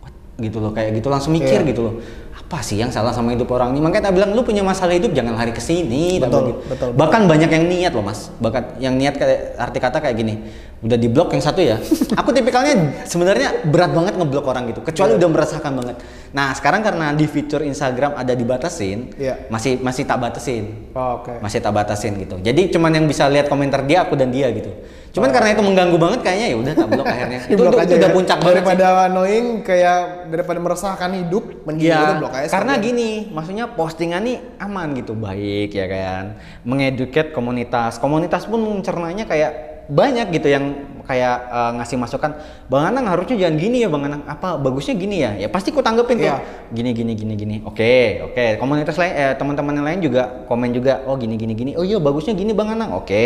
what? 0.00 0.14
gitu 0.38 0.58
loh 0.62 0.70
kayak 0.70 0.94
gitu 0.94 1.08
langsung 1.10 1.34
mikir 1.34 1.60
Iya. 1.60 1.68
gitu 1.68 1.82
loh. 1.82 1.94
Apa 2.36 2.62
sih 2.62 2.78
yang 2.78 2.94
salah 2.94 3.10
sama 3.10 3.34
hidup 3.34 3.50
orang 3.50 3.74
ini? 3.74 3.82
Makanya 3.82 4.06
tak 4.06 4.14
bilang 4.14 4.30
lu 4.30 4.46
punya 4.46 4.62
masalah 4.62 4.94
hidup 4.94 5.10
jangan 5.10 5.34
lari 5.34 5.50
ke 5.50 5.58
sini. 5.58 6.22
Betul, 6.22 6.54
gitu. 6.54 6.60
betul, 6.70 6.88
Bahkan 6.94 7.26
banyak 7.26 7.50
yang 7.50 7.64
niat 7.66 7.90
loh 7.90 8.06
mas. 8.06 8.30
Bahkan 8.38 8.78
yang 8.78 8.94
niat 8.94 9.18
kayak 9.18 9.58
arti 9.58 9.78
kata 9.82 9.98
kayak 9.98 10.14
gini. 10.14 10.34
Udah 10.78 10.94
di 10.94 11.10
blok 11.10 11.34
yang 11.34 11.42
satu 11.42 11.58
ya. 11.58 11.80
Aku 12.22 12.30
tipikalnya 12.30 13.02
sebenarnya 13.02 13.66
berat 13.66 13.90
banget 13.90 14.14
ngeblok 14.14 14.46
orang 14.46 14.70
gitu. 14.70 14.78
Kecuali 14.78 15.18
udah 15.18 15.26
merasakan 15.26 15.72
banget. 15.74 15.96
Nah 16.30 16.54
sekarang 16.54 16.86
karena 16.86 17.10
di 17.16 17.26
fitur 17.26 17.66
Instagram 17.66 18.14
ada 18.14 18.30
dibatasin, 18.30 19.10
Iya. 19.18 19.50
masih 19.50 19.82
masih 19.82 20.06
tak 20.06 20.20
batasin. 20.22 20.64
Oh, 20.94 21.24
Oke. 21.24 21.42
Masih 21.42 21.58
tak 21.58 21.74
batasin 21.74 22.14
gitu. 22.14 22.38
Jadi 22.38 22.70
cuman 22.70 22.94
yang 22.94 23.10
bisa 23.10 23.26
lihat 23.26 23.50
komentar 23.50 23.82
dia 23.82 24.06
aku 24.06 24.14
dan 24.14 24.30
dia 24.30 24.46
gitu. 24.54 24.70
Cuman 25.16 25.32
karena 25.32 25.48
itu 25.56 25.62
mengganggu 25.64 25.96
banget 25.96 26.20
kayaknya 26.20 26.46
ya 26.52 26.56
udah 26.60 26.72
tak 26.76 26.88
blok 26.92 27.06
akhirnya. 27.08 27.38
itu, 27.44 27.48
Di-blok 27.56 27.72
itu, 27.72 27.80
aja 27.80 27.94
udah 27.96 28.10
ya. 28.12 28.14
puncak 28.14 28.36
banget. 28.36 28.44
sih. 28.44 28.56
Daripada 28.60 28.86
annoying 29.08 29.46
kayak 29.64 29.98
daripada 30.28 30.58
meresahkan 30.60 31.10
hidup, 31.16 31.44
mending 31.64 31.88
Iya, 31.88 31.98
udah 32.04 32.16
blok 32.20 32.32
aja. 32.36 32.48
karena 32.52 32.72
gini, 32.76 33.10
maksudnya 33.32 33.64
postingan 33.72 34.20
nih 34.22 34.36
aman 34.60 34.92
gitu, 34.92 35.16
baik 35.16 35.72
ya 35.72 35.86
kan, 35.88 36.24
mengeduket 36.62 37.32
komunitas, 37.32 37.96
komunitas 37.96 38.44
pun 38.44 38.60
mencernanya 38.60 39.24
kayak 39.24 39.52
banyak 39.86 40.34
gitu 40.34 40.50
yang 40.50 40.74
kayak 41.06 41.36
eh, 41.46 41.70
ngasih 41.78 41.96
masukan, 41.96 42.34
bang 42.66 42.84
Anang 42.90 43.06
harusnya 43.06 43.38
jangan 43.38 43.56
gini 43.56 43.86
ya 43.86 43.88
bang 43.88 44.02
Anang, 44.10 44.22
apa 44.26 44.58
bagusnya 44.58 44.98
gini 44.98 45.22
ya, 45.22 45.38
ya 45.38 45.46
pasti 45.46 45.70
ku 45.70 45.78
tanggepin 45.78 46.18
tuh, 46.18 46.26
Iya. 46.28 46.42
gini 46.74 46.90
gini 46.90 47.12
gini 47.14 47.34
gini, 47.38 47.56
oke 47.62 48.26
oke, 48.28 48.58
komunitas 48.58 48.98
lain, 48.98 49.14
eh, 49.14 49.32
teman-teman 49.38 49.72
yang 49.78 49.86
lain 49.86 50.00
juga 50.02 50.44
komen 50.44 50.74
juga, 50.74 51.06
oh 51.06 51.14
gini 51.14 51.38
gini 51.38 51.54
gini, 51.54 51.72
oh 51.78 51.86
iya 51.86 51.96
bagusnya 51.96 52.34
gini 52.34 52.50
bang 52.50 52.74
Anang, 52.74 52.98
oke, 52.98 53.24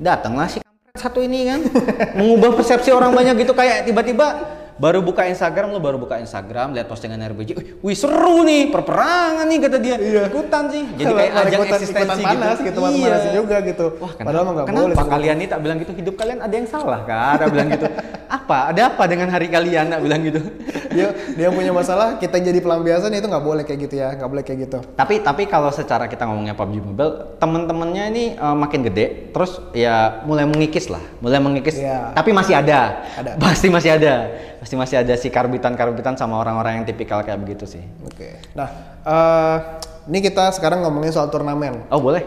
datanglah 0.00 0.48
si 0.48 0.58
kampret 0.58 0.65
satu 0.96 1.22
ini 1.22 1.46
kan 1.46 1.60
mengubah 2.18 2.56
persepsi 2.58 2.90
orang 2.90 3.12
banyak 3.14 3.46
gitu 3.46 3.52
kayak 3.52 3.86
tiba-tiba 3.86 4.26
baru 4.76 5.00
buka 5.00 5.24
Instagram 5.24 5.72
lo 5.72 5.80
baru 5.80 5.96
buka 5.96 6.16
Instagram 6.16 6.70
lihat 6.70 6.84
postingan 6.84 7.16
RBJ 7.26 7.50
wih, 7.52 7.66
wih 7.80 7.96
seru 7.96 8.40
nih 8.42 8.68
perperangan 8.68 9.44
nih 9.44 9.58
kata 9.58 9.76
dia 9.78 9.96
ikutan 10.26 10.68
sih 10.68 10.84
jadi 10.94 11.12
kayak 11.12 11.32
ajang 11.32 11.48
ikutan- 11.58 11.72
eksistensi 11.72 12.04
ikutan 12.14 12.36
panas 12.36 12.58
gitu, 12.60 12.78
iya. 12.84 13.08
panas 13.08 13.24
juga 13.32 13.56
gitu. 13.62 13.86
Wah, 13.96 14.12
kenapa, 14.12 14.26
Padahal 14.26 14.44
nggak 14.46 14.66
kenapa 14.66 14.84
boleh. 14.92 15.08
kalian 15.08 15.36
nih 15.36 15.48
tak 15.48 15.60
bilang 15.60 15.76
gitu 15.78 15.92
hidup 15.94 16.14
kalian 16.14 16.38
ada 16.38 16.54
yang 16.54 16.68
salah 16.68 17.00
kan 17.02 17.36
tak 17.36 17.48
bilang 17.50 17.68
gitu 17.70 17.86
apa 18.26 18.58
ada 18.68 18.82
apa 18.86 19.02
dengan 19.06 19.28
hari 19.28 19.46
kalian 19.46 19.86
tak 19.88 20.00
bilang 20.02 20.20
gitu 20.20 20.40
dia 20.90 21.08
dia 21.32 21.48
punya 21.48 21.70
masalah, 21.70 22.16
kita 22.16 22.36
jadi 22.36 22.56
pelampiasan 22.58 23.12
itu 23.12 23.24
nggak 23.24 23.44
boleh 23.44 23.62
kayak 23.62 23.80
gitu 23.82 23.94
ya, 23.96 24.12
nggak 24.12 24.28
boleh 24.28 24.42
kayak 24.42 24.58
gitu. 24.64 24.78
tapi 24.92 25.20
tapi 25.20 25.44
kalau 25.44 25.68
secara 25.68 26.04
kita 26.04 26.24
ngomongnya 26.24 26.52
PUBG 26.52 26.80
Mobile 26.82 27.12
teman-temannya 27.36 28.04
ini 28.08 28.24
eh, 28.32 28.56
makin 28.56 28.80
gede 28.82 29.06
terus 29.30 29.60
ya 29.72 30.20
mulai 30.24 30.44
mengikis 30.44 30.88
lah 30.88 31.00
mulai 31.18 31.36
mengikis 31.38 31.76
Iya. 31.76 32.12
tapi 32.12 32.32
masih 32.32 32.56
ada. 32.56 33.04
Ada. 33.14 33.30
pasti 33.36 33.68
masih 33.68 33.90
ada 33.92 34.14
pasti 34.66 34.74
masih 34.74 34.96
ada 34.98 35.14
si 35.14 35.30
karbitan 35.30 35.72
karbitan 35.72 36.18
sama 36.18 36.36
orang-orang 36.36 36.82
yang 36.82 36.84
tipikal 36.84 37.22
kayak 37.22 37.38
begitu 37.38 37.70
sih 37.70 37.86
Oke. 38.02 38.34
Nah, 38.52 38.66
eh 39.00 39.56
ini 40.04 40.18
kita 40.20 40.50
sekarang 40.50 40.82
ngomongin 40.82 41.08
soal 41.08 41.30
turnamen. 41.30 41.86
oh 41.86 41.98
boleh 41.98 42.26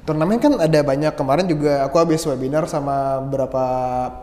Turnamen 0.00 0.38
kan 0.38 0.54
ada 0.56 0.80
banyak 0.80 1.12
kemarin 1.12 1.44
juga 1.44 1.82
aku 1.82 1.98
habis 1.98 2.22
webinar 2.22 2.64
sama 2.64 3.18
beberapa 3.20 3.62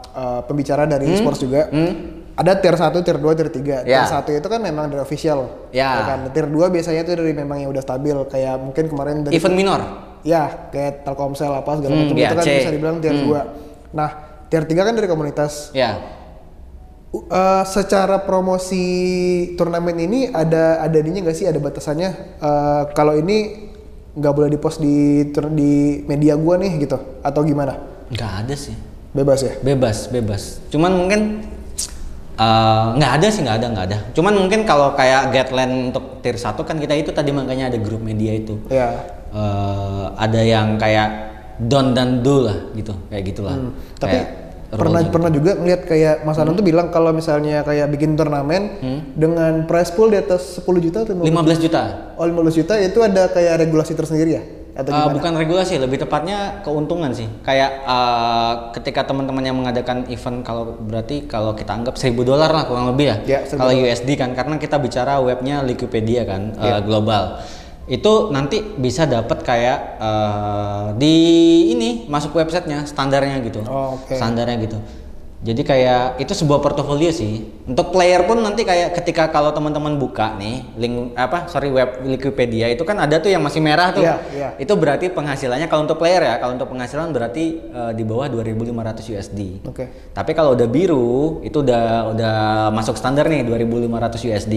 eh, 0.10 0.42
pembicara 0.44 0.84
dari 0.84 1.06
Hmm? 1.06 1.14
esports 1.14 1.40
juga. 1.40 1.68
Ada 2.34 2.56
tier 2.56 2.74
1, 2.74 3.02
tier 3.02 3.16
2, 3.16 3.34
tier 3.34 3.50
3. 3.50 3.84
Ya. 3.84 4.04
Tier 4.04 4.08
1 4.08 4.32
itu 4.34 4.48
kan 4.48 4.60
memang 4.60 4.88
dari 4.88 5.00
official. 5.00 5.70
Ya. 5.70 6.02
kan? 6.04 6.20
Tier 6.30 6.46
2 6.46 6.72
biasanya 6.72 7.02
itu 7.02 7.14
dari 7.14 7.32
memang 7.32 7.60
yang 7.60 7.70
udah 7.70 7.80
stabil 7.80 8.16
kayak 8.26 8.56
mungkin 8.58 8.88
kemarin 8.88 9.16
dari 9.22 9.36
event 9.36 9.54
minor 9.54 9.82
Ya, 10.22 10.68
kayak 10.68 11.04
Telkomsel 11.04 11.52
apa 11.52 11.72
segala 11.74 11.94
Hmm, 11.94 12.04
macam 12.06 12.16
itu 12.18 12.32
kan 12.32 12.44
GAC. 12.44 12.58
bisa 12.58 12.72
dibilang 12.72 12.98
tier 12.98 13.16
2. 13.16 13.94
Nah, 13.94 14.10
tier 14.48 14.64
3 14.64 14.82
kan 14.82 14.94
dari 14.94 15.06
komunitas. 15.06 15.70
ya 15.74 16.17
U- 17.18 17.26
eh, 17.28 17.64
secara 17.66 18.22
promosi 18.22 18.86
turnamen 19.58 19.98
ini 19.98 20.30
ada 20.30 20.78
ada 20.80 20.96
ininya 20.98 21.26
nggak 21.26 21.38
sih? 21.38 21.50
Ada 21.50 21.58
batasannya? 21.58 22.10
Eh, 22.38 22.82
kalau 22.94 23.18
ini 23.18 23.66
nggak 24.14 24.34
boleh 24.34 24.50
dipost 24.50 24.78
di 24.78 25.26
di 25.54 25.74
media 26.06 26.38
gua 26.38 26.58
nih 26.58 26.78
gitu. 26.78 26.98
Atau 27.22 27.42
gimana? 27.42 27.74
Nggak 28.10 28.32
ada 28.46 28.56
sih. 28.56 28.78
Bebas 29.12 29.42
ya? 29.42 29.54
Bebas 29.60 30.08
bebas. 30.08 30.62
Cuman 30.70 30.94
mungkin 30.94 31.42
eh, 32.38 32.86
nggak 32.94 33.12
ada 33.18 33.28
sih 33.28 33.42
nggak 33.42 33.58
ada 33.58 33.68
nggak 33.74 33.86
ada. 33.90 33.98
Cuman 34.14 34.34
mungkin 34.38 34.62
kalau 34.62 34.94
kayak 34.94 35.34
guideline 35.34 35.90
untuk 35.90 36.22
tier 36.22 36.38
1 36.38 36.62
kan 36.62 36.78
kita 36.78 36.94
itu 36.94 37.10
tadi 37.10 37.34
makanya 37.34 37.74
ada 37.74 37.78
grup 37.82 38.02
media 38.02 38.34
itu. 38.34 38.62
Ya. 38.70 38.94
Eh, 39.34 40.06
ada 40.14 40.42
yang 40.42 40.78
kayak 40.78 41.10
don 41.58 41.98
dan 41.98 42.22
do 42.22 42.46
lah 42.46 42.70
gitu. 42.78 42.94
Kayak 43.10 43.24
gitulah. 43.34 43.58
Hmm, 43.58 43.74
tapi 43.98 44.18
Kayak 44.22 44.47
pernah 44.68 45.00
pernah 45.08 45.32
juga 45.32 45.56
ngeliat 45.56 45.82
kayak 45.88 46.16
Mas 46.28 46.36
Anam 46.36 46.60
tuh 46.60 46.66
bilang 46.66 46.92
kalau 46.92 47.16
misalnya 47.16 47.64
kayak 47.64 47.88
bikin 47.88 48.20
turnamen 48.20 48.76
dengan 49.16 49.64
prize 49.64 49.96
pool 49.96 50.12
di 50.12 50.20
atas 50.20 50.60
10 50.60 50.68
juta 50.84 51.08
atau 51.08 51.16
15 51.16 51.32
15 51.32 51.66
juta 51.66 51.82
Oh 52.20 52.26
15 52.26 52.60
juta 52.60 52.74
itu 52.82 53.00
ada 53.00 53.30
kayak 53.32 53.64
regulasi 53.64 53.94
tersendiri 53.94 54.32
ya? 54.36 54.44
Atau 54.78 54.94
gimana? 54.94 55.10
bukan 55.18 55.34
regulasi, 55.42 55.82
lebih 55.82 56.06
tepatnya 56.06 56.62
keuntungan 56.62 57.10
sih. 57.10 57.26
Kayak 57.42 57.82
eh, 57.82 58.54
ketika 58.78 59.10
teman-teman 59.10 59.42
yang 59.42 59.58
mengadakan 59.58 60.06
event 60.06 60.46
kalau 60.46 60.78
berarti 60.78 61.26
kalau 61.26 61.58
kita 61.58 61.74
anggap 61.74 61.98
1000 61.98 62.14
dolar 62.22 62.54
lah 62.54 62.70
kurang 62.70 62.94
lebih 62.94 63.10
ya. 63.10 63.18
Ya, 63.26 63.40
1000 63.42 63.58
kalau 63.58 63.74
USD 63.74 64.10
kan 64.14 64.38
karena 64.38 64.62
kita 64.62 64.78
bicara 64.78 65.18
webnya 65.18 65.66
Wikipedia 65.66 66.30
kan 66.30 66.54
eh, 66.62 66.82
global. 66.86 67.42
Itu 67.88 68.30
nanti 68.36 68.60
bisa 68.76 69.08
dapat 69.08 69.48
kayak 69.48 69.80
eh, 69.98 70.86
di 71.00 71.16
ini 71.72 71.90
masuk 72.12 72.36
websitenya 72.36 72.84
standarnya 72.84 73.40
gitu. 73.48 73.64
Oh, 73.64 73.96
oke. 73.96 74.12
Standarnya 74.14 74.56
gitu. 74.60 74.78
Jadi 75.48 75.64
kayak 75.64 76.20
itu 76.20 76.36
sebuah 76.36 76.60
portofolio 76.60 77.08
sih. 77.08 77.48
Untuk 77.64 77.96
player 77.96 78.28
pun 78.28 78.44
nanti 78.44 78.68
kayak 78.68 79.00
ketika 79.00 79.32
kalau 79.32 79.56
teman-teman 79.56 79.96
buka 79.96 80.36
nih 80.36 80.68
link 80.76 81.16
apa 81.16 81.48
sorry 81.48 81.72
web 81.72 82.04
Wikipedia 82.04 82.68
itu 82.68 82.84
kan 82.84 83.00
ada 83.00 83.16
tuh 83.24 83.32
yang 83.32 83.40
masih 83.40 83.64
merah 83.64 83.96
tuh. 83.96 84.04
Iya, 84.04 84.16
iya. 84.36 84.50
Itu 84.60 84.76
berarti 84.76 85.08
penghasilannya 85.08 85.72
kalau 85.72 85.88
untuk 85.88 85.96
player 85.96 86.20
ya, 86.20 86.36
kalau 86.44 86.60
untuk 86.60 86.68
penghasilan 86.68 87.16
berarti 87.16 87.64
eh, 87.64 87.92
di 87.96 88.04
bawah 88.04 88.28
2.500 88.28 89.08
USD. 89.16 89.64
Oke. 89.64 89.88
Tapi 90.12 90.32
kalau 90.36 90.52
udah 90.52 90.68
biru 90.68 91.40
itu 91.48 91.64
udah 91.64 92.12
udah 92.12 92.36
masuk 92.76 93.00
standar 93.00 93.32
nih 93.32 93.48
2.500 93.48 94.28
USD. 94.28 94.56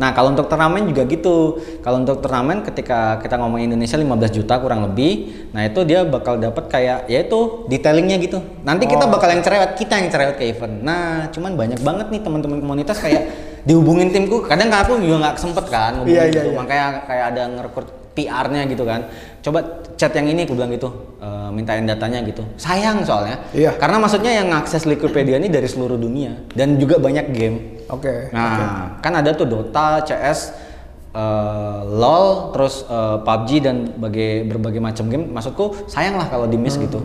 Nah, 0.00 0.16
kalau 0.16 0.32
untuk 0.32 0.48
turnamen 0.48 0.88
juga 0.88 1.04
gitu. 1.04 1.60
Kalau 1.84 2.00
untuk 2.00 2.24
turnamen 2.24 2.64
ketika 2.64 3.20
kita 3.20 3.36
ngomong 3.36 3.60
Indonesia 3.60 3.98
15 3.98 4.32
juta 4.32 4.56
kurang 4.62 4.86
lebih, 4.88 5.44
nah 5.52 5.66
itu 5.66 5.84
dia 5.84 6.06
bakal 6.08 6.38
dapat 6.38 6.70
kayak 6.70 7.10
yaitu 7.10 7.68
detailingnya 7.68 8.16
gitu. 8.16 8.40
Nanti 8.64 8.88
kita 8.88 9.04
Oh. 9.04 9.10
bakal 9.10 9.28
yang 9.34 9.42
cerewet, 9.42 9.74
kita 9.74 9.98
yang 9.98 10.06
cerewet 10.06 10.21
ke 10.38 10.44
event. 10.46 10.74
Nah, 10.80 11.26
cuman 11.34 11.58
banyak 11.58 11.80
banget 11.82 12.06
nih 12.14 12.20
teman-teman 12.22 12.58
komunitas 12.62 13.02
kayak 13.02 13.22
dihubungin 13.68 14.14
timku. 14.14 14.46
Kadang 14.46 14.70
aku 14.70 15.02
juga 15.02 15.26
nggak 15.26 15.36
sempet 15.38 15.66
kan 15.66 15.98
ngubungin 15.98 16.14
Iya, 16.14 16.22
iya, 16.30 16.34
gitu. 16.38 16.48
iya. 16.50 16.58
Makanya 16.58 16.86
kayak 17.02 17.24
ada 17.34 17.42
ngerekrut 17.50 17.88
PR-nya 18.12 18.62
gitu 18.68 18.84
kan. 18.84 19.00
Coba 19.40 19.58
chat 19.96 20.12
yang 20.12 20.28
ini 20.28 20.44
aku 20.44 20.52
bilang 20.52 20.70
gitu, 20.70 20.88
eh, 21.18 21.48
mintain 21.50 21.82
datanya 21.82 22.20
gitu. 22.22 22.44
Sayang 22.54 23.02
soalnya. 23.02 23.42
Iya. 23.50 23.74
Karena 23.74 23.98
maksudnya 23.98 24.30
yang 24.30 24.52
ngakses 24.52 24.84
Wikipedia 24.84 25.40
ini 25.40 25.48
dari 25.48 25.66
seluruh 25.66 25.96
dunia 25.96 26.36
dan 26.52 26.76
juga 26.76 27.00
banyak 27.00 27.26
game. 27.34 27.56
Oke. 27.88 28.30
Nah, 28.30 29.00
kan 29.00 29.12
ada 29.16 29.32
tuh 29.32 29.48
Dota, 29.48 30.04
CS, 30.04 30.52
eh, 31.12 31.80
LoL, 31.88 32.52
terus 32.52 32.84
eh, 32.84 33.16
PUBG 33.20 33.50
dan 33.60 33.76
berbagai 33.96 34.30
berbagai 34.46 34.80
macam 34.80 35.04
game. 35.08 35.24
Maksudku 35.28 35.88
sayang 35.88 36.16
lah 36.16 36.28
kalau 36.28 36.44
di 36.44 36.56
miss 36.56 36.76
Hmm. 36.76 36.84
gitu. 36.84 37.00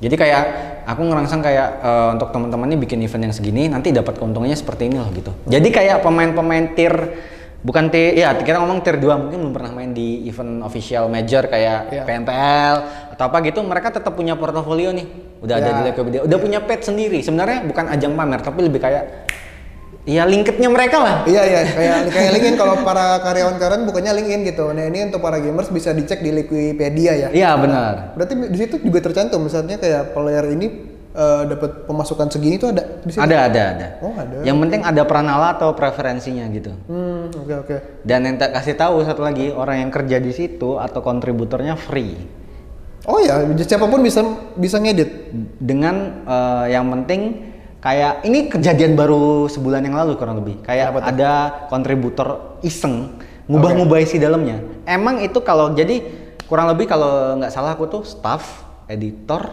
Jadi 0.00 0.14
kayak 0.16 0.42
aku 0.88 1.04
ngerangsang 1.04 1.40
kayak 1.40 1.68
eh, 1.78 2.08
untuk 2.16 2.32
teman-teman 2.32 2.66
ini 2.66 2.78
bikin 2.80 2.98
event 3.00 3.28
yang 3.28 3.34
segini 3.34 3.68
nanti 3.68 3.92
dapat 3.92 4.16
keuntungannya 4.16 4.56
seperti 4.56 4.88
ini 4.88 4.96
loh 4.96 5.12
gitu. 5.12 5.30
Jadi 5.46 5.68
kayak 5.68 6.00
pemain-pemain 6.00 6.72
tier 6.72 6.94
bukan 7.60 7.92
tier 7.92 8.16
ya 8.16 8.32
kita 8.32 8.56
ngomong 8.56 8.80
tier 8.80 8.96
2 8.96 9.04
mungkin 9.20 9.36
belum 9.44 9.52
pernah 9.52 9.76
main 9.76 9.92
di 9.92 10.24
event 10.24 10.64
official 10.64 11.12
major 11.12 11.44
kayak 11.44 11.92
Iya. 11.92 12.02
PMPL 12.08 12.74
atau 13.12 13.24
apa 13.28 13.36
gitu 13.44 13.60
mereka 13.60 13.92
tetap 13.92 14.16
punya 14.16 14.32
portofolio 14.34 14.88
nih. 14.90 15.04
Udah 15.40 15.56
ada 15.56 15.68
Ya. 15.68 15.76
di 15.76 15.82
Wikipedia, 15.86 16.20
udah 16.24 16.38
punya 16.40 16.58
page 16.60 16.88
sendiri. 16.88 17.20
Sebenarnya 17.20 17.64
bukan 17.64 17.92
ajang 17.92 18.12
pamer 18.12 18.40
tapi 18.40 18.60
lebih 18.64 18.80
kayak 18.80 19.04
ya 20.08 20.24
linketnya 20.24 20.68
mereka 20.72 20.96
lah. 21.00 21.16
Iya 21.28 21.42
iya 21.44 21.60
kayak 21.68 21.96
kayak 22.08 22.30
LinkedIn 22.36 22.56
kalau 22.56 22.74
para 22.80 23.20
karyawan 23.20 23.56
karyawan 23.60 23.84
bukannya 23.84 24.12
LinkedIn 24.16 24.42
gitu. 24.54 24.72
Nah 24.72 24.84
ini 24.88 25.12
untuk 25.12 25.20
para 25.20 25.36
gamers 25.36 25.68
bisa 25.68 25.92
dicek 25.92 26.24
di 26.24 26.32
Wikipedia 26.32 27.12
ya. 27.16 27.28
Iya 27.32 27.50
benar. 27.60 28.16
Berarti 28.16 28.34
di 28.48 28.58
situ 28.58 28.80
juga 28.80 29.00
tercantum 29.04 29.44
misalnya 29.44 29.76
kayak 29.76 30.16
player 30.16 30.44
ini 30.56 30.66
eh, 31.12 31.42
dapat 31.52 31.84
pemasukan 31.84 32.32
segini 32.32 32.56
tuh 32.56 32.72
ada 32.72 32.82
di 33.04 33.12
situ. 33.12 33.20
Ada 33.20 33.36
ada 33.52 33.62
ada. 33.76 33.86
Oh 34.00 34.14
ada. 34.16 34.36
Yang 34.40 34.56
penting 34.64 34.80
ada 34.88 35.02
pranala 35.04 35.48
atau 35.52 35.76
preferensinya 35.76 36.48
gitu. 36.48 36.72
Hmm 36.88 37.28
oke 37.36 37.54
oke. 37.68 37.76
Dan 38.00 38.24
yang 38.24 38.36
tak 38.40 38.56
kasih 38.56 38.80
tahu 38.80 39.04
satu 39.04 39.20
lagi 39.20 39.52
orang 39.52 39.84
yang 39.84 39.90
kerja 39.92 40.16
di 40.16 40.32
situ 40.32 40.80
atau 40.80 41.04
kontributornya 41.04 41.76
free. 41.76 42.40
Oh 43.08 43.16
ya 43.16 43.40
siapa 43.64 43.84
pun 43.84 44.00
bisa 44.00 44.24
bisa 44.56 44.80
ngedit. 44.80 45.36
Dengan 45.60 46.24
eh, 46.24 46.72
yang 46.72 46.88
penting 46.88 47.49
kayak 47.80 48.24
ini 48.28 48.52
kejadian 48.52 48.94
baru 48.94 49.48
sebulan 49.48 49.84
yang 49.84 49.96
lalu 49.96 50.16
kurang 50.20 50.40
lebih. 50.40 50.60
Kayak 50.64 50.94
Apa 50.94 51.10
ada 51.10 51.32
kontributor 51.72 52.60
iseng 52.60 53.16
ngubah-ngubah 53.50 53.98
isi 54.04 54.20
dalamnya. 54.20 54.62
Emang 54.86 55.24
itu 55.24 55.40
kalau 55.42 55.72
jadi 55.74 56.04
kurang 56.46 56.70
lebih 56.70 56.86
kalau 56.86 57.40
nggak 57.40 57.50
salah 57.50 57.74
aku 57.74 57.88
tuh 57.90 58.02
staff, 58.06 58.62
editor, 58.86 59.50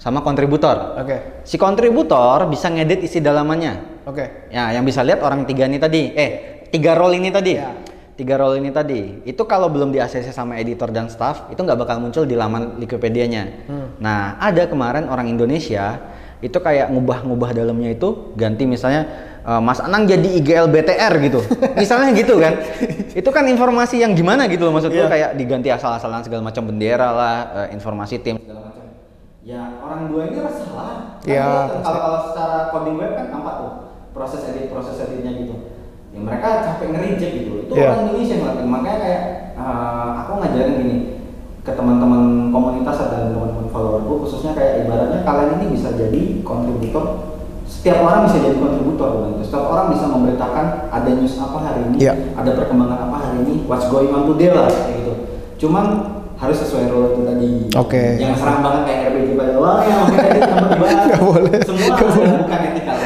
sama 0.00 0.20
kontributor. 0.20 0.96
Oke 1.00 1.44
Si 1.44 1.56
kontributor 1.60 2.48
bisa 2.48 2.70
ngedit 2.70 3.04
isi 3.04 3.20
dalamannya. 3.20 4.04
oke. 4.08 4.52
Ya, 4.52 4.72
yang 4.72 4.84
bisa 4.84 5.04
lihat 5.04 5.20
orang 5.20 5.44
tiga 5.44 5.68
ini 5.68 5.76
tadi. 5.80 6.12
Eh, 6.12 6.30
tiga 6.70 6.96
role 6.96 7.16
ini 7.16 7.32
tadi. 7.32 7.52
Ya. 7.56 7.72
Tiga 8.14 8.38
role 8.38 8.62
ini 8.62 8.70
tadi. 8.70 9.26
Itu 9.26 9.42
kalau 9.48 9.66
belum 9.66 9.90
di 9.90 9.98
ACC 9.98 10.30
sama 10.30 10.54
editor 10.54 10.86
dan 10.94 11.10
staff, 11.10 11.50
itu 11.50 11.58
nggak 11.58 11.74
bakal 11.74 11.98
muncul 11.98 12.22
di 12.22 12.38
laman 12.38 12.78
Wikipedia-nya. 12.78 13.66
Nah, 13.98 14.38
ada 14.38 14.70
kemarin 14.70 15.10
orang 15.10 15.26
Indonesia 15.26 15.98
itu 16.44 16.58
kayak 16.60 16.92
ngubah-ngubah 16.92 17.56
dalamnya 17.56 17.96
itu 17.96 18.36
ganti 18.36 18.68
misalnya 18.68 19.08
eh, 19.40 19.60
Mas 19.64 19.80
Anang 19.80 20.04
jadi 20.04 20.28
IGL 20.44 20.68
BTR 20.68 21.12
gitu. 21.24 21.40
misalnya 21.80 22.12
gitu 22.12 22.36
kan. 22.36 22.52
itu 23.16 23.30
kan 23.32 23.44
informasi 23.48 24.04
yang 24.04 24.12
gimana 24.12 24.44
gitu 24.52 24.68
loh 24.68 24.76
maksudku 24.76 24.98
Iya. 24.98 25.08
kayak 25.08 25.30
diganti 25.34 25.72
asal-asalan 25.72 26.20
segala 26.20 26.44
macam 26.44 26.68
bendera 26.68 27.08
lah, 27.08 27.36
eh, 27.64 27.68
informasi 27.72 28.20
tim 28.20 28.36
segala 28.36 28.68
macam. 28.68 28.84
Ya, 29.44 29.60
orang 29.80 30.08
dua 30.08 30.20
ini 30.28 30.36
salah. 30.40 31.20
Kan 31.20 31.28
Iya, 31.28 31.44
kalau 31.80 31.80
kalau 31.80 32.18
secara 32.28 32.58
coding 32.68 32.96
web 33.00 33.12
kan 33.16 33.26
nampak 33.32 33.54
tuh 33.56 33.72
proses 34.12 34.40
edit 34.46 34.68
proses 34.68 35.00
editnya 35.00 35.32
gitu 35.34 35.54
ya 36.14 36.20
mereka 36.22 36.62
capek 36.62 36.86
nge-reject 36.94 37.32
gitu 37.42 37.52
itu 37.66 37.72
Iya. 37.74 37.90
orang 37.90 38.00
Indonesia 38.06 38.30
yang 38.30 38.42
ngelakuin 38.46 38.68
makanya 38.70 38.98
kayak 39.02 39.22
eh, 39.56 40.10
aku 40.22 40.30
ngajarin 40.38 40.74
gini 40.78 40.96
ke 41.64 41.72
teman-teman 41.72 42.52
komunitas 42.52 42.96
dan 43.00 43.32
teman-teman 43.32 43.66
followerku 43.66 44.20
khususnya 44.20 44.52
kayak 44.52 44.84
ibaratnya 44.84 45.24
kalian 45.24 45.50
ini 45.58 45.66
bisa 45.72 45.96
jadi 45.96 46.44
kontributor 46.44 47.04
setiap 47.64 48.04
orang 48.04 48.28
bisa 48.28 48.36
jadi 48.38 48.56
kontributor 48.56 49.08
gitu. 49.32 49.40
setiap 49.42 49.66
orang 49.66 49.86
bisa 49.88 50.04
memberitakan 50.06 50.64
ada 50.88 51.10
news 51.10 51.40
apa 51.40 51.58
hari 51.58 51.80
ini 51.88 51.96
Iya. 52.04 52.12
ada 52.36 52.50
perkembangan 52.52 53.08
apa 53.08 53.16
hari 53.18 53.36
ini 53.42 53.54
what's 53.64 53.88
going 53.88 54.12
on 54.12 54.28
today 54.28 54.52
lah 54.52 54.68
kayak 54.68 54.92
gitu 55.00 55.12
cuman 55.58 55.84
harus 56.34 56.60
sesuai 56.60 56.90
role 56.90 57.08
itu 57.08 57.20
tadi 57.24 57.50
Oke. 57.72 58.04
jangan 58.18 58.36
serang 58.36 58.60
banget 58.60 58.82
kayak 58.84 59.00
RBJ 59.08 59.28
pada 59.32 59.52
sempat 60.44 60.68
dibahas 60.68 61.00
Nggak 61.00 61.22
boleh. 61.22 61.58
semua 61.62 61.86
Nggak 61.86 61.96
ada 61.96 62.04
boleh. 62.10 62.32
bukan 62.36 62.58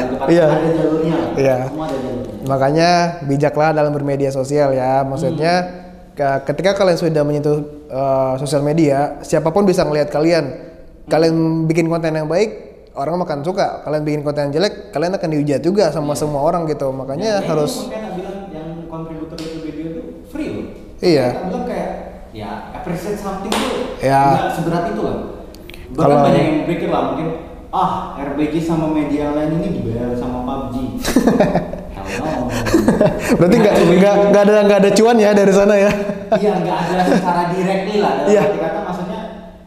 untuk 0.03 0.27
Iya. 0.27 0.45
ada 0.49 0.69
jalurnya. 0.73 1.17
Iya. 1.37 1.57
semua 1.63 1.85
ada 1.85 1.97
jalurnya 1.97 2.27
Makanya 2.49 2.89
bijaklah 3.23 3.69
dalam 3.71 3.91
bermedia 3.93 4.29
sosial 4.29 4.73
ya. 4.73 5.05
Maksudnya 5.05 5.53
ke- 5.61 5.88
ketika 6.19 6.75
kalian 6.75 6.97
sudah 6.97 7.23
menyentuh 7.23 7.57
uh, 7.87 8.35
sosial 8.35 8.59
media, 8.59 9.19
siapa 9.21 9.49
pun 9.49 9.63
bisa 9.63 9.83
ngelihat 9.83 10.11
kalian. 10.11 10.45
Kalian 11.07 11.65
bikin 11.65 11.87
konten 11.87 12.13
yang 12.13 12.27
baik, 12.27 12.49
orang 12.93 13.17
akan 13.17 13.41
suka. 13.41 13.81
Kalian 13.81 14.03
bikin 14.03 14.21
konten 14.21 14.49
yang 14.49 14.53
jelek, 14.53 14.91
kalian 14.91 15.15
akan 15.15 15.29
dihujat 15.31 15.61
juga 15.61 15.89
sama 15.89 16.13
semua 16.13 16.43
orang 16.43 16.67
gitu. 16.67 16.91
Makanya 16.91 17.41
Ya, 17.41 17.47
harus 17.47 17.87
yang 18.49 18.85
kontributor 18.85 19.37
itu 19.37 19.57
video 19.63 19.85
itu 19.89 20.01
free 20.27 20.49
loh 20.51 20.65
Iya. 20.99 21.27
Bilang 21.47 21.65
kayak 21.65 21.91
ya 22.29 22.49
appreciate 22.75 23.17
something 23.17 23.49
tuh 23.49 23.97
Ya. 24.03 24.51
seberat 24.53 24.93
itu 24.93 25.01
lah 25.01 25.17
bahkan 25.89 26.05
Kalau- 26.05 26.25
banyak 26.29 26.43
yang 26.43 26.57
berpikir 26.61 26.87
lah 26.93 27.01
mungkin 27.09 27.27
ah 27.69 27.91
RBG 28.17 28.61
sama 28.61 28.93
media 28.93 29.33
lain 29.33 29.57
ini 29.57 29.81
dibayar 29.81 30.13
sama 30.13 30.45
PUBG 30.45 30.75
No. 32.19 32.51
berarti 33.35 33.55
nggak 33.57 33.73
nggak 33.95 34.13
nggak 34.29 34.43
ada 34.43 34.53
nggak 34.61 34.79
ada 34.79 34.89
cuan 34.91 35.15
ya 35.15 35.31
dari 35.31 35.49
sana 35.49 35.73
ya. 35.73 35.91
iya 36.35 36.53
nggak 36.57 36.77
ada 36.77 37.03
secara 37.07 37.41
directly 37.49 37.95
lah 37.97 38.11
dalam 38.19 38.29
Iya. 38.29 38.41
kata 38.53 38.79
maksudnya 38.83 39.19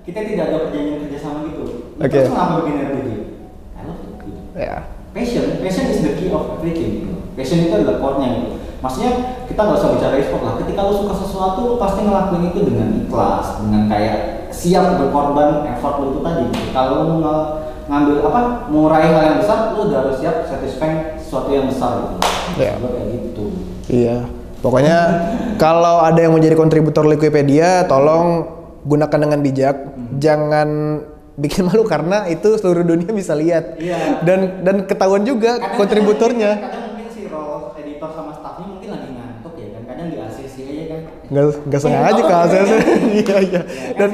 kita 0.02 0.20
tidak 0.22 0.44
ada 0.46 0.56
perjanjian 0.62 0.98
kerjasama 1.00 1.38
gitu 1.48 1.62
Oke. 1.96 2.08
terus 2.08 2.28
kenapa 2.28 2.52
bikin 2.60 2.74
RBG 2.78 3.08
I 3.72 3.80
love 3.82 4.00
it 4.00 4.12
gitu. 4.20 4.38
Ya. 4.54 4.76
passion 5.10 5.44
passion 5.58 5.84
is 5.88 6.00
the 6.00 6.12
key 6.14 6.28
of 6.28 6.56
everything 6.56 6.92
passion 7.32 7.58
itu 7.60 7.72
adalah 7.72 7.96
core-nya 7.98 8.28
gitu 8.36 8.48
maksudnya 8.78 9.12
kita 9.46 9.60
nggak 9.60 9.78
usah 9.78 9.90
bicara 9.94 10.14
e-sport 10.16 10.42
lah 10.42 10.54
ketika 10.58 10.80
lu 10.82 10.94
suka 10.96 11.14
sesuatu 11.16 11.60
lu 11.64 11.74
pasti 11.76 12.00
ngelakuin 12.02 12.50
itu 12.50 12.60
dengan 12.64 12.88
ikhlas 12.98 13.46
dengan 13.58 13.82
kayak 13.86 14.16
siap 14.50 14.98
berkorban 14.98 15.64
effort 15.66 15.96
lu 15.98 16.06
itu 16.10 16.20
tadi 16.20 16.44
gitu. 16.50 16.68
kalau 16.70 16.94
lu 17.00 17.14
nge- 17.20 17.48
ngambil 17.82 18.14
apa 18.24 18.40
mau 18.68 18.86
raih 18.86 19.10
hal 19.10 19.22
yang 19.24 19.38
besar 19.38 19.72
lu 19.72 19.86
udah 19.86 19.98
harus 20.00 20.16
siap 20.18 20.44
satisfying 20.44 21.14
sesuatu 21.32 21.48
yang 21.50 21.64
besar 21.66 21.92
gitu 21.96 22.16
Iya. 22.54 22.72
Gua 22.76 22.90
kayak 22.90 23.08
gitu 23.08 23.44
Iya. 23.88 24.16
Pokoknya 24.60 24.98
kalau 25.56 25.98
ada 25.98 26.20
yang 26.20 26.30
menjadi 26.30 26.54
kontributor 26.54 27.02
Wikipedia, 27.04 27.82
tolong 27.84 28.46
gunakan 28.82 29.18
dengan 29.18 29.40
bijak. 29.40 29.74
Jangan 30.16 30.68
bikin 31.34 31.64
malu 31.64 31.82
karena 31.82 32.28
itu 32.28 32.54
seluruh 32.54 32.84
dunia 32.84 33.10
bisa 33.10 33.32
lihat. 33.32 33.74
Iya. 33.76 34.20
Dan 34.20 34.62
dan 34.62 34.84
ketahuan 34.84 35.24
juga 35.24 35.56
Kadang- 35.56 35.74
kontributornya. 35.76 36.50
kadang, 36.52 36.68
kadang 36.68 36.84
mungkin 36.92 37.08
si 37.10 37.22
role 37.26 37.74
editor 37.74 38.10
sama 38.12 38.30
staffnya 38.32 38.66
mungkin 38.68 38.88
lagi 38.92 39.08
ngantuk 39.10 39.54
ya 39.56 39.68
kan 39.72 39.82
kadang 39.88 40.06
di 40.06 40.16
ACC 40.20 40.56
aja 40.62 40.84
kan 40.86 41.00
nggak 41.32 41.42
Eh, 41.72 41.82
sengaja 41.82 42.12
tolong 42.12 42.22
ke 42.22 42.30
ya, 42.30 42.38
ACC. 42.38 42.70
kan? 42.70 42.78
Iya 43.10 43.36
iya. 43.40 43.60
Ya, 43.60 43.60
kan 43.98 44.10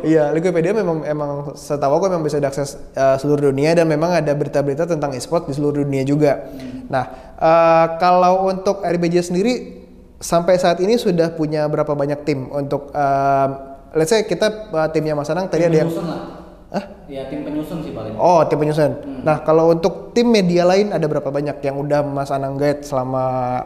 Iya, 0.00 0.32
Wikipedia 0.32 0.72
memang 0.72 1.04
emang 1.04 1.30
setahu 1.54 2.00
aku 2.00 2.06
memang 2.08 2.24
bisa 2.24 2.40
diakses 2.40 2.80
uh, 2.96 3.16
seluruh 3.20 3.52
dunia 3.52 3.76
dan 3.76 3.86
memang 3.86 4.16
ada 4.16 4.32
berita-berita 4.32 4.88
tentang 4.88 5.12
e-sport 5.12 5.48
di 5.48 5.54
seluruh 5.56 5.84
dunia 5.84 6.02
juga. 6.02 6.48
Nah, 6.88 7.34
uh, 7.36 7.86
kalau 8.00 8.48
untuk 8.48 8.80
RBJ 8.80 9.32
sendiri 9.32 9.80
sampai 10.20 10.60
saat 10.60 10.80
ini 10.84 11.00
sudah 11.00 11.32
punya 11.32 11.64
berapa 11.68 11.96
banyak 11.96 12.28
tim 12.28 12.52
untuk 12.52 12.92
um, 12.92 13.50
let's 13.96 14.12
say 14.12 14.24
kita 14.28 14.68
uh, 14.70 14.88
timnya 14.92 15.16
Mas 15.16 15.32
Anang 15.32 15.48
tadi 15.48 15.64
Tim 15.64 15.72
ada 15.72 15.78
yang 15.80 15.90
lah. 15.92 16.22
Hah? 16.70 16.84
Ya 17.10 17.26
tim 17.26 17.42
penyusun 17.42 17.82
sih 17.82 17.90
paling. 17.90 18.14
Oh, 18.14 18.46
tim 18.46 18.60
penyusun. 18.62 19.24
Nah, 19.26 19.42
kalau 19.42 19.74
untuk 19.74 20.14
tim 20.14 20.30
media 20.30 20.62
lain 20.62 20.94
ada 20.94 21.02
berapa 21.10 21.26
banyak 21.26 21.58
yang 21.66 21.76
udah 21.82 22.06
Mas 22.06 22.30
Anang 22.30 22.54
guide 22.54 22.86
selama 22.86 23.58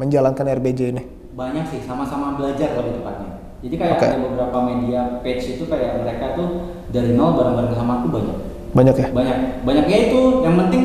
menjalankan 0.00 0.48
RBJ 0.48 0.80
ini? 0.96 1.02
Banyak 1.36 1.68
sih, 1.68 1.84
sama-sama 1.84 2.40
belajar 2.40 2.72
lebih 2.80 3.04
tepatnya. 3.04 3.49
Jadi 3.60 3.74
kayak 3.76 3.96
Oke. 4.00 4.06
ada 4.08 4.18
beberapa 4.24 4.58
media 4.64 5.00
page 5.20 5.44
itu 5.60 5.64
kayak 5.68 6.00
mereka 6.00 6.32
tuh 6.32 6.80
dari 6.88 7.12
nol 7.12 7.36
bareng-bareng 7.36 7.76
sama 7.76 8.00
aku 8.00 8.08
banyak. 8.08 8.36
Banyak 8.72 8.94
ya? 8.96 9.08
Banyak. 9.12 9.36
Banyaknya 9.68 9.98
itu 10.08 10.20
yang 10.40 10.56
penting 10.56 10.82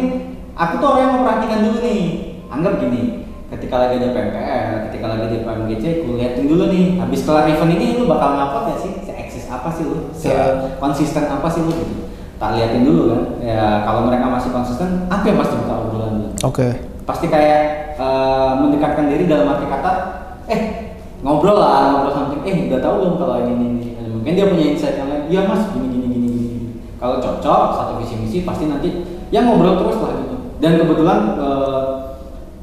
aku 0.59 0.73
tuh 0.83 0.87
orang 0.91 1.01
yang 1.01 1.13
memperhatikan 1.19 1.59
dulu 1.63 1.77
nih. 1.79 2.01
Anggap 2.51 2.73
gini, 2.83 3.01
ketika 3.47 3.75
lagi 3.79 3.95
ada 3.99 4.11
PMPR, 4.11 4.67
ketika 4.91 5.05
lagi 5.07 5.25
di 5.27 5.37
PMGC, 5.43 5.83
aku 6.03 6.07
liatin 6.19 6.45
dulu 6.51 6.63
nih. 6.67 6.85
Habis 6.99 7.21
kelar 7.23 7.47
event 7.47 7.71
ini 7.73 7.95
lu 7.95 8.03
bakal 8.11 8.29
ngupload 8.37 8.65
ya 8.69 8.75
sih? 8.79 8.91
Se-eksis 9.07 9.45
apa 9.47 9.69
sih 9.71 9.83
lu? 9.87 9.97
Ya. 10.11 10.11
Se-konsisten 10.13 11.25
apa 11.31 11.47
sih 11.47 11.63
lu 11.63 11.71
gitu. 11.71 12.11
Tak 12.35 12.59
liatin 12.59 12.83
dulu 12.83 13.01
kan. 13.15 13.21
Ya 13.39 13.87
kalau 13.87 14.03
mereka 14.11 14.27
masih 14.27 14.51
konsisten, 14.51 15.07
apa 15.07 15.23
yang 15.23 15.39
pasti 15.39 15.55
bakal 15.63 15.77
obrolan 15.87 16.11
dulu? 16.19 16.29
Oke. 16.43 16.69
pasti 17.05 17.29
kayak 17.29 17.93
eh, 18.01 18.51
mendekatkan 18.57 19.05
diri 19.05 19.29
dalam 19.29 19.45
arti 19.45 19.69
kata 19.69 19.91
eh 20.49 20.84
ngobrol 21.25 21.57
lah 21.57 21.97
ngobrol 21.97 22.13
something. 22.13 22.41
Eh 22.45 22.69
udah 22.69 22.79
tahu 22.85 22.93
belum 23.01 23.13
kalau 23.17 23.35
ini 23.41 23.53
ini, 23.57 23.67
ini. 23.97 24.09
mungkin 24.13 24.33
dia 24.37 24.45
punya 24.45 24.65
insight 24.77 25.01
yang 25.01 25.09
lain. 25.09 25.23
Iya 25.25 25.41
mas 25.49 25.61
gini 25.73 25.87
gini 25.89 26.05
gini 26.05 26.27
gini. 26.29 26.45
Gini." 26.45 26.69
kalau 27.01 27.17
cocok 27.17 27.61
satu 27.75 27.93
visi 27.99 28.15
misi 28.21 28.37
pasti 28.45 28.69
nanti 28.69 28.89
ya 29.33 29.41
ngobrol 29.41 29.81
terus 29.81 29.97
lah 30.05 30.13
gitu. 30.21 30.35
Dan 30.61 30.77
kebetulan 30.77 31.19
eh, 31.41 31.85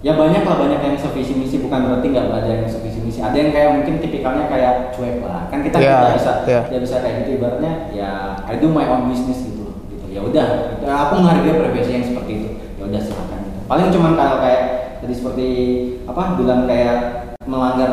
ya 0.07 0.15
banyak 0.15 0.47
lah 0.47 0.57
banyak 0.63 0.81
yang 0.81 0.95
sevisi 0.95 1.35
misi. 1.35 1.59
Bukan 1.59 1.91
berarti 1.91 2.07
nggak 2.07 2.31
ada 2.31 2.49
yang 2.49 2.71
sevisi 2.71 3.03
misi. 3.03 3.19
Ada 3.19 3.35
yang 3.35 3.51
kayak 3.51 3.71
mungkin 3.83 3.95
tipikalnya 3.99 4.47
kayak 4.47 4.95
cuek 4.95 5.27
lah. 5.27 5.51
Kan 5.51 5.67
kita 5.67 5.83
Iya, 5.83 5.91
tidak 5.99 6.15
bisa 6.15 6.33
tidak 6.47 6.83
bisa 6.87 6.97
kayak 7.03 7.15
gitu. 7.27 7.31
Ibaratnya 7.43 7.73
ya 7.91 8.11
I 8.47 8.63
do 8.63 8.71
my 8.71 8.87
own 8.87 9.11
business 9.11 9.43
gitu 9.43 9.75
gitu. 9.91 10.07
Ya 10.07 10.23
udah 10.23 10.47
gitu. 10.79 10.87
aku 10.87 11.13
menghargai 11.19 11.59
profesi 11.59 11.91
yang 11.91 12.07
seperti 12.07 12.33
itu. 12.39 12.49
Ya 12.79 12.83
udah 12.87 13.01
silakan 13.03 13.39
gitu. 13.43 13.59
paling 13.67 13.89
cuman 13.91 14.13
kalau 14.19 14.37
kayak 14.43 14.63
tadi 15.03 15.15
seperti 15.15 15.49
apa 16.07 16.39
bilang 16.39 16.67
kayak 16.71 16.99
melanggar 17.47 17.91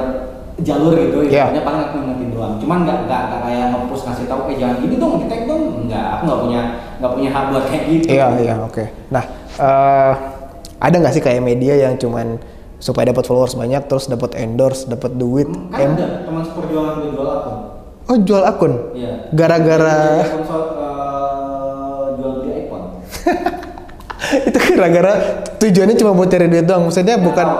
jalur 0.61 0.93
gitu 0.93 1.17
Iya. 1.25 1.51
ya 1.51 1.61
paling 1.61 1.81
aku 1.83 1.95
ingetin 1.99 2.29
doang 2.29 2.53
cuman 2.55 2.77
nggak 2.81 2.97
nggak 3.05 3.21
nggak 3.25 3.39
kayak 3.41 3.65
nge-push 3.69 4.03
ngasih 4.03 4.25
tahu 4.25 4.41
eh 4.45 4.55
jangan 4.55 4.75
gini 4.79 4.95
dong 4.95 5.13
kita 5.21 5.35
dong 5.43 5.61
nggak 5.85 6.05
aku 6.09 6.21
nggak 6.25 6.39
punya 6.41 6.61
nggak 6.97 7.11
punya 7.13 7.29
hak 7.29 7.43
buat 7.47 7.65
kayak 7.65 7.83
gitu 7.87 8.05
Iya, 8.09 8.25
iya, 8.37 8.55
oke. 8.59 8.83
Nah, 9.07 9.23
eh, 9.57 10.13
ada 10.77 10.95
nggak 10.95 11.11
sih 11.11 11.19
kayak 11.19 11.41
media 11.41 11.73
yang 11.77 11.95
cuman 11.95 12.39
supaya 12.77 13.07
dapat 13.07 13.23
followers 13.23 13.53
banyak 13.53 13.83
terus 13.85 14.05
dapat 14.05 14.35
endorse, 14.35 14.83
dapat 14.85 15.11
duit? 15.13 15.47
kan 15.69 15.79
em- 15.81 15.95
ada 15.95 16.23
teman 16.23 16.41
seperjuangan 16.41 16.93
gue 16.97 17.09
jual 17.11 17.27
akun 17.29 17.55
Oh, 18.05 18.17
jual 18.17 18.41
akun. 18.41 18.73
iya 18.93 19.27
Gara-gara 19.29 19.95
Jadi 20.17 20.23
akun 20.25 20.43
so- 20.43 20.71
eh, 20.73 22.05
jual 22.15 22.31
beli 22.37 22.51
iPhone 22.61 22.85
itu 24.47 24.57
gara-gara 24.69 25.13
tujuannya 25.57 25.95
cuma 25.95 26.11
buat 26.13 26.27
cari 26.27 26.47
duit 26.47 26.63
doang. 26.63 26.85
Maksudnya 26.85 27.15
Nggak 27.15 27.25
bukan 27.25 27.45
tahu, 27.45 27.59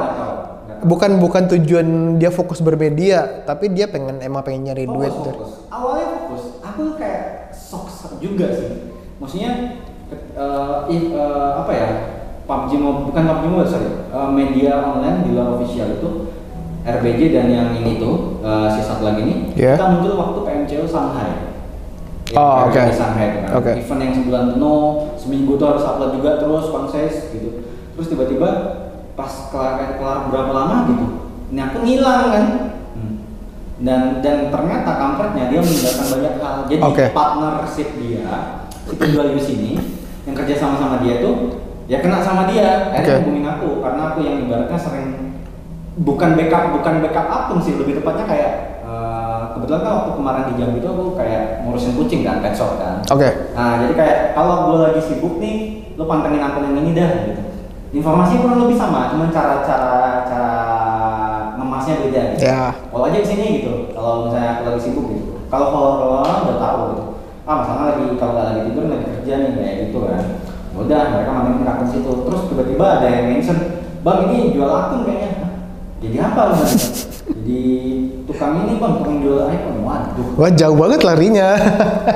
bukan 0.81 1.17
bukan 1.17 1.43
tujuan 1.49 1.87
dia 2.15 2.29
fokus 2.29 2.59
bermedia, 2.59 3.43
tapi 3.43 3.67
dia 3.67 3.85
pengen 3.85 4.19
emang 4.19 4.41
pengen 4.41 4.67
nyari 4.67 4.83
duit. 4.83 5.09
fokus, 5.09 5.25
dari- 5.25 5.37
fokus. 5.37 5.51
awalnya 5.69 6.07
fokus 6.13 6.43
aku 6.59 6.81
kayak 6.95 7.21
sok 7.51 7.85
juga 8.17 8.51
sih 8.51 8.69
maksudnya 9.15 9.51
ke- 10.05 10.33
eh, 10.33 10.77
i- 10.89 11.11
eh, 11.11 11.51
apa 11.55 11.71
ya 11.71 11.87
PUBG 12.43 12.71
mau 12.75 13.05
bukan 13.05 13.23
PUBG 13.23 13.43
mau 13.45 13.61
sorry 13.63 13.87
eh, 13.87 14.29
media 14.29 14.71
online 14.81 15.23
di 15.23 15.29
luar 15.31 15.55
official 15.55 15.95
itu 15.95 16.09
RBJ 16.81 17.21
dan 17.29 17.47
yang 17.47 17.69
ini 17.73 17.95
tuh 17.95 18.39
eh, 18.39 18.67
si 18.69 18.81
satu 18.81 19.03
lagi 19.03 19.21
ini 19.21 19.35
Iya. 19.53 19.75
kita 19.75 19.87
muncul 19.89 20.13
waktu 20.15 20.39
PMCO 20.41 20.83
Shanghai 20.83 21.31
Yang 22.25 22.37
Oh, 22.37 22.55
oke. 22.67 22.81
Shanghai 22.93 23.25
itu 23.27 23.37
kan. 23.41 23.51
Oke. 23.57 23.71
event 23.75 24.01
yang 24.01 24.13
sebulan 24.13 24.43
penuh 24.53 24.83
seminggu 25.15 25.51
tuh 25.55 25.67
harus 25.67 25.83
upload 25.83 26.11
juga 26.13 26.31
terus 26.37 26.65
konses 26.67 27.13
gitu 27.29 27.49
terus 27.93 28.07
tiba-tiba 28.07 28.49
pas 29.19 29.51
kelar 29.51 29.99
kelar 29.99 30.31
berapa 30.31 30.51
lama 30.55 30.75
gitu 30.87 31.05
ini 31.51 31.59
aku 31.59 31.77
ngilang 31.83 32.23
kan 32.31 32.45
Hmm. 32.89 33.15
dan 33.79 34.23
dan 34.23 34.47
ternyata 34.47 34.91
kampretnya 34.95 35.47
dia 35.47 35.59
meninggalkan 35.59 36.07
banyak 36.09 36.33
hal 36.39 36.55
jadi 36.65 36.81
Oke. 36.81 37.05
partnership 37.11 37.89
dia 37.95 38.27
si 38.87 38.95
penjual 38.95 39.27
di 39.29 39.39
sini 39.39 39.71
yang 40.23 40.35
kerja 40.35 40.55
sama 40.55 40.79
sama 40.79 40.95
dia 40.99 41.19
tuh 41.19 41.59
ya 41.85 41.99
kena 41.99 42.19
sama 42.19 42.47
dia 42.47 42.89
akhirnya 42.89 43.19
Oke. 43.19 43.23
hubungin 43.23 43.45
aku 43.45 43.69
karena 43.79 44.01
aku 44.09 44.19
yang 44.19 44.35
ibaratnya 44.41 44.79
sering 44.79 45.09
bukan 45.99 46.29
backup 46.33 46.63
bukan 46.73 46.93
backup 47.01 47.27
akun 47.27 47.59
sih 47.59 47.75
lebih 47.75 47.99
tepatnya 47.99 48.23
kayak 48.23 48.51
eh, 48.81 49.41
kebetulan 49.53 49.81
kan 49.81 49.91
waktu 49.99 50.11
kemarin 50.13 50.43
di 50.47 50.53
Jambi 50.55 50.77
itu 50.79 50.87
aku 50.87 51.05
kayak 51.13 51.43
ngurusin 51.61 51.93
kucing 51.93 52.21
kan 52.23 52.39
pet 52.39 52.55
shop 52.55 52.79
kan 52.79 53.03
Oke. 53.09 53.29
Nah, 53.51 53.83
jadi 53.83 53.93
kayak 53.95 54.17
kalau 54.31 54.69
gue 54.69 54.77
lagi 54.81 55.01
sibuk 55.01 55.37
nih, 55.37 55.55
lo 55.93 56.05
pantengin 56.05 56.39
akun 56.39 56.63
yang 56.63 56.77
ini 56.79 56.91
dah 56.93 57.09
gitu. 57.25 57.41
Informasi 57.89 58.37
kurang 58.45 58.69
lebih 58.69 58.77
sama, 58.77 59.09
cuman 59.09 59.33
cara-cara 59.33 60.21
cara 60.29 60.55
ngemasnya 61.57 62.05
beda 62.05 62.21
gitu. 62.37 62.41
Ya. 62.45 62.69
Kalau 62.77 63.05
aja 63.09 63.17
ke 63.17 63.27
sini 63.27 63.45
gitu, 63.61 63.89
kalau 63.97 64.29
misalnya 64.29 64.61
aku 64.61 64.61
lagi 64.69 64.81
sibuk 64.85 65.05
gitu. 65.09 65.41
Kalau 65.49 65.73
follower 65.73 66.21
orang 66.21 66.45
udah 66.45 66.57
tahu 66.61 66.79
gitu. 66.93 67.03
Ah, 67.49 67.55
masalah 67.65 67.83
lagi 67.89 68.13
kalau 68.21 68.37
nggak 68.37 68.45
lagi 68.45 68.61
tidur 68.69 68.83
lagi 68.93 69.05
kerja 69.09 69.33
nih 69.41 69.51
kayak 69.57 69.75
gitu 69.89 69.97
kan. 70.05 70.21
Ya 70.21 70.77
Udah, 70.77 71.01
mereka 71.09 71.31
mantengin 71.33 71.65
akun 71.65 71.87
situ. 71.89 72.11
Terus 72.29 72.41
tiba-tiba 72.53 72.85
ada 73.01 73.07
yang 73.09 73.25
mention, 73.33 73.57
bang 74.05 74.19
ini 74.29 74.53
jual 74.53 74.69
akun 74.69 75.09
kayaknya. 75.09 75.49
Jadi 75.97 76.17
apa 76.21 76.41
lu? 76.45 76.53
Bang?" 76.61 76.71
Jadi 77.29 77.61
tukang 78.29 78.53
ini 78.61 78.77
bang, 78.77 78.93
tukang 79.01 79.17
jual 79.25 79.49
iPhone. 79.49 79.81
Waduh. 79.81 80.27
Wah, 80.37 80.51
jauh 80.53 80.77
banget 80.77 81.01
larinya. 81.01 81.57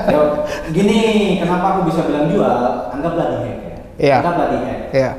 Ya, 0.06 0.22
gini, 0.70 1.02
kenapa 1.42 1.66
aku 1.82 1.90
bisa 1.90 2.06
bilang 2.06 2.30
jual? 2.30 2.94
Anggaplah 2.94 3.26
di 3.34 3.38
hack 3.42 3.58
ya. 3.58 3.78
Iya. 3.98 4.18
Anggaplah 4.22 4.48
di 4.54 4.58
hack. 4.62 4.80
Iya. 4.94 5.12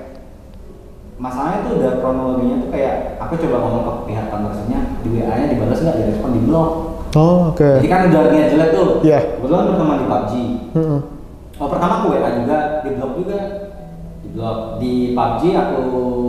Masalahnya 1.14 1.58
tuh 1.62 1.72
udah 1.78 1.90
kronologinya 2.02 2.56
tuh 2.58 2.70
kayak 2.74 2.94
aku 3.22 3.38
coba 3.38 3.56
ngomong 3.62 3.82
ke 3.86 3.92
pihak 4.10 4.26
partnernya 4.34 4.80
di 5.00 5.08
WA-nya 5.14 5.46
dibalas 5.46 5.78
nggak 5.78 5.96
direspon 6.02 6.30
di 6.34 6.40
blog. 6.42 6.70
Oh, 7.14 7.54
oke. 7.54 7.70
Jadi 7.78 7.86
kan 7.86 8.00
udah 8.10 8.20
niat 8.34 8.48
jelek 8.50 8.70
tuh. 8.74 8.88
Iya. 9.06 9.20
Kebetulan 9.38 9.62
berteman 9.70 9.96
di 10.02 10.06
PUBG. 10.10 10.32
Mm-mm. 10.74 11.00
Oh 11.54 11.68
pertama 11.70 11.92
aku 12.02 12.06
WA 12.18 12.30
juga, 12.42 12.58
di 12.82 12.90
blog 12.98 13.12
juga, 13.14 13.38
di 14.18 14.28
blog 14.34 14.58
di 14.82 14.92
PUBG 15.14 15.42
aku 15.54 15.78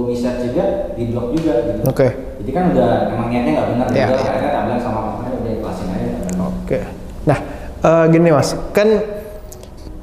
message 0.06 0.40
juga, 0.54 0.66
di 0.94 1.04
blog 1.10 1.28
juga. 1.34 1.54
Gitu. 1.66 1.82
Oke. 1.90 2.08
Jadi 2.46 2.52
kan 2.54 2.64
udah 2.70 2.90
emang 3.10 3.28
niatnya 3.34 3.52
nggak 3.58 3.68
benar 3.74 3.86
Iya, 3.90 4.06
juga. 4.06 4.14
iya. 4.22 4.30
Akhirnya 4.30 4.52
tak 4.54 4.64
bilang 4.70 4.82
sama 4.86 5.00
partnernya 5.02 5.38
udah 5.42 5.52
ikhlasin 5.58 5.88
aja. 5.90 6.10
Oke. 6.46 6.80
Nah, 7.26 7.40
eh, 7.82 8.06
gini 8.14 8.30
mas, 8.30 8.50
kan 8.70 8.88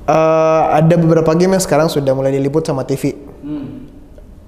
eh, 0.02 0.62
ada 0.74 0.94
beberapa 0.98 1.30
game 1.38 1.54
yang 1.54 1.62
sekarang 1.62 1.86
sudah 1.86 2.10
mulai 2.10 2.34
diliput 2.34 2.66
sama 2.66 2.82
TV. 2.82 3.14
Hmm. 3.46 3.81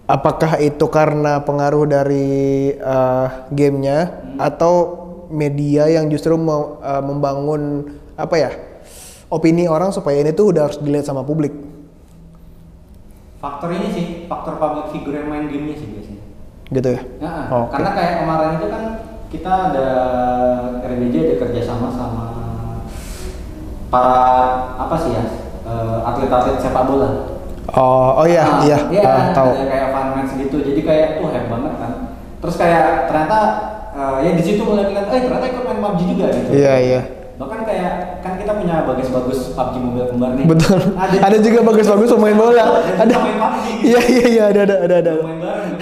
Apakah 0.04 0.60
itu 0.60 0.84
karena 0.92 1.40
pengaruh 1.40 1.88
dari 1.88 2.76
eh, 2.76 3.26
gamenya 3.48 4.20
atau 4.36 5.00
media 5.32 5.88
yang 5.88 6.12
justru 6.12 6.36
mau 6.36 6.76
eh, 6.84 7.00
membangun 7.00 7.88
apa 8.12 8.36
ya 8.36 8.50
opini 9.32 9.64
orang 9.64 9.96
supaya 9.96 10.20
ini 10.20 10.36
tuh 10.36 10.52
udah 10.52 10.68
harus 10.68 10.76
dilihat 10.76 11.08
sama 11.08 11.24
publik? 11.24 11.56
Faktor 13.40 13.72
ini 13.72 13.88
sih, 13.96 14.04
faktor 14.28 14.60
public 14.60 14.92
figure 14.92 15.24
yang 15.24 15.28
main 15.32 15.48
gamenya 15.48 15.76
sih 15.80 15.88
biasanya. 15.88 16.22
Gitu 16.68 16.88
ya? 16.92 17.00
Ya, 17.24 17.32
Oke. 17.48 17.72
karena 17.72 17.90
kayak 17.96 18.14
kemarin 18.20 18.50
itu 18.60 18.66
kan 18.68 18.82
kita 19.32 19.52
ada 19.72 19.88
RBJ 20.84 21.14
ada 21.16 21.36
kerjasama 21.48 21.88
sama 21.90 22.24
para 23.88 24.20
apa 24.76 24.96
sih 25.00 25.16
ya 25.16 25.24
eh, 25.64 25.98
atlet-atlet 26.12 26.60
sepak 26.60 26.84
bola. 26.84 27.33
Oh, 27.72 28.20
oh 28.20 28.26
iya, 28.28 28.44
Ah, 28.44 28.60
iya, 28.60 28.78
iya, 28.92 29.00
ah, 29.08 29.32
tahu. 29.32 29.56
ada 29.56 29.64
kayak 29.64 29.88
match 30.12 30.32
gitu. 30.36 30.56
Jadi 30.60 30.80
kayak 30.84 31.08
tuh 31.16 31.32
hype 31.32 31.48
banget 31.48 31.72
kan. 31.80 31.92
Terus 32.44 32.54
kayak 32.60 33.08
ternyata 33.08 33.38
eh, 33.96 34.16
ya 34.20 34.30
di 34.36 34.42
situ 34.44 34.60
mulai 34.68 34.84
ngeliat, 34.92 35.08
eh 35.08 35.20
ternyata 35.24 35.46
ikut 35.48 35.62
main 35.64 35.80
PUBG 35.80 36.00
juga 36.12 36.24
gitu. 36.28 36.50
Iya, 36.52 36.74
iya. 36.76 37.00
Bahkan 37.40 37.60
kayak 37.64 37.92
kan 38.20 38.32
kita 38.36 38.52
punya 38.60 38.84
bagus-bagus 38.84 39.56
PUBG 39.56 39.74
mobil 39.80 40.04
kembar 40.12 40.30
nih. 40.36 40.44
Betul. 40.44 40.80
Ada, 41.00 41.36
juga 41.40 41.60
bagus-bagus 41.64 42.08
pemain 42.12 42.36
bola. 42.36 42.64
Ada. 43.00 43.14
main 43.16 43.38
PUBG 43.40 43.64
gitu. 43.64 43.84
Iya, 43.88 44.00
iya, 44.12 44.26
iya, 44.28 44.42
ada, 44.52 44.60
ada, 44.68 44.76
ada, 44.84 44.96
ada. 45.00 45.12
main 45.24 45.38
bareng. 45.40 45.72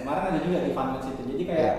Kemarin 0.00 0.22
ada 0.32 0.38
juga 0.40 0.58
di 0.64 0.70
fun 0.72 0.86
match 0.96 1.06
itu. 1.12 1.22
Jadi 1.28 1.42
kayak 1.44 1.74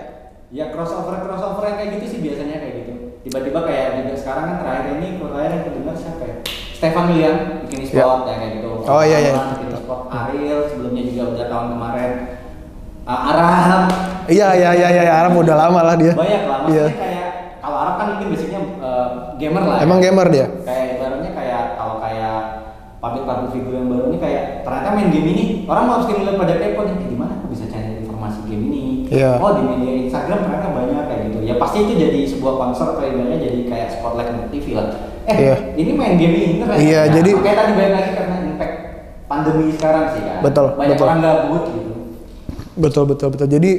ya 0.48 0.64
crossover 0.70 1.26
crossover 1.26 1.62
yang 1.66 1.76
kayak 1.82 1.90
gitu 1.98 2.06
sih 2.06 2.18
biasanya 2.22 2.56
kayak 2.62 2.74
gitu. 2.86 2.92
Tiba-tiba 3.26 3.60
kayak 3.66 3.86
juga 3.98 4.14
sekarang 4.14 4.44
kan 4.46 4.56
terakhir 4.62 4.86
ini 5.02 5.08
terakhir 5.18 5.50
yang 5.50 5.64
kedengar 5.66 5.96
siapa? 5.98 6.17
Stefan 6.78 7.10
William 7.10 7.36
bikin 7.66 7.78
e-sport 7.82 8.22
ya 8.24 8.34
kayak 8.38 8.52
gitu. 8.62 8.68
Oh, 8.86 9.02
iya, 9.02 9.18
iya. 9.18 9.32
Bikin 9.34 9.68
e-sport. 9.74 10.00
Ariel 10.08 10.60
sebelumnya 10.70 11.02
juga 11.04 11.22
udah 11.34 11.46
tahun 11.50 11.66
kemarin. 11.74 12.12
Uh, 13.02 13.28
Aram. 13.34 13.82
Iya, 14.28 14.48
iya, 14.54 14.70
iya, 14.76 14.88
iya, 14.94 15.12
Arab 15.16 15.32
udah 15.34 15.56
lama 15.58 15.80
lah 15.82 15.96
dia. 15.96 16.12
Banyak 16.14 16.42
lah. 16.46 16.58
Iya. 16.70 16.86
Maksudnya 16.86 17.02
kayak 17.02 17.28
kalau 17.58 17.76
Arab 17.76 17.94
kan 17.96 18.06
mungkin 18.14 18.26
basicnya 18.30 18.60
uh, 18.78 19.08
gamer 19.36 19.62
lah. 19.64 19.76
ya. 19.76 19.82
Emang 19.82 19.98
gamer 19.98 20.26
dia? 20.30 20.46
Kayak 20.62 20.84
ibaratnya 20.94 21.30
kayak 21.34 21.62
kalau 21.74 21.96
kayak 21.98 22.38
public 22.98 23.24
public 23.24 23.48
figure 23.50 23.74
yang 23.74 23.88
baru 23.88 24.04
ini 24.10 24.18
kayak 24.18 24.42
ternyata 24.62 24.88
main 24.90 25.08
game 25.10 25.28
ini 25.30 25.44
orang 25.66 25.84
mau 25.86 25.96
mesti 25.98 26.12
ngeliat 26.14 26.34
pada 26.34 26.54
kepo 26.58 26.80
nih 26.82 26.94
"Eh, 26.98 27.06
gimana 27.08 27.32
aku 27.38 27.46
bisa 27.54 27.64
cari 27.70 28.02
informasi 28.02 28.38
game 28.44 28.64
ini 28.66 28.82
Iya. 29.06 29.38
oh 29.38 29.54
di 29.54 29.62
media 29.64 29.92
Instagram 30.02 30.38
ternyata 30.42 30.66
banyak 30.74 31.04
kayak 31.06 31.20
gitu 31.30 31.38
ya 31.46 31.54
pasti 31.56 31.86
itu 31.86 31.94
jadi 31.94 32.18
sebuah 32.26 32.54
konser 32.58 32.90
atau 32.90 33.06
ibaratnya 33.06 33.38
jadi 33.38 33.58
kayak 33.70 33.88
spotlight 33.94 34.34
untuk 34.34 34.50
TV 34.50 34.74
lah 34.74 34.90
eh 35.28 35.36
Iya. 35.38 35.56
ini 35.74 35.90
main 35.92 36.14
game 36.14 36.34
ini 36.34 36.54
ternyata 36.58 36.80
Iya, 36.80 37.00
Nah, 37.00 37.12
jadi- 37.14 37.34
kayak 37.36 37.56
tadi 37.58 37.72
balik 37.74 37.92
lagi 37.92 38.10
karena 38.12 38.36
impact 38.42 38.74
pandemi 39.24 39.64
sekarang 39.70 40.04
sih 40.08 40.20
kan 40.22 40.36
Betul, 40.40 40.66
banyak 40.72 40.88
betul. 40.90 41.06
orang 41.06 41.20
gabut 41.20 41.64
gitu 41.68 41.92
Betul, 42.74 43.04
betul, 43.06 43.28
betul. 43.28 43.48
Jadi 43.48 43.72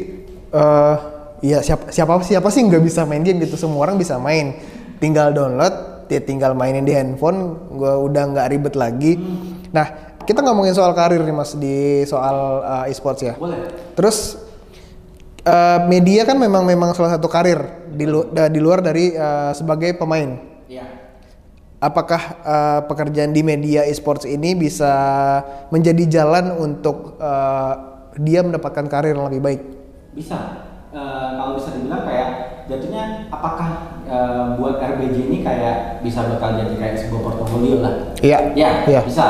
eh 0.52 0.96
ya 1.40 1.60
siapa 1.60 1.88
siapa 1.88 2.20
siapa 2.20 2.48
sih 2.50 2.62
nggak 2.62 2.84
bisa 2.84 3.02
main 3.04 3.24
game 3.24 3.40
gitu? 3.40 3.56
Semua 3.56 3.82
orang 3.82 3.96
bisa 3.96 4.20
main. 4.20 4.60
Tinggal 5.00 5.32
download, 5.32 5.72
dia 6.06 6.20
tinggal 6.20 6.52
mainin 6.52 6.84
di 6.84 6.92
handphone. 6.92 7.40
Gua 7.72 7.96
udah 7.98 8.24
nggak 8.28 8.48
ribet 8.50 8.76
lagi. 8.76 9.16
Nah, 9.72 9.88
kita 10.20 10.44
ngomongin 10.44 10.76
soal 10.76 10.92
karir 10.92 11.24
nih 11.24 11.32
mas 11.32 11.56
di 11.56 11.78
soal 12.04 12.36
eh, 12.84 12.92
e-sports 12.92 13.24
ya. 13.24 13.34
boleh 13.34 13.72
Terus 13.96 14.36
eh, 15.42 15.80
media 15.88 16.22
kan 16.24 16.36
memang 16.36 16.62
memang 16.62 16.92
salah 16.92 17.16
satu 17.16 17.26
karir 17.26 17.88
di, 17.88 18.04
lu- 18.04 18.28
da- 18.28 18.52
di 18.52 18.60
luar 18.60 18.84
dari 18.84 19.10
eh, 19.10 19.52
sebagai 19.54 19.96
pemain. 19.96 20.36
Iya 20.68 20.99
Apakah 21.80 22.22
eh, 22.44 22.80
pekerjaan 22.86 23.32
di 23.32 23.40
media 23.40 23.88
e-sports 23.88 24.28
ini 24.28 24.52
bisa 24.52 24.92
menjadi 25.70 26.20
jalan 26.20 26.52
untuk 26.54 27.16
eh, 27.16 27.74
dia 28.20 28.44
mendapatkan 28.44 28.84
karir 28.86 29.16
yang 29.16 29.32
lebih 29.32 29.42
baik? 29.42 29.62
bisa 30.12 30.68
Eh, 30.90 30.98
kalau 31.38 31.54
bisa 31.54 31.78
dibilang 31.78 32.02
kayak 32.02 32.30
jatuhnya 32.66 33.30
apakah 33.30 33.70
eh, 34.04 34.58
buat 34.58 34.82
RBJ 34.82 35.30
ini 35.30 35.38
kayak 35.40 36.02
bisa 36.02 36.26
bakal 36.28 36.58
jadi 36.58 36.74
kayak 36.76 36.96
sebuah 36.98 37.22
portofolio 37.24 37.80
lah 37.80 37.94
Iya. 38.18 38.58
ya 38.58 38.70
Iya. 38.90 39.02
bisa 39.06 39.26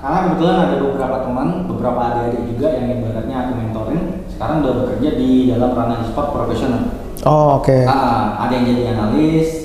karena 0.00 0.18
kebetulan 0.26 0.56
ada 0.58 0.76
beberapa 0.80 1.16
teman 1.20 1.68
beberapa 1.68 2.00
adik-adik 2.00 2.42
juga 2.48 2.66
yang 2.72 2.86
ibaratnya 2.96 3.36
aku 3.38 3.52
mentorin 3.54 4.02
sekarang 4.26 4.64
udah 4.64 4.74
bekerja 4.80 5.10
di 5.14 5.30
dalam 5.52 5.70
ranah 5.70 6.00
e-sport 6.00 6.28
profesional 6.32 6.82
Oh, 7.22 7.60
oke. 7.60 7.76
Ah, 7.86 8.42
ada 8.42 8.52
yang 8.56 8.66
jadi 8.66 8.82
analis 8.98 9.61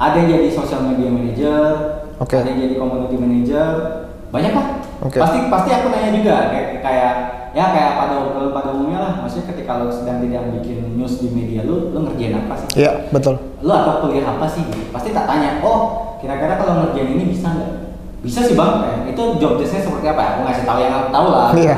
ada 0.00 0.16
yang 0.18 0.28
jadi 0.38 0.48
social 0.50 0.82
media 0.86 1.08
manager 1.10 1.60
Oke. 2.18 2.36
ada 2.38 2.48
yang 2.50 2.60
jadi 2.68 2.74
community 2.78 3.16
manager 3.18 3.66
banyak 4.34 4.52
lah 4.52 4.66
Oke. 5.04 5.18
pasti 5.18 5.38
pasti 5.50 5.70
aku 5.70 5.86
nanya 5.94 6.10
juga 6.10 6.34
kayak 6.50 6.68
kayak 6.82 7.12
ya 7.54 7.70
kayak 7.70 7.90
pada 7.96 8.14
pada 8.50 8.68
umumnya 8.74 8.98
lah. 8.98 9.12
Maksudnya 9.22 9.54
ketika 9.54 9.78
lo 9.78 9.86
sedang 9.88 10.18
tidak 10.26 10.50
bikin 10.58 10.98
news 10.98 11.22
di 11.22 11.30
media 11.30 11.62
lu 11.62 11.94
lo 11.94 12.10
ngerjain 12.10 12.34
apa 12.34 12.54
sih? 12.58 12.68
Iya, 12.82 13.06
betul. 13.14 13.38
lo 13.62 13.72
atau 13.72 13.94
kuliah 14.04 14.26
apa 14.26 14.46
sih? 14.50 14.66
Pasti 14.90 15.14
tak 15.14 15.30
tanya 15.30 15.62
oh 15.62 16.18
kira-kira 16.18 16.58
kalau 16.58 16.82
ngerjain 16.84 17.14
ini 17.14 17.30
bisa 17.30 17.54
nggak? 17.54 17.72
Bisa 18.26 18.42
sih 18.42 18.58
bang. 18.58 18.72
Kayak 18.82 19.14
itu 19.14 19.22
job 19.38 19.52
desknya 19.62 19.86
seperti 19.86 20.06
apa 20.10 20.20
ya? 20.20 20.28
Aku 20.34 20.40
ngasih 20.50 20.64
tahu 20.66 20.78
yang 20.82 20.92
aku 20.98 21.08
tahu 21.14 21.26
lah. 21.30 21.50
Iya. 21.54 21.76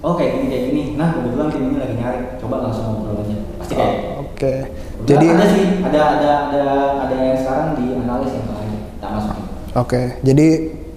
oh 0.00 0.16
kayak 0.16 0.30
gini 0.38 0.46
kayak 0.48 0.64
gini. 0.72 0.82
Nah 0.96 1.08
kebetulan 1.12 1.46
tim 1.52 1.62
ini 1.66 1.76
lagi 1.76 1.94
nyari. 1.98 2.20
Coba 2.38 2.56
langsung 2.64 2.84
ngobrol 2.88 3.20
aja. 3.20 3.36
Pasti 3.58 3.74
kayak 3.74 4.19
Oke. 4.40 4.56
Jadi 5.04 5.04
Jadi 5.04 5.26
ada 5.36 5.46
sih, 5.52 5.64
ada 5.84 6.00
ada 6.16 6.30
ada 6.48 6.64
ada 7.04 7.16
yang 7.20 7.36
sekarang 7.36 7.68
di 7.76 7.92
analis 7.92 8.32
yang 8.32 8.48
lain 8.48 8.72
tak 8.96 9.10
masukin. 9.12 9.44
oke. 9.76 10.02
Jadi 10.24 10.48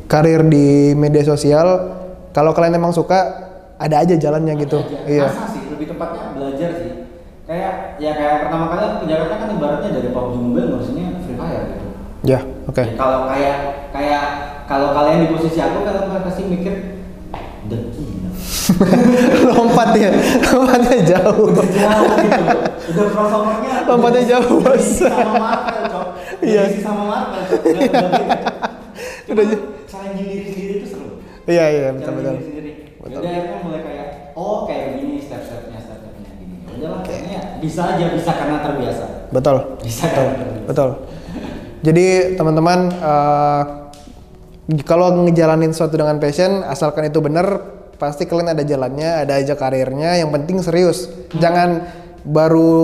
karir 0.07 0.41
di 0.47 0.95
media 0.95 1.27
sosial 1.27 1.67
kalau 2.31 2.55
kalian 2.55 2.79
emang 2.79 2.95
suka 2.95 3.19
ada 3.75 3.99
aja 3.99 4.15
jalannya 4.15 4.55
gitu. 4.63 4.79
Aja. 4.79 4.99
Iya. 5.03 5.27
Asah 5.27 5.51
sih, 5.51 5.67
lebih 5.67 5.91
tepatnya 5.91 6.31
belajar 6.31 6.71
sih. 6.79 7.03
Kayak 7.43 7.99
ya 7.99 8.11
kayak 8.15 8.47
pertama 8.47 8.65
kali 8.71 9.11
Jakarta 9.11 9.35
kan 9.35 9.49
ibaratnya 9.59 9.89
dari 9.91 10.07
PUBG 10.15 10.33
Mobile 10.39 10.67
ngurusinnya 10.71 11.07
Free 11.27 11.35
Fire 11.35 11.63
gitu. 11.67 11.87
Ya, 12.23 12.39
oke. 12.71 12.79
Ya, 12.79 12.95
kalau 12.95 13.27
kayak 13.27 13.57
kayak 13.91 14.23
kalau 14.71 14.95
kalian 14.95 15.27
di 15.27 15.35
posisi 15.35 15.59
aku 15.59 15.83
kan 15.83 16.23
pasti 16.23 16.47
mikir 16.47 16.92
gila. 18.73 19.49
Lompat 19.53 19.89
ya. 19.95 20.09
Lompatnya 20.49 20.97
jauh. 21.05 21.45
Udah 21.49 21.67
jauh 21.69 22.07
gitu. 22.17 22.43
Udah 22.93 23.05
crossovernya. 23.13 23.73
Lompatnya 23.85 24.23
jauh, 24.37 24.55
bos. 24.59 24.87
sama 25.01 25.33
Marvel, 25.37 25.83
Cok. 25.89 26.07
Iya. 26.49 26.63
sama 26.81 27.03
Marvel, 27.07 27.41
Cok. 27.47 27.61
Udah, 29.31 29.43
gitu. 29.45 29.57
Challenge 29.91 30.17
diri 30.17 30.45
sendiri 30.49 30.73
itu 30.81 30.87
seru. 30.89 31.07
Iya, 31.45 31.65
iya, 31.69 31.89
betul 31.93 32.13
betul. 32.17 32.35
Betul. 33.03 33.19
Udah 33.19 33.29
akhirnya 33.29 33.57
mulai 33.61 33.81
kayak 33.83 34.07
oh 34.33 34.63
kayak 34.65 34.97
gini 34.97 35.19
step-stepnya 35.19 35.79
step-stepnya 35.79 36.31
gini. 36.39 36.55
Ya 36.65 36.71
Udahlah 36.79 37.01
kayaknya 37.05 37.39
bisa 37.59 37.81
aja 37.93 38.05
bisa 38.15 38.31
karena 38.31 38.57
terbiasa. 38.63 39.05
Betul. 39.29 39.57
Bisa 39.83 40.03
Betul. 40.07 40.25
terbiasa. 40.33 40.65
Betul. 40.65 40.89
Jadi 41.83 42.05
teman-teman 42.39 42.79
eh, 42.95 43.63
kalau 44.87 45.27
ngejalanin 45.27 45.75
sesuatu 45.75 45.99
dengan 45.99 46.15
passion, 46.23 46.63
asalkan 46.63 47.11
itu 47.11 47.19
benar, 47.19 47.59
pasti 48.03 48.27
kalian 48.27 48.51
ada 48.51 48.63
jalannya, 48.67 49.23
ada 49.23 49.39
aja 49.39 49.55
karirnya. 49.55 50.19
Yang 50.19 50.29
penting 50.35 50.57
serius. 50.59 51.07
Jangan 51.39 52.03
baru 52.23 52.79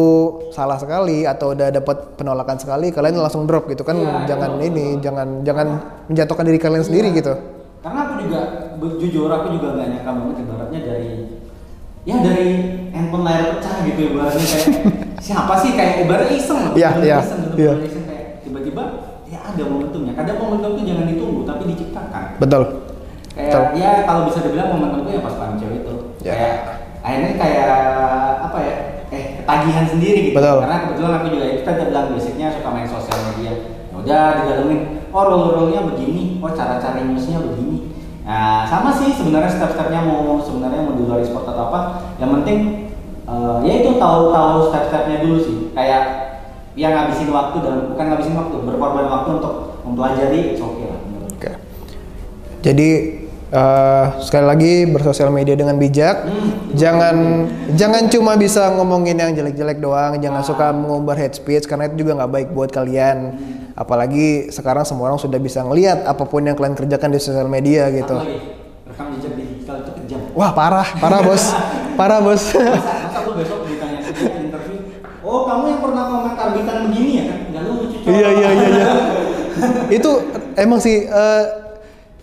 salah 0.51 0.75
sekali 0.75 1.23
atau 1.23 1.55
udah 1.55 1.71
dapat 1.71 2.19
penolakan 2.19 2.59
sekali 2.59 2.91
kalian 2.91 3.23
langsung 3.23 3.47
drop 3.47 3.71
gitu 3.71 3.87
kan 3.87 3.95
Iya, 3.95 4.35
jangan 4.35 4.59
betul, 4.59 4.67
ini 4.67 4.85
jangan 4.99 5.27
jangan 5.47 5.67
menjatuhkan 6.11 6.43
diri 6.43 6.59
kalian 6.59 6.83
sendiri 6.83 7.07
Iya. 7.15 7.17
gitu 7.23 7.33
Karena 7.79 7.99
aku 8.03 8.13
juga 8.27 8.39
jujur 8.99 9.31
aku 9.31 9.47
juga 9.55 9.79
nggak 9.79 9.87
nyangka 9.95 10.11
banget 10.11 10.35
ibaratnya 10.43 10.79
dari 10.83 11.11
ya 12.03 12.15
dari 12.19 12.47
handphone 12.91 13.23
layar 13.23 13.45
pecah 13.55 13.75
gitu 13.87 13.99
ibaratnya 14.11 14.43
kayak 14.43 14.67
siapa 15.25 15.53
sih 15.63 15.71
kayak 15.71 15.93
ibaratnya 16.03 16.35
iseng 16.35 16.59
bener-bener 16.59 16.79
iya, 16.83 16.89
iseng, 16.91 16.99
iya. 17.07 17.19
bener-bener 17.55 17.87
iseng 17.87 18.05
kayak 18.11 18.25
tiba-tiba 18.43 18.83
ya 19.31 19.39
ada 19.39 19.63
momentumnya. 19.63 20.13
Kadang 20.19 20.37
momentum 20.43 20.69
itu 20.75 20.83
jangan 20.91 21.05
ditunggu 21.07 21.41
tapi 21.47 21.63
diciptakan. 21.71 22.23
betul 22.43 22.63
Kayak 23.39 23.71
Betul. 23.71 23.79
ya 23.79 23.91
kalau 24.03 24.21
bisa 24.27 24.39
dibilang 24.43 24.69
momentum 24.75 25.07
itu 25.07 25.11
ya 25.15 25.21
pas 25.23 25.35
cewek 25.55 25.77
itu. 25.79 25.93
Ya. 26.27 26.33
Kayak 26.35 26.55
akhirnya 26.99 27.33
kayak 27.39 27.71
apa 28.43 28.57
ya? 28.59 28.75
Eh 29.15 29.23
ketagihan 29.39 29.85
sendiri 29.87 30.19
gitu. 30.27 30.35
Betul. 30.35 30.57
Karena 30.59 30.77
kebetulan 30.83 31.13
aku 31.15 31.27
juga 31.31 31.45
itu 31.47 31.61
tadi 31.63 31.81
bilang 31.87 32.07
basicnya 32.11 32.47
suka 32.51 32.69
main 32.75 32.89
sosial 32.91 33.19
media. 33.31 33.51
Ya 33.63 33.95
udah 33.95 34.23
digalamin. 34.43 34.81
Oh 35.15 35.23
role-role-nya 35.23 35.81
begini. 35.87 36.43
Oh 36.43 36.51
cara 36.51 36.83
cari 36.83 37.07
newsnya 37.07 37.39
begini. 37.39 37.95
Nah 38.27 38.67
sama 38.67 38.91
sih 38.91 39.15
sebenarnya 39.15 39.55
step-stepnya 39.55 40.03
mau 40.03 40.43
sebenarnya 40.43 40.83
mau 40.83 40.99
di 40.99 41.07
luar 41.07 41.23
sport 41.23 41.47
atau 41.47 41.63
apa. 41.71 41.79
Yang 42.19 42.31
penting 42.43 42.59
eh, 43.23 43.57
ya 43.63 43.73
itu 43.79 43.95
tahu-tahu 43.95 44.67
step-stepnya 44.67 45.23
dulu 45.23 45.37
sih. 45.39 45.57
Kayak 45.71 46.03
ya 46.75 46.91
ngabisin 46.91 47.31
waktu 47.31 47.57
dan 47.63 47.75
bukan 47.87 48.05
ngabisin 48.11 48.35
waktu 48.35 48.55
berkorban 48.67 49.07
waktu 49.07 49.29
untuk 49.39 49.55
mempelajari 49.87 50.53
okay 50.59 50.85
lah 50.91 50.99
Oke. 51.39 51.51
Jadi 52.59 53.18
eh, 53.49 54.05
sekali 54.21 54.45
lagi 54.45 54.73
bersosial 54.89 55.33
media 55.33 55.57
dengan 55.57 55.75
bijak. 55.75 56.25
Jangan 56.73 57.15
jangan 57.73 58.05
cuma 58.09 58.37
bisa 58.37 58.69
ngomongin 58.77 59.17
yang 59.17 59.33
jelek-jelek 59.33 59.81
doang. 59.81 60.21
Jangan 60.21 60.41
suka 60.45 60.69
mengumbar 60.69 61.17
hate 61.17 61.37
speech 61.37 61.65
karena 61.65 61.89
itu 61.89 62.05
juga 62.05 62.21
nggak 62.23 62.31
baik 62.31 62.49
buat 62.53 62.69
kalian. 62.69 63.37
Apalagi 63.73 64.51
sekarang 64.51 64.83
semua 64.83 65.07
orang 65.09 65.21
sudah 65.21 65.39
bisa 65.39 65.63
ngelihat 65.63 66.03
apa 66.03 66.23
pun 66.27 66.43
yang 66.43 66.53
kalian 66.53 66.75
kerjakan 66.75 67.15
di 67.15 67.19
sosial 67.21 67.47
media 67.47 67.87
gitu. 67.89 68.15
Rekam 68.89 69.15
jejak 69.17 69.33
digital 69.39 69.75
itu 69.81 69.91
kejam. 70.03 70.19
Wah 70.35 70.51
parah, 70.51 70.87
parah 70.99 71.21
bos, 71.23 71.43
parah 71.95 72.19
bos. 72.19 72.43
Masa, 72.51 72.59
masa 72.59 73.19
besok 73.39 73.59
ditanya 73.71 74.03
interview, 74.35 74.99
oh 75.23 75.47
kamu 75.47 75.63
yang 75.71 75.81
pernah 75.85 76.03
komentar 76.11 76.47
bitan 76.51 76.77
begini 76.91 77.11
ya 77.15 77.23
kan? 77.31 77.39
Nggak 77.53 77.63
lucu. 77.71 77.97
Iya 78.03 78.29
iya 78.35 78.49
iya 78.51 78.67
iya. 78.67 78.87
itu 79.91 80.11
emang 80.59 80.79
sih 80.83 81.07
eh, 81.07 81.43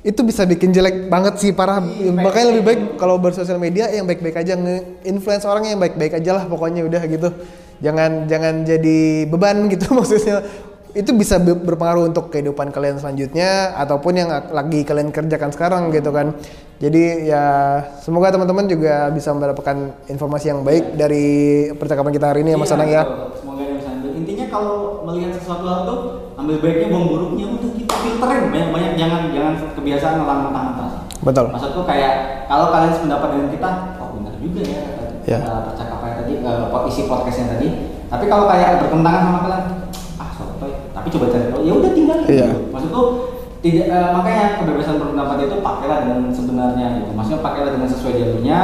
itu 0.06 0.22
bisa 0.22 0.46
bikin 0.46 0.70
jelek 0.70 1.10
banget 1.10 1.34
sih 1.42 1.50
parah. 1.50 1.82
Makanya 1.82 2.54
lebih 2.54 2.62
baik 2.62 2.80
kalau 2.94 3.18
bersosial 3.18 3.58
media 3.58 3.90
yang 3.90 4.06
baik-baik 4.06 4.38
aja 4.38 4.54
nge-influence 4.54 5.42
orang 5.42 5.66
yang 5.66 5.82
baik-baik 5.82 6.22
aja 6.22 6.30
lah 6.38 6.44
pokoknya 6.46 6.86
udah 6.86 7.02
gitu. 7.10 7.34
Jangan 7.82 8.30
jangan 8.30 8.62
jadi 8.62 9.26
beban 9.26 9.66
gitu 9.74 9.90
maksudnya. 9.98 10.46
Itu 10.96 11.12
bisa 11.12 11.42
be- 11.42 11.58
berpengaruh 11.58 12.08
untuk 12.08 12.30
kehidupan 12.30 12.70
kalian 12.70 13.02
selanjutnya 13.02 13.74
ataupun 13.76 14.12
yang 14.16 14.30
lagi 14.30 14.86
kalian 14.86 15.10
kerjakan 15.10 15.50
sekarang 15.50 15.90
gitu 15.90 16.14
kan. 16.14 16.38
Jadi 16.78 17.26
ya 17.26 17.44
semoga 17.98 18.30
teman-teman 18.30 18.70
juga 18.70 19.10
bisa 19.10 19.34
mendapatkan 19.34 20.06
informasi 20.06 20.54
yang 20.54 20.62
baik 20.62 20.94
dari 20.94 21.26
percakapan 21.74 22.14
kita 22.14 22.26
hari 22.30 22.46
ini 22.46 22.54
ya 22.54 22.58
Mas 22.62 22.70
Iya, 22.70 22.76
Anang 22.78 22.90
ya. 22.94 23.02
Semoga 23.42 23.58
ada 23.58 23.64
yang 23.66 23.76
bisa 23.82 23.90
ambil. 23.90 24.10
Intinya 24.14 24.46
kalau 24.54 24.76
melihat 25.02 25.30
sesuatu 25.34 25.64
hal 25.66 25.80
tuh 25.82 25.98
ambil 26.38 26.56
baiknya 26.62 26.86
buang 26.94 27.06
buruknya 27.10 27.44
udah 27.58 27.70
kita 27.74 27.85
filterin 28.06 28.44
banyak 28.54 28.68
banyak 28.70 28.92
jangan 28.94 29.20
jangan 29.34 29.52
kebiasaan 29.74 30.14
ngelang 30.22 30.40
mentah-mentah. 30.48 30.90
Betul. 31.26 31.44
Maksudku 31.50 31.82
kayak 31.82 32.12
kalau 32.46 32.70
kalian 32.70 32.92
sependapat 32.94 33.28
dengan 33.34 33.48
kita, 33.50 33.68
oh 33.98 34.08
benar 34.14 34.34
juga 34.38 34.60
ya 34.62 34.80
kata 34.86 35.02
Ya. 35.26 35.38
eh, 35.42 35.60
percakapan 35.66 36.10
tadi, 36.22 36.32
eh, 36.38 36.86
isi 36.86 37.02
podcastnya 37.10 37.58
tadi. 37.58 37.68
Tapi 38.06 38.24
kalau 38.30 38.46
kayak 38.46 38.78
bertentangan 38.78 39.22
sama 39.26 39.38
kalian, 39.42 39.64
ah 40.22 40.30
sotoy. 40.30 40.70
Tapi 40.94 41.06
coba 41.10 41.26
cari 41.34 41.44
tahu, 41.50 41.60
ya 41.66 41.72
udah 41.74 41.90
tinggal. 41.90 42.18
Iya. 42.30 42.48
Maksudku 42.70 43.02
tidak 43.58 43.86
eh, 43.90 44.08
makanya 44.14 44.44
kebebasan 44.62 45.02
berpendapat 45.02 45.36
itu 45.50 45.56
pakailah 45.58 45.98
dengan 46.06 46.30
sebenarnya 46.30 46.86
gitu. 47.02 47.10
Maksudnya 47.10 47.40
pakailah 47.42 47.70
dengan 47.74 47.88
sesuai 47.90 48.14
jalurnya, 48.14 48.58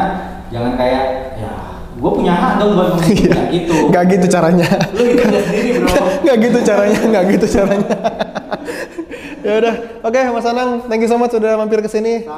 jangan 0.55 0.73
kayak 0.79 1.05
ya 1.35 1.53
gue 1.93 2.11
punya 2.11 2.35
hak 2.35 2.53
dong 2.59 2.75
buat 2.75 2.95
ngomong 2.95 3.11
gitu. 3.11 3.31
Iya. 3.31 3.91
Nggak 3.91 4.05
gitu 4.15 4.27
caranya. 4.31 4.69
Lu 4.95 5.03
hidup 5.03 5.27
sendiri 5.43 5.71
bro. 5.83 5.95
nggak 6.23 6.37
gitu 6.39 6.59
caranya, 6.63 7.01
nggak 7.11 7.25
gitu 7.35 7.47
caranya. 7.51 7.95
ya 9.43 9.53
udah, 9.59 9.75
oke 10.07 10.21
Mas 10.33 10.47
Anang, 10.47 10.71
thank 10.87 11.03
you 11.03 11.11
so 11.11 11.19
much 11.19 11.35
sudah 11.35 11.59
mampir 11.59 11.83
ke 11.83 11.91
sini. 11.91 12.25
Nih. 12.25 12.31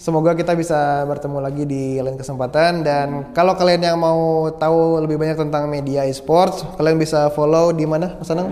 semoga 0.00 0.32
kita 0.32 0.56
bisa 0.56 1.04
bertemu 1.04 1.38
lagi 1.44 1.68
di 1.68 2.00
lain 2.00 2.16
kesempatan 2.16 2.80
dan 2.80 3.28
kalau 3.36 3.52
kalian 3.52 3.84
yang 3.84 4.00
mau 4.00 4.48
tahu 4.56 5.04
lebih 5.04 5.20
banyak 5.20 5.36
tentang 5.36 5.68
media 5.68 6.08
e-sports, 6.08 6.64
kalian 6.80 6.96
bisa 6.96 7.28
follow 7.36 7.68
di 7.76 7.84
mana 7.84 8.16
Mas 8.16 8.32
Anang? 8.32 8.48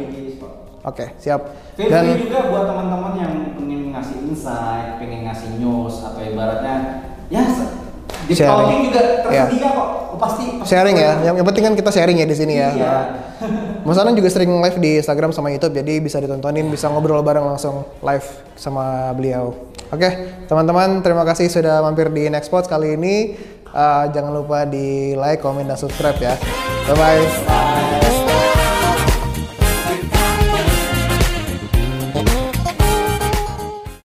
Oke, 0.85 1.17
siap. 1.19 1.41
Feel 1.75 1.91
Dan 1.91 2.17
juga 2.17 2.49
buat 2.53 2.65
teman-teman 2.69 3.13
yang 3.19 3.33
pengen 3.57 3.93
ngasih 3.93 4.17
insight, 4.29 5.01
pengen 5.01 5.27
ngasih 5.27 5.59
news 5.59 6.01
atau 6.05 6.21
ibaratnya 6.23 6.77
ya 7.29 7.45
di 8.29 8.35
Sharing. 8.37 8.93
juga 8.93 9.03
tersedia 9.25 9.69
kok. 9.73 9.89
Oh, 10.09 10.19
pasti, 10.21 10.45
pasti 10.59 10.71
sharing 10.75 10.97
ya. 10.99 11.13
Yang, 11.25 11.35
yang 11.41 11.47
penting 11.47 11.65
kan 11.65 11.75
kita 11.79 11.91
sharing 11.95 12.17
ya 12.21 12.27
di 12.29 12.37
sini 12.37 12.55
ya. 12.61 12.69
Iya. 12.75 12.95
Mas 13.87 13.97
Anang 13.97 14.19
juga 14.19 14.29
sering 14.29 14.51
live 14.51 14.79
di 14.83 15.01
Instagram 15.01 15.31
sama 15.33 15.49
YouTube, 15.49 15.79
jadi 15.79 16.03
bisa 16.03 16.19
ditontonin, 16.19 16.69
bisa 16.69 16.91
ngobrol 16.91 17.23
bareng 17.23 17.47
langsung 17.47 17.87
live 18.05 18.27
sama 18.59 19.15
beliau. 19.15 19.55
Oke, 19.89 20.09
teman-teman, 20.51 21.01
terima 21.01 21.25
kasih 21.25 21.49
sudah 21.49 21.81
mampir 21.81 22.13
di 22.13 22.29
Next 22.29 22.53
Spot 22.53 22.67
kali 22.69 22.99
ini. 22.99 23.39
Uh, 23.73 24.11
jangan 24.13 24.33
lupa 24.37 24.69
di 24.69 25.17
like, 25.17 25.41
comment, 25.41 25.65
dan 25.65 25.81
subscribe 25.81 26.19
ya. 26.21 26.37
Bye 26.89 26.97
bye. 26.97 27.25
Bye. 27.49 28.28